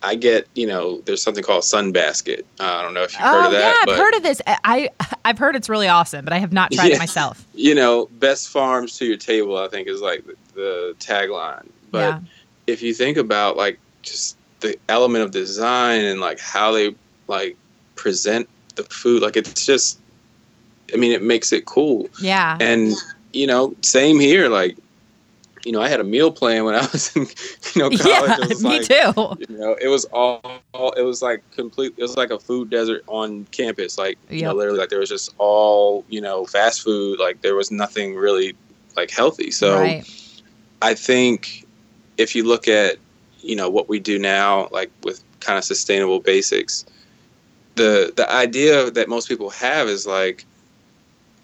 I 0.03 0.15
get, 0.15 0.47
you 0.53 0.67
know, 0.67 1.01
there's 1.01 1.21
something 1.23 1.43
called 1.43 1.63
Sunbasket. 1.63 2.43
Uh, 2.59 2.63
I 2.63 2.81
don't 2.83 2.93
know 2.93 3.03
if 3.03 3.13
you've 3.13 3.21
heard 3.21 3.43
oh 3.43 3.45
of 3.47 3.51
that, 3.53 3.77
yeah 3.87 3.91
i've 3.93 3.97
heard 3.97 4.13
of 4.15 4.23
this 4.23 4.41
I 4.63 4.89
i've 5.23 5.39
heard 5.39 5.55
it's 5.55 5.67
really 5.67 5.87
awesome 5.87 6.23
but 6.23 6.31
i 6.33 6.37
have 6.37 6.53
not 6.53 6.71
tried 6.71 6.89
Yeah. 6.89 6.95
it 6.95 6.99
myself 6.99 7.43
you 7.55 7.73
know, 7.73 8.07
best 8.19 8.49
farms 8.49 8.97
to 8.97 9.05
your 9.05 9.17
table, 9.17 9.57
I 9.57 9.67
think 9.67 9.87
is 9.87 10.01
like 10.01 10.25
the, 10.25 10.35
the 10.53 10.95
tagline. 10.99 11.67
But 11.91 11.99
yeah 11.99 12.19
if 12.67 12.81
you 12.81 12.93
think 12.95 13.17
about 13.17 13.57
like 13.57 13.79
just 14.01 14.37
the 14.61 14.77
element 14.89 15.23
of 15.23 15.31
design 15.31 16.01
and 16.05 16.19
like 16.19 16.39
how 16.39 16.71
they 16.71 16.95
like 17.27 17.57
present 17.95 18.49
the 18.75 18.83
food, 18.83 19.21
like 19.21 19.37
it's 19.37 19.65
just, 19.65 19.99
I 20.93 20.97
mean, 20.97 21.11
it 21.11 21.21
makes 21.21 21.51
it 21.53 21.65
cool. 21.65 22.09
yeah 22.19 22.57
And 22.59 22.93
you 23.33 23.47
know, 23.47 23.75
same 23.81 24.19
here. 24.19 24.47
Like, 24.49 24.77
you 25.65 25.71
know, 25.71 25.81
I 25.81 25.89
had 25.89 25.99
a 25.99 26.03
meal 26.03 26.31
plan 26.31 26.63
when 26.63 26.75
I 26.75 26.81
was 26.93 27.15
in, 27.15 27.23
you 27.73 27.81
know, 27.81 27.89
college. 27.89 28.05
yeah 28.05 28.37
it 28.39 28.49
was 28.49 28.63
me 28.63 28.79
like, 28.79 28.87
too 28.87 29.35
You 29.49 29.57
know, 29.57 29.75
it 29.81 29.87
was 29.87 30.05
all, 30.05 30.41
all. 30.73 30.91
It 30.93 31.01
was 31.01 31.21
like 31.21 31.43
complete. 31.51 31.93
It 31.97 32.01
was 32.01 32.15
like 32.15 32.29
a 32.29 32.39
food 32.39 32.69
desert 32.69 33.03
on 33.07 33.45
campus. 33.45 33.97
Like, 33.97 34.17
you 34.29 34.43
know, 34.43 34.53
literally, 34.53 34.79
like 34.79 34.89
there 34.89 34.99
was 34.99 35.09
just 35.09 35.33
all, 35.37 36.05
you 36.09 36.21
know, 36.21 36.45
fast 36.45 36.81
food. 36.83 37.19
Like 37.19 37.41
there 37.41 37.55
was 37.55 37.71
nothing 37.71 38.15
really 38.15 38.55
like 38.95 39.11
healthy. 39.11 39.51
So 39.51 39.75
right 39.75 40.05
I 40.81 40.93
think 40.93 41.65
if 42.17 42.35
you 42.35 42.43
look 42.43 42.67
at, 42.67 42.97
you 43.45 43.55
know, 43.55 43.69
what 43.69 43.89
we 43.89 43.99
do 43.99 44.19
now, 44.19 44.69
like 44.71 44.91
with 45.03 45.23
kind 45.41 45.57
of 45.57 45.63
sustainable 45.63 46.19
basics, 46.19 46.85
the 47.75 48.13
the 48.15 48.31
idea 48.31 48.91
that 48.91 49.09
most 49.09 49.27
people 49.27 49.49
have 49.51 49.87
is 49.87 50.05
like, 50.07 50.45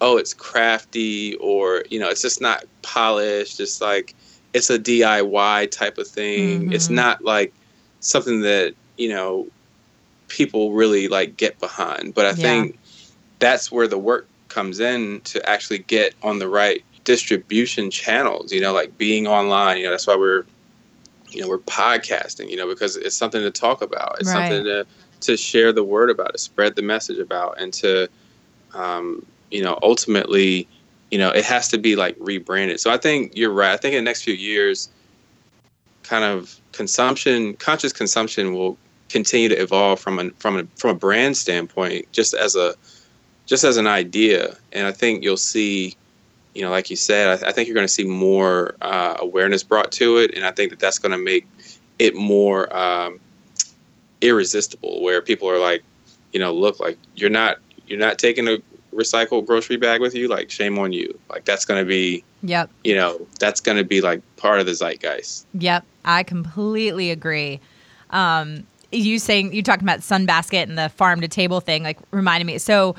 oh, 0.00 0.16
it's 0.18 0.34
crafty 0.34 1.34
or 1.36 1.84
you 1.90 1.98
know, 1.98 2.08
it's 2.08 2.22
just 2.22 2.40
not 2.40 2.64
polished. 2.82 3.60
It's 3.60 3.80
like 3.80 4.14
it's 4.54 4.70
a 4.70 4.78
DIY 4.78 5.66
type 5.70 5.98
of 5.98 6.08
thing. 6.08 6.68
It's 6.72 6.90
Mhm. 6.90 6.94
not 6.94 7.24
like 7.24 7.54
something 8.00 8.40
that 8.42 8.74
you 8.96 9.08
know 9.10 9.48
people 10.28 10.72
really 10.72 11.08
like 11.08 11.36
get 11.36 11.58
behind. 11.60 12.14
But 12.14 12.26
I 12.26 12.32
Yeah. 12.32 12.36
think 12.42 12.78
that's 13.38 13.70
where 13.72 13.88
the 13.88 13.98
work 13.98 14.28
comes 14.48 14.80
in 14.80 15.20
to 15.22 15.48
actually 15.48 15.80
get 15.80 16.14
on 16.22 16.38
the 16.38 16.48
right 16.48 16.84
distribution 17.04 17.90
channels. 17.90 18.52
You 18.52 18.60
know, 18.60 18.72
like 18.72 18.96
being 18.98 19.26
online. 19.26 19.78
You 19.78 19.84
know, 19.86 19.90
that's 19.92 20.06
why 20.06 20.16
we're 20.16 20.44
you 21.34 21.40
know 21.40 21.48
we're 21.48 21.58
podcasting. 21.58 22.50
You 22.50 22.56
know, 22.56 22.68
because 22.68 22.96
it's 22.96 23.16
something 23.16 23.40
to 23.42 23.50
talk 23.50 23.82
about. 23.82 24.16
It's 24.20 24.28
Right. 24.28 24.48
something 24.48 24.64
to 24.64 24.86
to 25.22 25.36
share 25.36 25.72
the 25.72 25.84
word 25.84 26.10
about, 26.10 26.32
to 26.32 26.38
spread 26.38 26.74
the 26.76 26.82
message 26.82 27.18
about, 27.18 27.60
and 27.60 27.72
to 27.74 28.08
um, 28.74 29.24
you 29.50 29.62
know 29.62 29.78
ultimately 29.82 30.66
you 31.10 31.18
know 31.18 31.30
it 31.30 31.44
has 31.44 31.68
to 31.68 31.78
be 31.78 31.96
like 31.96 32.16
rebranded. 32.18 32.80
So 32.80 32.90
I 32.90 32.96
think 32.96 33.32
you're 33.36 33.52
right. 33.52 33.72
I 33.72 33.76
think 33.76 33.94
in 33.94 34.04
the 34.04 34.08
next 34.08 34.22
few 34.22 34.34
years, 34.34 34.88
kind 36.02 36.24
of 36.24 36.60
consumption, 36.72 37.54
conscious 37.54 37.92
consumption 37.92 38.54
will 38.54 38.76
continue 39.08 39.48
to 39.48 39.60
evolve 39.60 40.00
from 40.00 40.18
a 40.18 40.30
from 40.38 40.58
a 40.58 40.64
from 40.76 40.90
a 40.90 40.94
brand 40.94 41.36
standpoint, 41.36 42.10
just 42.12 42.34
as 42.34 42.56
a 42.56 42.74
just 43.46 43.64
as 43.64 43.76
an 43.76 43.86
idea. 43.86 44.56
And 44.72 44.86
I 44.86 44.92
think 44.92 45.22
you'll 45.22 45.36
see, 45.36 45.96
you 46.54 46.62
know, 46.62 46.70
like 46.70 46.90
you 46.90 46.96
said, 46.96 47.42
I, 47.42 47.48
I 47.48 47.52
think 47.52 47.68
you're 47.68 47.74
going 47.74 47.86
to 47.86 47.92
see 47.92 48.04
more 48.04 48.74
uh, 48.80 49.16
awareness 49.20 49.62
brought 49.62 49.92
to 49.92 50.18
it, 50.18 50.34
and 50.34 50.44
I 50.44 50.50
think 50.50 50.70
that 50.70 50.78
that's 50.78 50.98
going 50.98 51.12
to 51.12 51.18
make 51.18 51.46
it 51.98 52.14
more 52.14 52.74
um, 52.76 53.20
irresistible. 54.20 55.02
Where 55.02 55.22
people 55.22 55.48
are 55.48 55.58
like, 55.58 55.82
you 56.32 56.40
know, 56.40 56.52
look, 56.52 56.80
like 56.80 56.98
you're 57.14 57.30
not 57.30 57.58
you're 57.86 57.98
not 57.98 58.18
taking 58.18 58.48
a 58.48 58.58
recycled 58.94 59.46
grocery 59.46 59.76
bag 59.76 60.00
with 60.00 60.14
you. 60.14 60.28
Like, 60.28 60.50
shame 60.50 60.78
on 60.78 60.92
you. 60.92 61.18
Like 61.30 61.44
that's 61.44 61.64
going 61.64 61.82
to 61.82 61.88
be, 61.88 62.24
yep 62.42 62.70
you 62.84 62.94
know, 62.94 63.26
that's 63.38 63.60
going 63.60 63.78
to 63.78 63.84
be 63.84 64.00
like 64.00 64.20
part 64.36 64.60
of 64.60 64.66
the 64.66 64.72
zeitgeist. 64.72 65.46
Yep, 65.54 65.84
I 66.04 66.22
completely 66.22 67.10
agree. 67.10 67.60
Um, 68.10 68.66
you 68.90 69.18
saying 69.18 69.54
you 69.54 69.62
talking 69.62 69.84
about 69.84 70.00
Sunbasket 70.00 70.64
and 70.64 70.76
the 70.76 70.90
farm 70.90 71.20
to 71.22 71.28
table 71.28 71.60
thing, 71.60 71.82
like 71.82 71.98
reminded 72.10 72.44
me. 72.44 72.58
So 72.58 72.94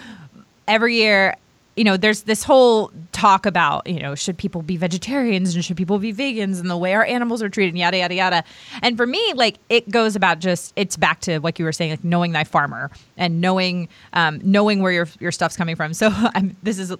every 0.67 0.95
year, 0.95 1.35
you 1.75 1.83
know, 1.83 1.97
there's 1.97 2.23
this 2.23 2.43
whole 2.43 2.91
talk 3.11 3.45
about, 3.45 3.87
you 3.87 3.99
know, 3.99 4.13
should 4.13 4.37
people 4.37 4.61
be 4.61 4.77
vegetarians 4.77 5.55
and 5.55 5.65
should 5.65 5.77
people 5.77 5.97
be 5.97 6.13
vegans 6.13 6.59
and 6.59 6.69
the 6.69 6.77
way 6.77 6.93
our 6.93 7.03
animals 7.03 7.41
are 7.41 7.49
treated, 7.49 7.75
yada 7.75 7.97
yada 7.97 8.13
yada. 8.13 8.43
And 8.81 8.95
for 8.95 9.07
me, 9.07 9.33
like 9.33 9.57
it 9.69 9.89
goes 9.89 10.15
about 10.15 10.39
just 10.39 10.73
it's 10.75 10.97
back 10.97 11.21
to 11.21 11.39
like 11.39 11.57
you 11.57 11.65
were 11.65 11.71
saying, 11.71 11.91
like 11.91 12.03
knowing 12.03 12.31
thy 12.31 12.43
farmer 12.43 12.91
and 13.17 13.41
knowing 13.41 13.87
um, 14.13 14.39
knowing 14.43 14.81
where 14.81 14.91
your 14.91 15.07
your 15.19 15.31
stuff's 15.31 15.57
coming 15.57 15.75
from. 15.75 15.93
So 16.03 16.09
I'm 16.11 16.57
this 16.63 16.79
is 16.79 16.93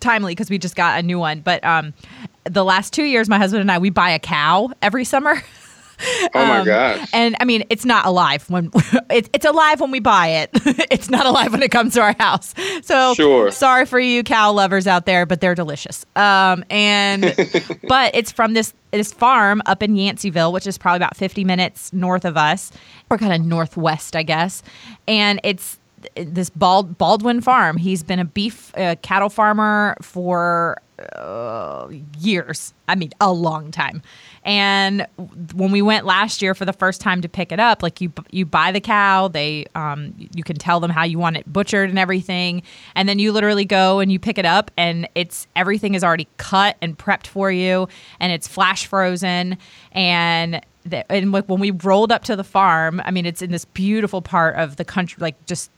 timely 0.00 0.32
because 0.32 0.48
we 0.48 0.56
just 0.58 0.74
got 0.74 0.98
a 0.98 1.02
new 1.02 1.18
one. 1.18 1.40
But 1.40 1.62
um, 1.64 1.92
the 2.44 2.64
last 2.64 2.92
two 2.92 3.04
years, 3.04 3.28
my 3.28 3.36
husband 3.36 3.60
and 3.60 3.70
I 3.70 3.78
we 3.78 3.90
buy 3.90 4.10
a 4.10 4.18
cow 4.18 4.70
every 4.80 5.04
summer. 5.04 5.42
Oh 5.98 6.28
my 6.34 6.58
Um, 6.60 6.66
gosh. 6.66 7.08
And 7.12 7.36
I 7.40 7.44
mean, 7.44 7.64
it's 7.70 7.84
not 7.84 8.06
alive 8.06 8.48
when 8.50 8.70
it's 9.10 9.28
it's 9.32 9.44
alive 9.46 9.80
when 9.80 9.90
we 9.90 10.00
buy 10.00 10.28
it. 10.28 10.50
it's 10.90 11.08
not 11.10 11.26
alive 11.26 11.52
when 11.52 11.62
it 11.62 11.70
comes 11.70 11.94
to 11.94 12.00
our 12.02 12.14
house. 12.18 12.54
So 12.82 13.14
Sure. 13.14 13.50
sorry 13.50 13.86
for 13.86 13.98
you 13.98 14.22
cow 14.22 14.52
lovers 14.52 14.86
out 14.86 15.06
there, 15.06 15.26
but 15.26 15.40
they're 15.40 15.54
delicious. 15.54 16.04
Um, 16.16 16.64
and 16.70 17.34
but 17.88 18.14
it's 18.14 18.30
from 18.32 18.52
this 18.54 18.74
this 18.90 19.12
farm 19.12 19.62
up 19.66 19.82
in 19.82 19.94
Yanceyville, 19.94 20.52
which 20.52 20.66
is 20.66 20.78
probably 20.78 20.96
about 20.98 21.16
50 21.16 21.44
minutes 21.44 21.92
north 21.92 22.24
of 22.24 22.36
us, 22.36 22.72
or 23.10 23.18
kind 23.18 23.32
of 23.32 23.40
northwest, 23.46 24.16
I 24.16 24.22
guess. 24.22 24.62
And 25.08 25.40
it's 25.44 25.78
this 26.14 26.50
Bald, 26.50 26.96
Baldwin 26.98 27.40
farm. 27.40 27.76
He's 27.78 28.02
been 28.02 28.18
a 28.20 28.24
beef 28.24 28.72
uh, 28.76 28.94
cattle 29.02 29.28
farmer 29.28 29.96
for 30.00 30.78
uh, 31.14 31.88
years. 32.18 32.72
I 32.88 32.94
mean, 32.94 33.10
a 33.20 33.32
long 33.32 33.70
time. 33.70 34.02
And 34.46 35.08
when 35.54 35.72
we 35.72 35.82
went 35.82 36.06
last 36.06 36.40
year 36.40 36.54
for 36.54 36.64
the 36.64 36.72
first 36.72 37.00
time 37.00 37.20
to 37.22 37.28
pick 37.28 37.50
it 37.50 37.58
up, 37.58 37.82
like 37.82 38.00
you 38.00 38.12
you 38.30 38.46
buy 38.46 38.70
the 38.70 38.80
cow, 38.80 39.26
they 39.26 39.66
um, 39.74 40.14
you 40.16 40.44
can 40.44 40.54
tell 40.56 40.78
them 40.78 40.90
how 40.90 41.02
you 41.02 41.18
want 41.18 41.36
it 41.36 41.52
butchered 41.52 41.90
and 41.90 41.98
everything, 41.98 42.62
and 42.94 43.08
then 43.08 43.18
you 43.18 43.32
literally 43.32 43.64
go 43.64 43.98
and 43.98 44.12
you 44.12 44.20
pick 44.20 44.38
it 44.38 44.46
up, 44.46 44.70
and 44.76 45.08
it's 45.16 45.48
everything 45.56 45.96
is 45.96 46.04
already 46.04 46.28
cut 46.36 46.76
and 46.80 46.96
prepped 46.96 47.26
for 47.26 47.50
you, 47.50 47.88
and 48.20 48.32
it's 48.32 48.46
flash 48.46 48.86
frozen, 48.86 49.58
and 49.90 50.60
and 51.10 51.32
like 51.32 51.46
when 51.46 51.58
we 51.58 51.72
rolled 51.72 52.12
up 52.12 52.22
to 52.24 52.36
the 52.36 52.44
farm, 52.44 53.02
I 53.04 53.10
mean, 53.10 53.26
it's 53.26 53.42
in 53.42 53.50
this 53.50 53.64
beautiful 53.64 54.22
part 54.22 54.54
of 54.54 54.76
the 54.76 54.84
country, 54.84 55.20
like 55.20 55.44
just 55.46 55.72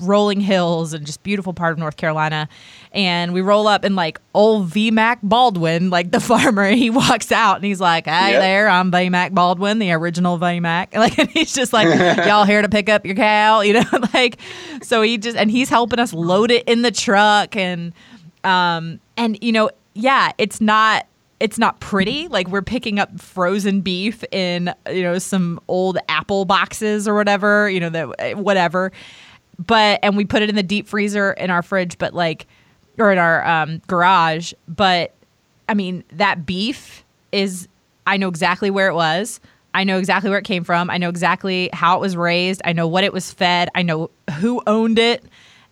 rolling 0.00 0.40
hills 0.40 0.92
and 0.92 1.06
just 1.06 1.22
beautiful 1.22 1.52
part 1.52 1.72
of 1.72 1.78
North 1.78 1.96
Carolina. 1.96 2.48
And 2.92 3.32
we 3.32 3.40
roll 3.40 3.66
up 3.66 3.84
and 3.84 3.96
like 3.96 4.20
old 4.34 4.68
VMAC 4.70 5.18
Baldwin, 5.22 5.90
like 5.90 6.10
the 6.10 6.20
farmer, 6.28 6.68
he 6.70 6.90
walks 6.90 7.32
out 7.32 7.56
and 7.56 7.64
he's 7.64 7.80
like, 7.80 8.06
Hey 8.06 8.32
Yep. 8.32 8.40
there, 8.42 8.68
I'm 8.68 8.92
VMAC 8.92 9.32
Baldwin, 9.32 9.78
the 9.78 9.92
original 9.92 10.38
VMAC. 10.38 10.88
Like 10.98 11.18
and 11.18 11.30
he's 11.30 11.52
just 11.54 11.72
like, 11.72 11.86
Y'all 12.26 12.44
here 12.44 12.62
to 12.62 12.68
pick 12.68 12.88
up 12.88 13.06
your 13.06 13.14
cow, 13.14 13.60
you 13.62 13.72
know, 13.74 13.84
like 14.14 14.38
so 14.82 15.02
he 15.02 15.18
just 15.18 15.36
and 15.36 15.50
he's 15.50 15.68
helping 15.68 15.98
us 15.98 16.12
load 16.12 16.50
it 16.50 16.64
in 16.68 16.82
the 16.82 16.90
truck 16.90 17.56
and 17.56 17.92
um 18.44 19.00
and 19.16 19.38
you 19.42 19.52
know, 19.52 19.70
yeah, 19.94 20.32
it's 20.38 20.60
not 20.60 21.06
it's 21.40 21.56
not 21.58 21.78
pretty. 21.78 22.26
Like 22.28 22.48
we're 22.48 22.62
picking 22.62 22.98
up 22.98 23.20
frozen 23.20 23.80
beef 23.80 24.24
in 24.32 24.74
you 24.90 25.02
know 25.02 25.18
some 25.18 25.60
old 25.68 25.98
apple 26.08 26.44
boxes 26.44 27.06
or 27.06 27.14
whatever, 27.14 27.70
you 27.70 27.80
know 27.80 27.90
that 27.90 28.36
whatever 28.38 28.90
but 29.58 30.00
and 30.02 30.16
we 30.16 30.24
put 30.24 30.42
it 30.42 30.48
in 30.48 30.56
the 30.56 30.62
deep 30.62 30.86
freezer 30.88 31.32
in 31.32 31.50
our 31.50 31.62
fridge, 31.62 31.98
but 31.98 32.14
like 32.14 32.46
or 32.98 33.12
in 33.12 33.18
our 33.18 33.46
um, 33.46 33.80
garage. 33.86 34.52
But 34.66 35.14
I 35.68 35.74
mean, 35.74 36.04
that 36.12 36.46
beef 36.46 37.04
is 37.32 37.68
I 38.06 38.16
know 38.16 38.28
exactly 38.28 38.70
where 38.70 38.88
it 38.88 38.94
was. 38.94 39.40
I 39.74 39.84
know 39.84 39.98
exactly 39.98 40.30
where 40.30 40.38
it 40.38 40.44
came 40.44 40.64
from. 40.64 40.90
I 40.90 40.98
know 40.98 41.08
exactly 41.08 41.68
how 41.72 41.96
it 41.96 42.00
was 42.00 42.16
raised. 42.16 42.62
I 42.64 42.72
know 42.72 42.88
what 42.88 43.04
it 43.04 43.12
was 43.12 43.30
fed. 43.32 43.68
I 43.74 43.82
know 43.82 44.10
who 44.38 44.62
owned 44.66 44.98
it 44.98 45.22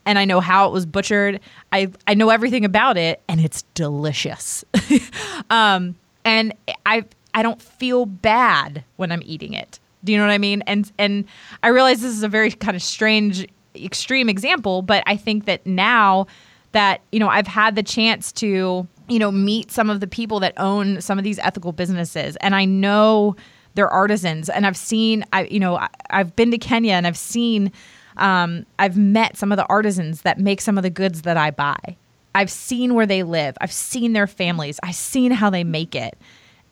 and 0.04 0.18
I 0.18 0.24
know 0.24 0.40
how 0.40 0.68
it 0.68 0.72
was 0.72 0.86
butchered. 0.86 1.40
I 1.72 1.90
I 2.06 2.14
know 2.14 2.30
everything 2.30 2.64
about 2.64 2.96
it 2.96 3.22
and 3.28 3.40
it's 3.40 3.62
delicious. 3.74 4.64
um, 5.50 5.96
and 6.24 6.54
I 6.84 7.04
I 7.34 7.42
don't 7.42 7.60
feel 7.60 8.06
bad 8.06 8.84
when 8.96 9.12
I'm 9.12 9.22
eating 9.24 9.54
it. 9.54 9.80
Do 10.04 10.12
you 10.12 10.18
know 10.18 10.24
what 10.24 10.32
I 10.32 10.38
mean? 10.38 10.62
And 10.62 10.90
and 10.98 11.24
I 11.62 11.68
realize 11.68 12.00
this 12.00 12.12
is 12.12 12.22
a 12.22 12.28
very 12.28 12.52
kind 12.52 12.76
of 12.76 12.82
strange 12.82 13.46
extreme 13.84 14.28
example, 14.28 14.82
but 14.82 15.02
I 15.06 15.16
think 15.16 15.44
that 15.46 15.66
now 15.66 16.26
that, 16.72 17.00
you 17.12 17.18
know, 17.18 17.28
I've 17.28 17.46
had 17.46 17.76
the 17.76 17.82
chance 17.82 18.32
to, 18.32 18.86
you 19.08 19.18
know, 19.18 19.30
meet 19.30 19.70
some 19.70 19.88
of 19.88 20.00
the 20.00 20.06
people 20.06 20.40
that 20.40 20.52
own 20.56 21.00
some 21.00 21.18
of 21.18 21.24
these 21.24 21.38
ethical 21.38 21.72
businesses 21.72 22.36
and 22.36 22.54
I 22.54 22.64
know 22.64 23.36
they're 23.74 23.88
artisans 23.88 24.48
and 24.48 24.66
I've 24.66 24.76
seen 24.76 25.24
I 25.32 25.44
you 25.44 25.60
know, 25.60 25.76
I, 25.76 25.88
I've 26.10 26.34
been 26.36 26.50
to 26.50 26.58
Kenya 26.58 26.94
and 26.94 27.06
I've 27.06 27.18
seen 27.18 27.72
um, 28.16 28.64
I've 28.78 28.96
met 28.96 29.36
some 29.36 29.52
of 29.52 29.56
the 29.56 29.66
artisans 29.66 30.22
that 30.22 30.38
make 30.38 30.60
some 30.60 30.78
of 30.78 30.82
the 30.82 30.90
goods 30.90 31.22
that 31.22 31.36
I 31.36 31.50
buy. 31.50 31.96
I've 32.34 32.50
seen 32.50 32.94
where 32.94 33.06
they 33.06 33.22
live. 33.22 33.56
I've 33.60 33.72
seen 33.72 34.12
their 34.12 34.26
families. 34.26 34.78
I've 34.82 34.94
seen 34.94 35.30
how 35.30 35.50
they 35.50 35.64
make 35.64 35.94
it. 35.94 36.18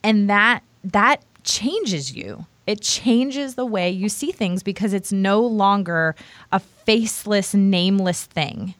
And 0.02 0.28
that 0.28 0.62
that 0.84 1.22
changes 1.44 2.14
you. 2.14 2.46
It 2.66 2.80
changes 2.80 3.54
the 3.54 3.66
way 3.66 3.90
you 3.90 4.08
see 4.08 4.32
things 4.32 4.62
because 4.62 4.92
it's 4.92 5.12
no 5.12 5.40
longer 5.40 6.14
a 6.50 6.60
faceless, 6.60 7.54
nameless 7.54 8.24
thing. 8.24 8.74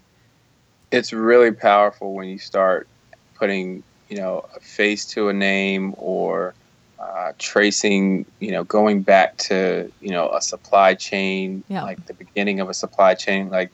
It's 0.91 1.12
really 1.12 1.51
powerful 1.51 2.14
when 2.14 2.28
you 2.28 2.39
start 2.39 2.89
putting, 3.35 3.82
you 4.09 4.16
know, 4.16 4.47
a 4.57 4.61
face 4.61 5.05
to 5.07 5.28
a 5.28 5.32
name 5.32 5.95
or 5.99 6.55
uh, 6.99 7.32
tracing, 7.39 8.24
you 8.41 8.53
know, 8.53 8.64
going 8.64 9.03
back 9.03 9.37
to, 9.37 9.91
you 10.01 10.11
know, 10.11 10.30
a 10.30 10.41
supply 10.41 10.95
chain, 10.95 11.62
yeah. 11.68 11.82
like 11.82 12.07
the 12.07 12.14
beginning 12.14 12.61
of 12.61 12.70
a 12.70 12.74
supply 12.74 13.14
chain. 13.14 13.51
Like, 13.51 13.70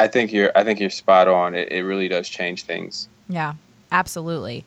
I 0.00 0.08
think 0.08 0.32
you're, 0.32 0.50
I 0.56 0.64
think 0.64 0.80
you're 0.80 0.90
spot 0.90 1.28
on. 1.28 1.54
It, 1.54 1.70
it 1.70 1.82
really 1.82 2.08
does 2.08 2.28
change 2.28 2.64
things. 2.64 3.08
Yeah, 3.28 3.54
absolutely. 3.92 4.64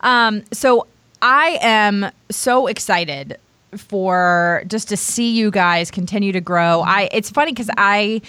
Um, 0.00 0.44
so 0.52 0.86
I 1.20 1.58
am 1.60 2.10
so 2.30 2.66
excited 2.68 3.38
for 3.76 4.62
just 4.66 4.88
to 4.88 4.96
see 4.96 5.32
you 5.32 5.50
guys 5.50 5.90
continue 5.90 6.32
to 6.32 6.40
grow. 6.40 6.82
I 6.82 7.08
it's 7.12 7.30
funny 7.30 7.52
because 7.52 7.70
I 7.76 8.22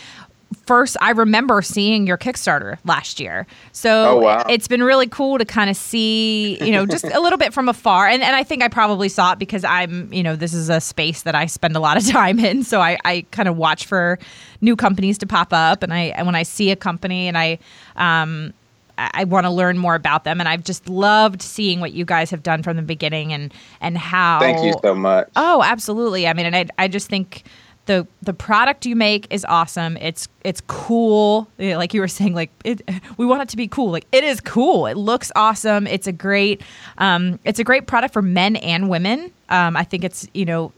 first 0.65 0.97
I 1.01 1.11
remember 1.11 1.61
seeing 1.61 2.07
your 2.07 2.17
Kickstarter 2.17 2.77
last 2.85 3.19
year. 3.19 3.45
So 3.71 4.17
oh, 4.17 4.17
wow. 4.17 4.45
it's 4.49 4.67
been 4.67 4.83
really 4.83 5.07
cool 5.07 5.37
to 5.37 5.45
kind 5.45 5.69
of 5.69 5.75
see, 5.75 6.57
you 6.63 6.71
know, 6.71 6.85
just 6.85 7.05
a 7.05 7.19
little 7.19 7.37
bit 7.37 7.53
from 7.53 7.69
afar. 7.69 8.07
And 8.07 8.23
and 8.23 8.35
I 8.35 8.43
think 8.43 8.63
I 8.63 8.67
probably 8.67 9.09
saw 9.09 9.33
it 9.33 9.39
because 9.39 9.63
I'm, 9.63 10.11
you 10.13 10.23
know, 10.23 10.35
this 10.35 10.53
is 10.53 10.69
a 10.69 10.79
space 10.79 11.23
that 11.23 11.35
I 11.35 11.45
spend 11.45 11.75
a 11.75 11.79
lot 11.79 11.97
of 11.97 12.05
time 12.07 12.39
in. 12.39 12.63
So 12.63 12.81
I, 12.81 12.97
I 13.05 13.25
kind 13.31 13.49
of 13.49 13.57
watch 13.57 13.85
for 13.85 14.19
new 14.61 14.75
companies 14.75 15.17
to 15.19 15.27
pop 15.27 15.53
up 15.53 15.83
and 15.83 15.93
I 15.93 16.13
and 16.15 16.25
when 16.25 16.35
I 16.35 16.43
see 16.43 16.71
a 16.71 16.75
company 16.75 17.27
and 17.27 17.37
I 17.37 17.59
um 17.95 18.53
I 18.97 19.23
want 19.25 19.45
to 19.45 19.51
learn 19.51 19.77
more 19.77 19.95
about 19.95 20.23
them, 20.23 20.39
and 20.39 20.49
I've 20.49 20.63
just 20.63 20.89
loved 20.89 21.41
seeing 21.41 21.79
what 21.79 21.93
you 21.93 22.05
guys 22.05 22.31
have 22.31 22.43
done 22.43 22.63
from 22.63 22.77
the 22.77 22.83
beginning, 22.83 23.33
and 23.33 23.53
and 23.81 23.97
how. 23.97 24.39
Thank 24.39 24.65
you 24.65 24.73
so 24.81 24.95
much. 24.95 25.29
Oh, 25.35 25.61
absolutely. 25.63 26.27
I 26.27 26.33
mean, 26.33 26.45
and 26.47 26.55
I 26.55 26.65
I 26.77 26.87
just 26.87 27.07
think 27.07 27.43
the 27.87 28.05
the 28.21 28.33
product 28.33 28.85
you 28.85 28.95
make 28.95 29.25
is 29.31 29.45
awesome. 29.45 29.97
It's 29.97 30.27
it's 30.43 30.61
cool. 30.67 31.47
Like 31.57 31.93
you 31.93 32.01
were 32.01 32.07
saying, 32.07 32.35
like 32.35 32.51
it, 32.63 32.81
we 33.17 33.25
want 33.25 33.41
it 33.41 33.49
to 33.49 33.57
be 33.57 33.67
cool. 33.67 33.91
Like 33.91 34.05
it 34.11 34.23
is 34.23 34.39
cool. 34.39 34.85
It 34.85 34.97
looks 34.97 35.31
awesome. 35.35 35.87
It's 35.87 36.05
a 36.05 36.11
great 36.11 36.61
um, 36.99 37.39
it's 37.45 37.59
a 37.59 37.63
great 37.63 37.87
product 37.87 38.13
for 38.13 38.21
men 38.21 38.57
and 38.57 38.89
women. 38.89 39.31
Um, 39.49 39.75
I 39.75 39.83
think 39.83 40.03
it's 40.03 40.27
you 40.33 40.45
know 40.45 40.71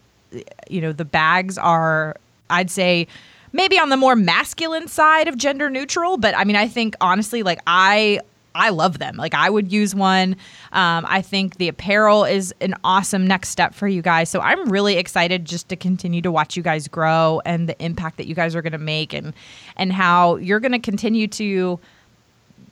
you 0.68 0.80
know 0.80 0.92
the 0.92 1.04
bags 1.04 1.58
are 1.58 2.16
I'd 2.48 2.70
say 2.70 3.06
maybe 3.52 3.78
on 3.78 3.88
the 3.88 3.96
more 3.96 4.16
masculine 4.16 4.88
side 4.88 5.28
of 5.28 5.36
gender 5.36 5.70
neutral, 5.70 6.16
but 6.16 6.36
I 6.36 6.44
mean, 6.44 6.56
I 6.56 6.68
think 6.68 6.94
honestly, 7.00 7.42
like 7.42 7.60
I 7.66 8.20
I 8.54 8.70
love 8.70 8.98
them. 8.98 9.16
Like 9.16 9.34
I 9.34 9.48
would 9.48 9.70
use 9.70 9.94
one. 9.94 10.32
Um, 10.72 11.06
I 11.08 11.22
think 11.22 11.56
the 11.56 11.68
apparel 11.68 12.24
is 12.24 12.52
an 12.60 12.74
awesome 12.82 13.26
next 13.26 13.50
step 13.50 13.74
for 13.74 13.86
you 13.86 14.02
guys. 14.02 14.28
So 14.28 14.40
I'm 14.40 14.68
really 14.68 14.96
excited 14.96 15.44
just 15.44 15.68
to 15.68 15.76
continue 15.76 16.20
to 16.22 16.32
watch 16.32 16.56
you 16.56 16.62
guys 16.62 16.88
grow 16.88 17.40
and 17.44 17.68
the 17.68 17.80
impact 17.82 18.16
that 18.16 18.26
you 18.26 18.34
guys 18.34 18.54
are 18.54 18.62
going 18.62 18.72
to 18.72 18.78
make 18.78 19.12
and 19.12 19.34
and 19.76 19.92
how 19.92 20.36
you're 20.36 20.60
going 20.60 20.72
to 20.72 20.78
continue 20.78 21.28
to 21.28 21.78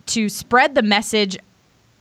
to 0.07 0.29
spread 0.29 0.75
the 0.75 0.83
message 0.83 1.39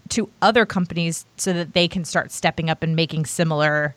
to 0.09 0.29
other 0.41 0.65
companies 0.65 1.25
so 1.35 1.51
that 1.53 1.73
they 1.73 1.87
can 1.87 2.05
start 2.05 2.31
stepping 2.31 2.69
up 2.69 2.81
and 2.81 2.95
making 2.95 3.25
similar 3.25 3.93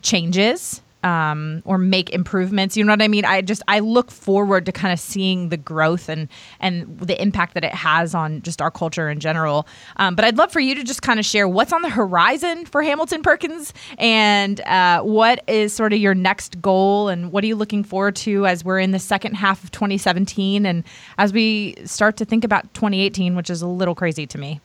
changes 0.00 0.80
um, 1.02 1.62
or 1.64 1.78
make 1.78 2.10
improvements. 2.10 2.76
You 2.76 2.84
know 2.84 2.92
what 2.92 3.02
I 3.02 3.08
mean? 3.08 3.24
I 3.24 3.40
just 3.40 3.62
I 3.68 3.80
look 3.80 4.10
forward 4.10 4.66
to 4.66 4.72
kind 4.72 4.92
of 4.92 4.98
seeing 4.98 5.48
the 5.48 5.56
growth 5.56 6.08
and 6.08 6.28
and 6.60 6.98
the 6.98 7.20
impact 7.20 7.54
that 7.54 7.64
it 7.64 7.74
has 7.74 8.14
on 8.14 8.42
just 8.42 8.60
our 8.60 8.70
culture 8.70 9.08
in 9.08 9.20
general. 9.20 9.66
Um, 9.96 10.14
but 10.14 10.24
I'd 10.24 10.36
love 10.36 10.52
for 10.52 10.60
you 10.60 10.74
to 10.74 10.84
just 10.84 11.02
kind 11.02 11.20
of 11.20 11.26
share 11.26 11.48
what's 11.48 11.72
on 11.72 11.82
the 11.82 11.88
horizon 11.88 12.66
for 12.66 12.82
Hamilton 12.82 13.22
Perkins 13.22 13.72
and 13.98 14.60
uh, 14.62 15.02
what 15.02 15.42
is 15.48 15.72
sort 15.72 15.92
of 15.92 15.98
your 15.98 16.14
next 16.14 16.60
goal 16.60 17.08
and 17.08 17.32
what 17.32 17.44
are 17.44 17.46
you 17.46 17.56
looking 17.56 17.84
forward 17.84 18.16
to 18.16 18.46
as 18.46 18.64
we're 18.64 18.80
in 18.80 18.90
the 18.90 18.98
second 18.98 19.34
half 19.34 19.62
of 19.62 19.70
2017 19.70 20.66
and 20.66 20.84
as 21.18 21.32
we 21.32 21.76
start 21.84 22.16
to 22.16 22.24
think 22.24 22.44
about 22.44 22.72
2018, 22.74 23.36
which 23.36 23.50
is 23.50 23.62
a 23.62 23.68
little 23.68 23.94
crazy 23.94 24.26
to 24.26 24.38
me. 24.38 24.60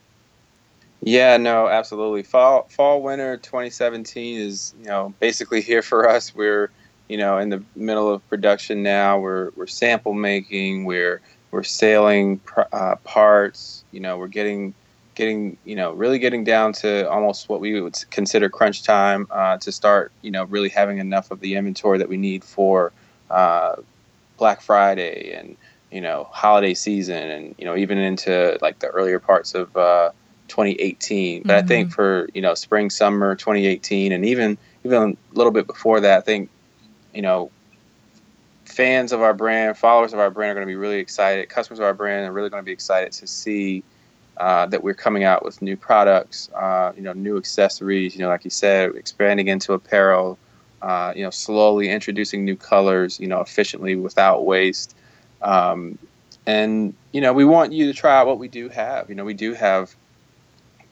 Yeah, 1.06 1.38
no, 1.38 1.68
absolutely. 1.68 2.24
Fall, 2.24 2.68
fall, 2.70 3.02
winter 3.02 3.38
2017 3.38 4.40
is 4.40 4.74
you 4.80 4.86
know 4.86 5.14
basically 5.20 5.62
here 5.62 5.82
for 5.82 6.08
us. 6.10 6.34
We're 6.34 6.72
you 7.10 7.18
know 7.18 7.38
in 7.40 7.50
the 7.50 7.64
middle 7.76 8.10
of 8.12 8.28
production 8.30 8.84
now. 8.84 9.20
We're 9.20 9.52
we're 9.56 9.68
sample 9.68 10.14
making. 10.14 10.86
We're 10.86 11.22
we're 11.52 11.64
sailing 11.64 12.42
uh, 12.72 12.96
parts. 13.04 13.84
You 13.92 14.00
know, 14.00 14.18
we're 14.18 14.30
getting 14.30 14.76
getting 15.16 15.58
you 15.66 15.76
know 15.76 15.92
really 15.94 16.20
getting 16.20 16.46
down 16.46 16.72
to 16.74 17.10
almost 17.10 17.50
what 17.50 17.60
we 17.60 17.82
would 17.82 17.98
consider 18.10 18.50
crunch 18.50 18.84
time 18.84 19.28
uh, 19.30 19.58
to 19.58 19.72
start 19.74 20.14
you 20.22 20.32
know 20.32 20.46
really 20.46 20.70
having 20.70 21.00
enough 21.00 21.32
of 21.32 21.42
the 21.42 21.56
inventory 21.56 21.98
that 21.98 22.08
we 22.10 22.18
need 22.18 22.46
for 22.46 22.94
uh, 23.30 23.76
Black 24.38 24.62
Friday 24.62 25.34
and 25.34 25.58
you 25.92 26.02
know 26.02 26.28
holiday 26.32 26.74
season 26.74 27.30
and 27.30 27.56
you 27.58 27.66
know 27.66 27.76
even 27.76 27.98
into 27.98 28.58
like 28.62 28.80
the 28.80 28.88
earlier 28.88 29.20
parts 29.20 29.54
of 29.56 29.76
uh, 29.78 30.12
2018. 30.54 31.42
But 31.44 31.48
mm-hmm. 31.50 31.66
I 31.66 31.68
think 31.68 31.92
for 31.92 32.30
you 32.34 32.42
know 32.42 32.54
spring 32.54 32.90
summer 32.90 33.36
2018 33.36 34.12
and 34.12 34.24
even 34.24 34.58
even 34.86 35.18
a 35.32 35.36
little 35.36 35.52
bit 35.52 35.66
before 35.66 36.00
that, 36.00 36.20
I 36.20 36.22
think 36.22 36.50
you 37.14 37.24
know 37.24 37.50
fans 38.66 39.12
of 39.12 39.22
our 39.22 39.34
brand, 39.34 39.78
followers 39.78 40.14
of 40.14 40.20
our 40.20 40.30
brand 40.30 40.52
are 40.52 40.54
going 40.56 40.68
to 40.68 40.72
be 40.72 40.76
really 40.76 41.00
excited. 41.00 41.50
Customers 41.50 41.80
of 41.80 41.86
our 41.86 41.94
brand 41.94 42.28
are 42.28 42.32
really 42.32 42.50
going 42.50 42.62
to 42.62 42.66
be 42.66 42.72
excited 42.72 43.12
to 43.14 43.28
see 43.28 43.84
uh, 44.38 44.68
that 44.68 44.84
we're 44.84 44.94
coming 44.94 45.24
out 45.24 45.44
with 45.44 45.62
new 45.62 45.76
products, 45.76 46.50
uh, 46.56 46.92
you 46.96 47.02
know, 47.02 47.14
new 47.14 47.38
accessories. 47.38 48.16
You 48.16 48.22
know, 48.22 48.30
like 48.30 48.44
you 48.46 48.52
said, 48.52 48.96
expanding 48.96 49.48
into 49.48 49.74
apparel. 49.74 50.38
Uh, 50.84 51.14
you 51.16 51.24
know, 51.24 51.30
slowly 51.30 51.90
introducing 51.90 52.46
new 52.46 52.56
colors. 52.56 53.20
You 53.20 53.28
know, 53.28 53.42
efficiently 53.42 53.96
without 53.96 54.46
waste. 54.46 54.96
Um, 55.42 55.98
and 56.46 56.94
you 57.12 57.22
know, 57.22 57.34
we 57.34 57.44
want 57.44 57.74
you 57.74 57.88
to 57.88 57.94
try 57.94 58.20
out 58.20 58.28
what 58.28 58.38
we 58.38 58.48
do 58.48 58.70
have. 58.70 59.10
You 59.10 59.16
know, 59.16 59.26
we 59.26 59.34
do 59.34 59.54
have 59.54 59.96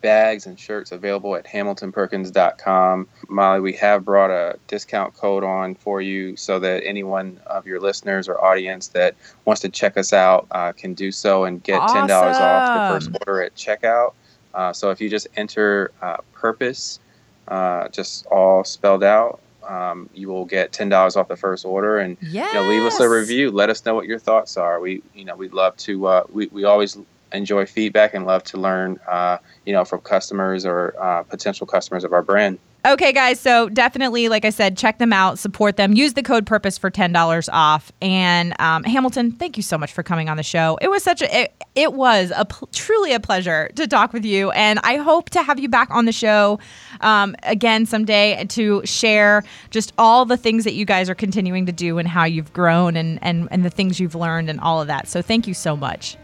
bags 0.01 0.45
and 0.45 0.59
shirts 0.59 0.91
available 0.91 1.35
at 1.35 1.45
hamiltonperkins.com. 1.45 3.07
Molly, 3.29 3.59
we 3.59 3.73
have 3.73 4.03
brought 4.03 4.29
a 4.29 4.57
discount 4.67 5.13
code 5.13 5.43
on 5.43 5.75
for 5.75 6.01
you 6.01 6.35
so 6.35 6.59
that 6.59 6.83
anyone 6.85 7.39
of 7.45 7.65
your 7.65 7.79
listeners 7.79 8.27
or 8.27 8.43
audience 8.43 8.87
that 8.89 9.15
wants 9.45 9.61
to 9.61 9.69
check 9.69 9.97
us 9.97 10.13
out 10.13 10.47
uh, 10.51 10.71
can 10.71 10.93
do 10.93 11.11
so 11.11 11.45
and 11.45 11.63
get 11.63 11.79
awesome. 11.79 12.07
$10 12.07 12.09
off 12.09 12.91
the 12.91 13.11
first 13.11 13.17
order 13.25 13.41
at 13.43 13.55
checkout. 13.55 14.13
Uh, 14.53 14.73
so 14.73 14.89
if 14.89 14.99
you 14.99 15.09
just 15.09 15.27
enter 15.35 15.91
uh, 16.01 16.17
purpose, 16.33 16.99
uh, 17.47 17.87
just 17.89 18.25
all 18.27 18.63
spelled 18.63 19.03
out, 19.03 19.39
um, 19.67 20.09
you 20.13 20.27
will 20.27 20.45
get 20.45 20.71
ten 20.71 20.89
dollars 20.89 21.15
off 21.15 21.27
the 21.27 21.35
first 21.35 21.65
order, 21.65 21.99
and 21.99 22.17
yes. 22.21 22.53
you 22.53 22.59
know, 22.59 22.67
leave 22.67 22.83
us 22.83 22.99
a 22.99 23.07
review. 23.07 23.51
Let 23.51 23.69
us 23.69 23.85
know 23.85 23.95
what 23.95 24.05
your 24.05 24.19
thoughts 24.19 24.57
are. 24.57 24.79
We, 24.79 25.03
you 25.13 25.23
know, 25.23 25.35
we'd 25.35 25.53
love 25.53 25.77
to. 25.77 26.07
Uh, 26.07 26.23
we 26.31 26.47
we 26.47 26.63
always 26.63 26.97
enjoy 27.33 27.65
feedback 27.65 28.13
and 28.13 28.25
love 28.25 28.43
to 28.45 28.57
learn, 28.57 28.99
uh, 29.07 29.37
you 29.65 29.73
know, 29.73 29.85
from 29.85 30.01
customers 30.01 30.65
or 30.65 30.95
uh, 31.01 31.23
potential 31.23 31.67
customers 31.67 32.03
of 32.03 32.13
our 32.13 32.21
brand. 32.21 32.59
Okay, 32.83 33.13
guys. 33.13 33.39
So 33.39 33.69
definitely, 33.69 34.27
like 34.27 34.43
I 34.43 34.49
said, 34.49 34.75
check 34.75 34.97
them 34.97 35.13
out, 35.13 35.37
support 35.37 35.77
them, 35.77 35.93
use 35.93 36.13
the 36.13 36.23
code 36.23 36.47
Purpose 36.47 36.79
for 36.79 36.89
ten 36.89 37.11
dollars 37.11 37.47
off. 37.49 37.91
And 38.01 38.59
um, 38.59 38.83
Hamilton, 38.83 39.33
thank 39.33 39.55
you 39.55 39.61
so 39.61 39.77
much 39.77 39.93
for 39.93 40.01
coming 40.01 40.29
on 40.29 40.37
the 40.37 40.43
show. 40.43 40.79
It 40.81 40.89
was 40.89 41.03
such 41.03 41.21
a. 41.21 41.41
It, 41.41 41.53
it 41.75 41.93
was 41.93 42.33
a 42.35 42.43
pl- 42.43 42.67
truly 42.73 43.13
a 43.13 43.19
pleasure 43.19 43.69
to 43.75 43.87
talk 43.87 44.13
with 44.13 44.25
you, 44.25 44.49
and 44.51 44.79
I 44.79 44.97
hope 44.97 45.29
to 45.29 45.43
have 45.43 45.59
you 45.59 45.69
back 45.69 45.89
on 45.91 46.05
the 46.05 46.11
show 46.11 46.59
um, 47.01 47.35
again 47.43 47.85
someday 47.85 48.43
to 48.49 48.81
share 48.83 49.43
just 49.69 49.93
all 49.99 50.25
the 50.25 50.37
things 50.37 50.63
that 50.63 50.73
you 50.73 50.85
guys 50.85 51.07
are 51.07 51.15
continuing 51.15 51.67
to 51.67 51.71
do 51.71 51.99
and 51.99 52.07
how 52.07 52.23
you've 52.23 52.51
grown 52.51 52.95
and 52.95 53.19
and 53.21 53.47
and 53.51 53.63
the 53.63 53.69
things 53.69 53.99
you've 53.99 54.15
learned 54.15 54.49
and 54.49 54.59
all 54.59 54.81
of 54.81 54.87
that. 54.87 55.07
So 55.07 55.21
thank 55.21 55.45
you 55.45 55.53
so 55.53 55.77
much. 55.77 56.17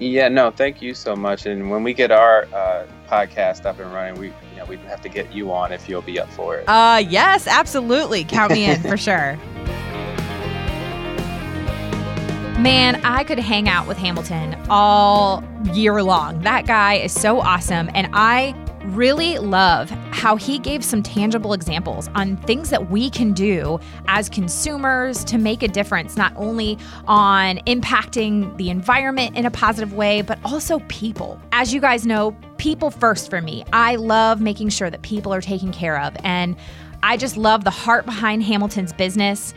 Yeah, 0.00 0.28
no, 0.28 0.50
thank 0.50 0.80
you 0.80 0.94
so 0.94 1.14
much. 1.14 1.44
And 1.44 1.70
when 1.70 1.82
we 1.82 1.92
get 1.92 2.10
our 2.10 2.44
uh, 2.54 2.86
podcast 3.06 3.66
up 3.66 3.78
and 3.78 3.92
running, 3.92 4.18
we 4.18 4.28
you 4.28 4.56
know 4.56 4.64
we 4.64 4.78
have 4.78 5.02
to 5.02 5.10
get 5.10 5.30
you 5.32 5.52
on 5.52 5.72
if 5.72 5.88
you'll 5.88 6.00
be 6.00 6.18
up 6.18 6.30
for 6.30 6.56
it. 6.56 6.64
Uh, 6.66 7.04
yes, 7.06 7.46
absolutely. 7.46 8.24
Count 8.24 8.52
me 8.52 8.64
in 8.64 8.80
for 8.82 8.96
sure. 8.96 9.36
Man, 12.58 13.00
I 13.04 13.24
could 13.24 13.38
hang 13.38 13.68
out 13.68 13.86
with 13.86 13.98
Hamilton 13.98 14.54
all 14.68 15.44
year 15.72 16.02
long. 16.02 16.40
That 16.40 16.66
guy 16.66 16.94
is 16.94 17.12
so 17.12 17.40
awesome. 17.40 17.90
And 17.94 18.08
I 18.12 18.54
really 18.84 19.38
love 19.38 19.90
how 20.10 20.36
he 20.36 20.58
gave 20.58 20.84
some 20.84 21.02
tangible 21.02 21.52
examples 21.52 22.08
on 22.14 22.36
things 22.38 22.70
that 22.70 22.90
we 22.90 23.10
can 23.10 23.32
do 23.32 23.78
as 24.08 24.28
consumers 24.28 25.24
to 25.24 25.38
make 25.38 25.62
a 25.62 25.68
difference, 25.68 26.16
not 26.16 26.32
only 26.36 26.78
on 27.06 27.58
impacting 27.66 28.56
the 28.56 28.70
environment 28.70 29.36
in 29.36 29.46
a 29.46 29.50
positive 29.50 29.94
way, 29.94 30.22
but 30.22 30.38
also 30.44 30.80
people. 30.88 31.40
As 31.52 31.72
you 31.72 31.80
guys 31.80 32.06
know, 32.06 32.36
people 32.58 32.90
first 32.90 33.30
for 33.30 33.40
me. 33.40 33.64
I 33.72 33.96
love 33.96 34.40
making 34.40 34.68
sure 34.70 34.90
that 34.90 35.02
people 35.02 35.32
are 35.32 35.40
taken 35.40 35.72
care 35.72 36.00
of. 36.00 36.16
And 36.24 36.56
I 37.02 37.16
just 37.16 37.36
love 37.36 37.64
the 37.64 37.70
heart 37.70 38.04
behind 38.04 38.42
Hamilton's 38.42 38.92
business. 38.92 39.54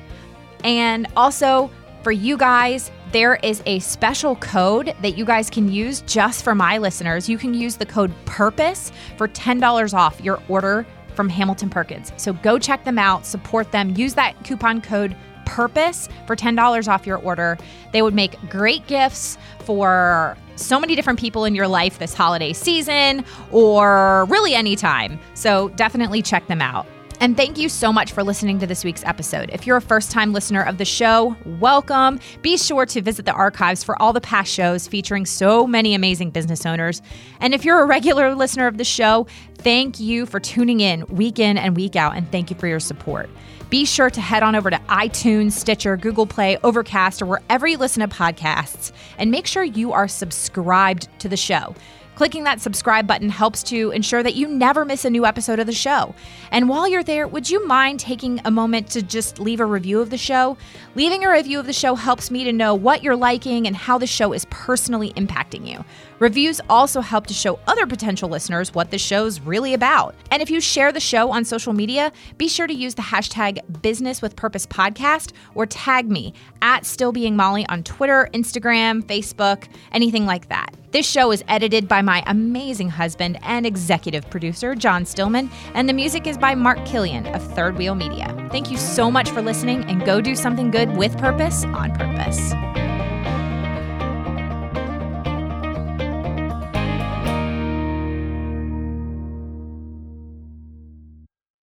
And 0.63 1.07
also, 1.17 1.69
for 2.03 2.11
you 2.11 2.37
guys, 2.37 2.91
there 3.13 3.35
is 3.43 3.61
a 3.67 3.77
special 3.77 4.35
code 4.37 4.95
that 5.03 5.15
you 5.15 5.23
guys 5.23 5.47
can 5.47 5.71
use 5.71 6.01
just 6.01 6.43
for 6.43 6.55
my 6.55 6.79
listeners. 6.79 7.29
You 7.29 7.37
can 7.37 7.53
use 7.53 7.77
the 7.77 7.85
code 7.85 8.11
PURPOSE 8.25 8.91
for 9.17 9.27
$10 9.27 9.93
off 9.93 10.19
your 10.19 10.41
order 10.49 10.83
from 11.13 11.29
Hamilton 11.29 11.69
Perkins. 11.69 12.11
So 12.17 12.33
go 12.33 12.57
check 12.57 12.83
them 12.85 12.97
out, 12.97 13.27
support 13.27 13.71
them, 13.71 13.95
use 13.95 14.15
that 14.15 14.43
coupon 14.43 14.81
code 14.81 15.15
purpose 15.45 16.09
for 16.25 16.35
$10 16.35 16.87
off 16.87 17.05
your 17.05 17.19
order. 17.19 17.59
They 17.91 18.01
would 18.01 18.15
make 18.15 18.35
great 18.49 18.87
gifts 18.87 19.37
for 19.59 20.35
so 20.55 20.79
many 20.79 20.95
different 20.95 21.19
people 21.19 21.45
in 21.45 21.53
your 21.53 21.67
life 21.67 21.99
this 21.99 22.15
holiday 22.15 22.51
season 22.51 23.23
or 23.51 24.25
really 24.25 24.55
anytime. 24.55 25.19
So 25.35 25.69
definitely 25.69 26.23
check 26.23 26.47
them 26.47 26.63
out. 26.63 26.87
And 27.23 27.37
thank 27.37 27.57
you 27.57 27.69
so 27.69 27.93
much 27.93 28.11
for 28.11 28.21
listening 28.21 28.59
to 28.59 28.67
this 28.67 28.83
week's 28.83 29.01
episode. 29.05 29.49
If 29.53 29.65
you're 29.65 29.77
a 29.77 29.81
first 29.81 30.11
time 30.11 30.33
listener 30.33 30.61
of 30.61 30.77
the 30.77 30.83
show, 30.83 31.37
welcome. 31.45 32.19
Be 32.41 32.57
sure 32.57 32.85
to 32.87 33.01
visit 33.01 33.25
the 33.25 33.31
archives 33.31 33.81
for 33.81 33.99
all 34.01 34.11
the 34.11 34.19
past 34.19 34.51
shows 34.51 34.89
featuring 34.89 35.25
so 35.25 35.65
many 35.65 35.95
amazing 35.95 36.31
business 36.31 36.65
owners. 36.65 37.01
And 37.39 37.53
if 37.53 37.63
you're 37.63 37.79
a 37.79 37.85
regular 37.85 38.35
listener 38.35 38.67
of 38.67 38.77
the 38.77 38.83
show, 38.83 39.25
thank 39.55 40.01
you 40.01 40.25
for 40.25 40.41
tuning 40.41 40.81
in 40.81 41.05
week 41.07 41.39
in 41.39 41.57
and 41.57 41.77
week 41.77 41.95
out, 41.95 42.17
and 42.17 42.29
thank 42.29 42.49
you 42.49 42.57
for 42.57 42.67
your 42.67 42.81
support. 42.81 43.29
Be 43.69 43.85
sure 43.85 44.09
to 44.09 44.19
head 44.19 44.43
on 44.43 44.53
over 44.53 44.69
to 44.69 44.77
iTunes, 44.89 45.53
Stitcher, 45.53 45.95
Google 45.95 46.27
Play, 46.27 46.57
Overcast, 46.61 47.21
or 47.21 47.25
wherever 47.25 47.65
you 47.65 47.77
listen 47.77 48.01
to 48.01 48.13
podcasts, 48.13 48.91
and 49.17 49.31
make 49.31 49.47
sure 49.47 49.63
you 49.63 49.93
are 49.93 50.09
subscribed 50.09 51.07
to 51.19 51.29
the 51.29 51.37
show. 51.37 51.73
Clicking 52.15 52.43
that 52.43 52.61
subscribe 52.61 53.07
button 53.07 53.29
helps 53.29 53.63
to 53.63 53.89
ensure 53.91 54.21
that 54.21 54.35
you 54.35 54.47
never 54.47 54.85
miss 54.85 55.03
a 55.03 55.09
new 55.09 55.25
episode 55.25 55.59
of 55.59 55.65
the 55.65 55.73
show. 55.73 56.13
And 56.51 56.69
while 56.69 56.87
you're 56.87 57.03
there, 57.03 57.27
would 57.27 57.49
you 57.49 57.65
mind 57.65 57.99
taking 57.99 58.39
a 58.45 58.51
moment 58.51 58.89
to 58.91 59.01
just 59.01 59.39
leave 59.39 59.59
a 59.59 59.65
review 59.65 59.99
of 59.99 60.11
the 60.11 60.17
show? 60.17 60.55
Leaving 60.93 61.25
a 61.25 61.31
review 61.31 61.59
of 61.59 61.65
the 61.65 61.73
show 61.73 61.95
helps 61.95 62.29
me 62.29 62.43
to 62.43 62.53
know 62.53 62.75
what 62.75 63.01
you're 63.01 63.15
liking 63.15 63.65
and 63.65 63.75
how 63.75 63.97
the 63.97 64.05
show 64.05 64.31
is 64.31 64.45
personally 64.51 65.11
impacting 65.13 65.67
you. 65.67 65.83
Reviews 66.19 66.61
also 66.69 67.01
help 67.01 67.27
to 67.27 67.33
show 67.33 67.59
other 67.67 67.85
potential 67.85 68.29
listeners 68.29 68.73
what 68.73 68.91
the 68.91 68.97
show's 68.97 69.39
really 69.39 69.73
about. 69.73 70.15
And 70.31 70.41
if 70.41 70.49
you 70.49 70.61
share 70.61 70.91
the 70.91 70.99
show 70.99 71.31
on 71.31 71.43
social 71.43 71.73
media, 71.73 72.11
be 72.37 72.47
sure 72.47 72.67
to 72.67 72.73
use 72.73 72.95
the 72.95 73.01
hashtag 73.01 73.59
Business 73.81 74.21
with 74.21 74.35
Purpose 74.35 74.65
Podcast 74.65 75.33
or 75.55 75.65
tag 75.65 76.09
me 76.09 76.33
at 76.61 76.85
Still 76.85 77.11
Being 77.11 77.35
Molly 77.35 77.65
on 77.67 77.83
Twitter, 77.83 78.29
Instagram, 78.33 79.03
Facebook, 79.03 79.67
anything 79.91 80.25
like 80.25 80.49
that. 80.49 80.73
This 80.91 81.09
show 81.09 81.31
is 81.31 81.43
edited 81.47 81.87
by 81.87 82.03
my 82.03 82.23
amazing 82.27 82.89
husband 82.89 83.39
and 83.41 83.65
executive 83.65 84.29
producer, 84.29 84.75
John 84.75 85.05
Stillman, 85.05 85.49
and 85.73 85.89
the 85.89 85.93
music 85.93 86.27
is 86.27 86.37
by 86.37 86.53
Mark 86.53 86.85
Killian 86.85 87.25
of 87.27 87.41
Third 87.55 87.77
Wheel 87.77 87.95
Media. 87.95 88.27
Thank 88.51 88.69
you 88.69 88.77
so 88.77 89.09
much 89.09 89.31
for 89.31 89.41
listening 89.41 89.83
and 89.85 90.05
go 90.05 90.21
do 90.21 90.35
something 90.35 90.69
good 90.69 90.95
with 90.95 91.17
purpose 91.17 91.63
on 91.63 91.91
purpose. 91.95 92.53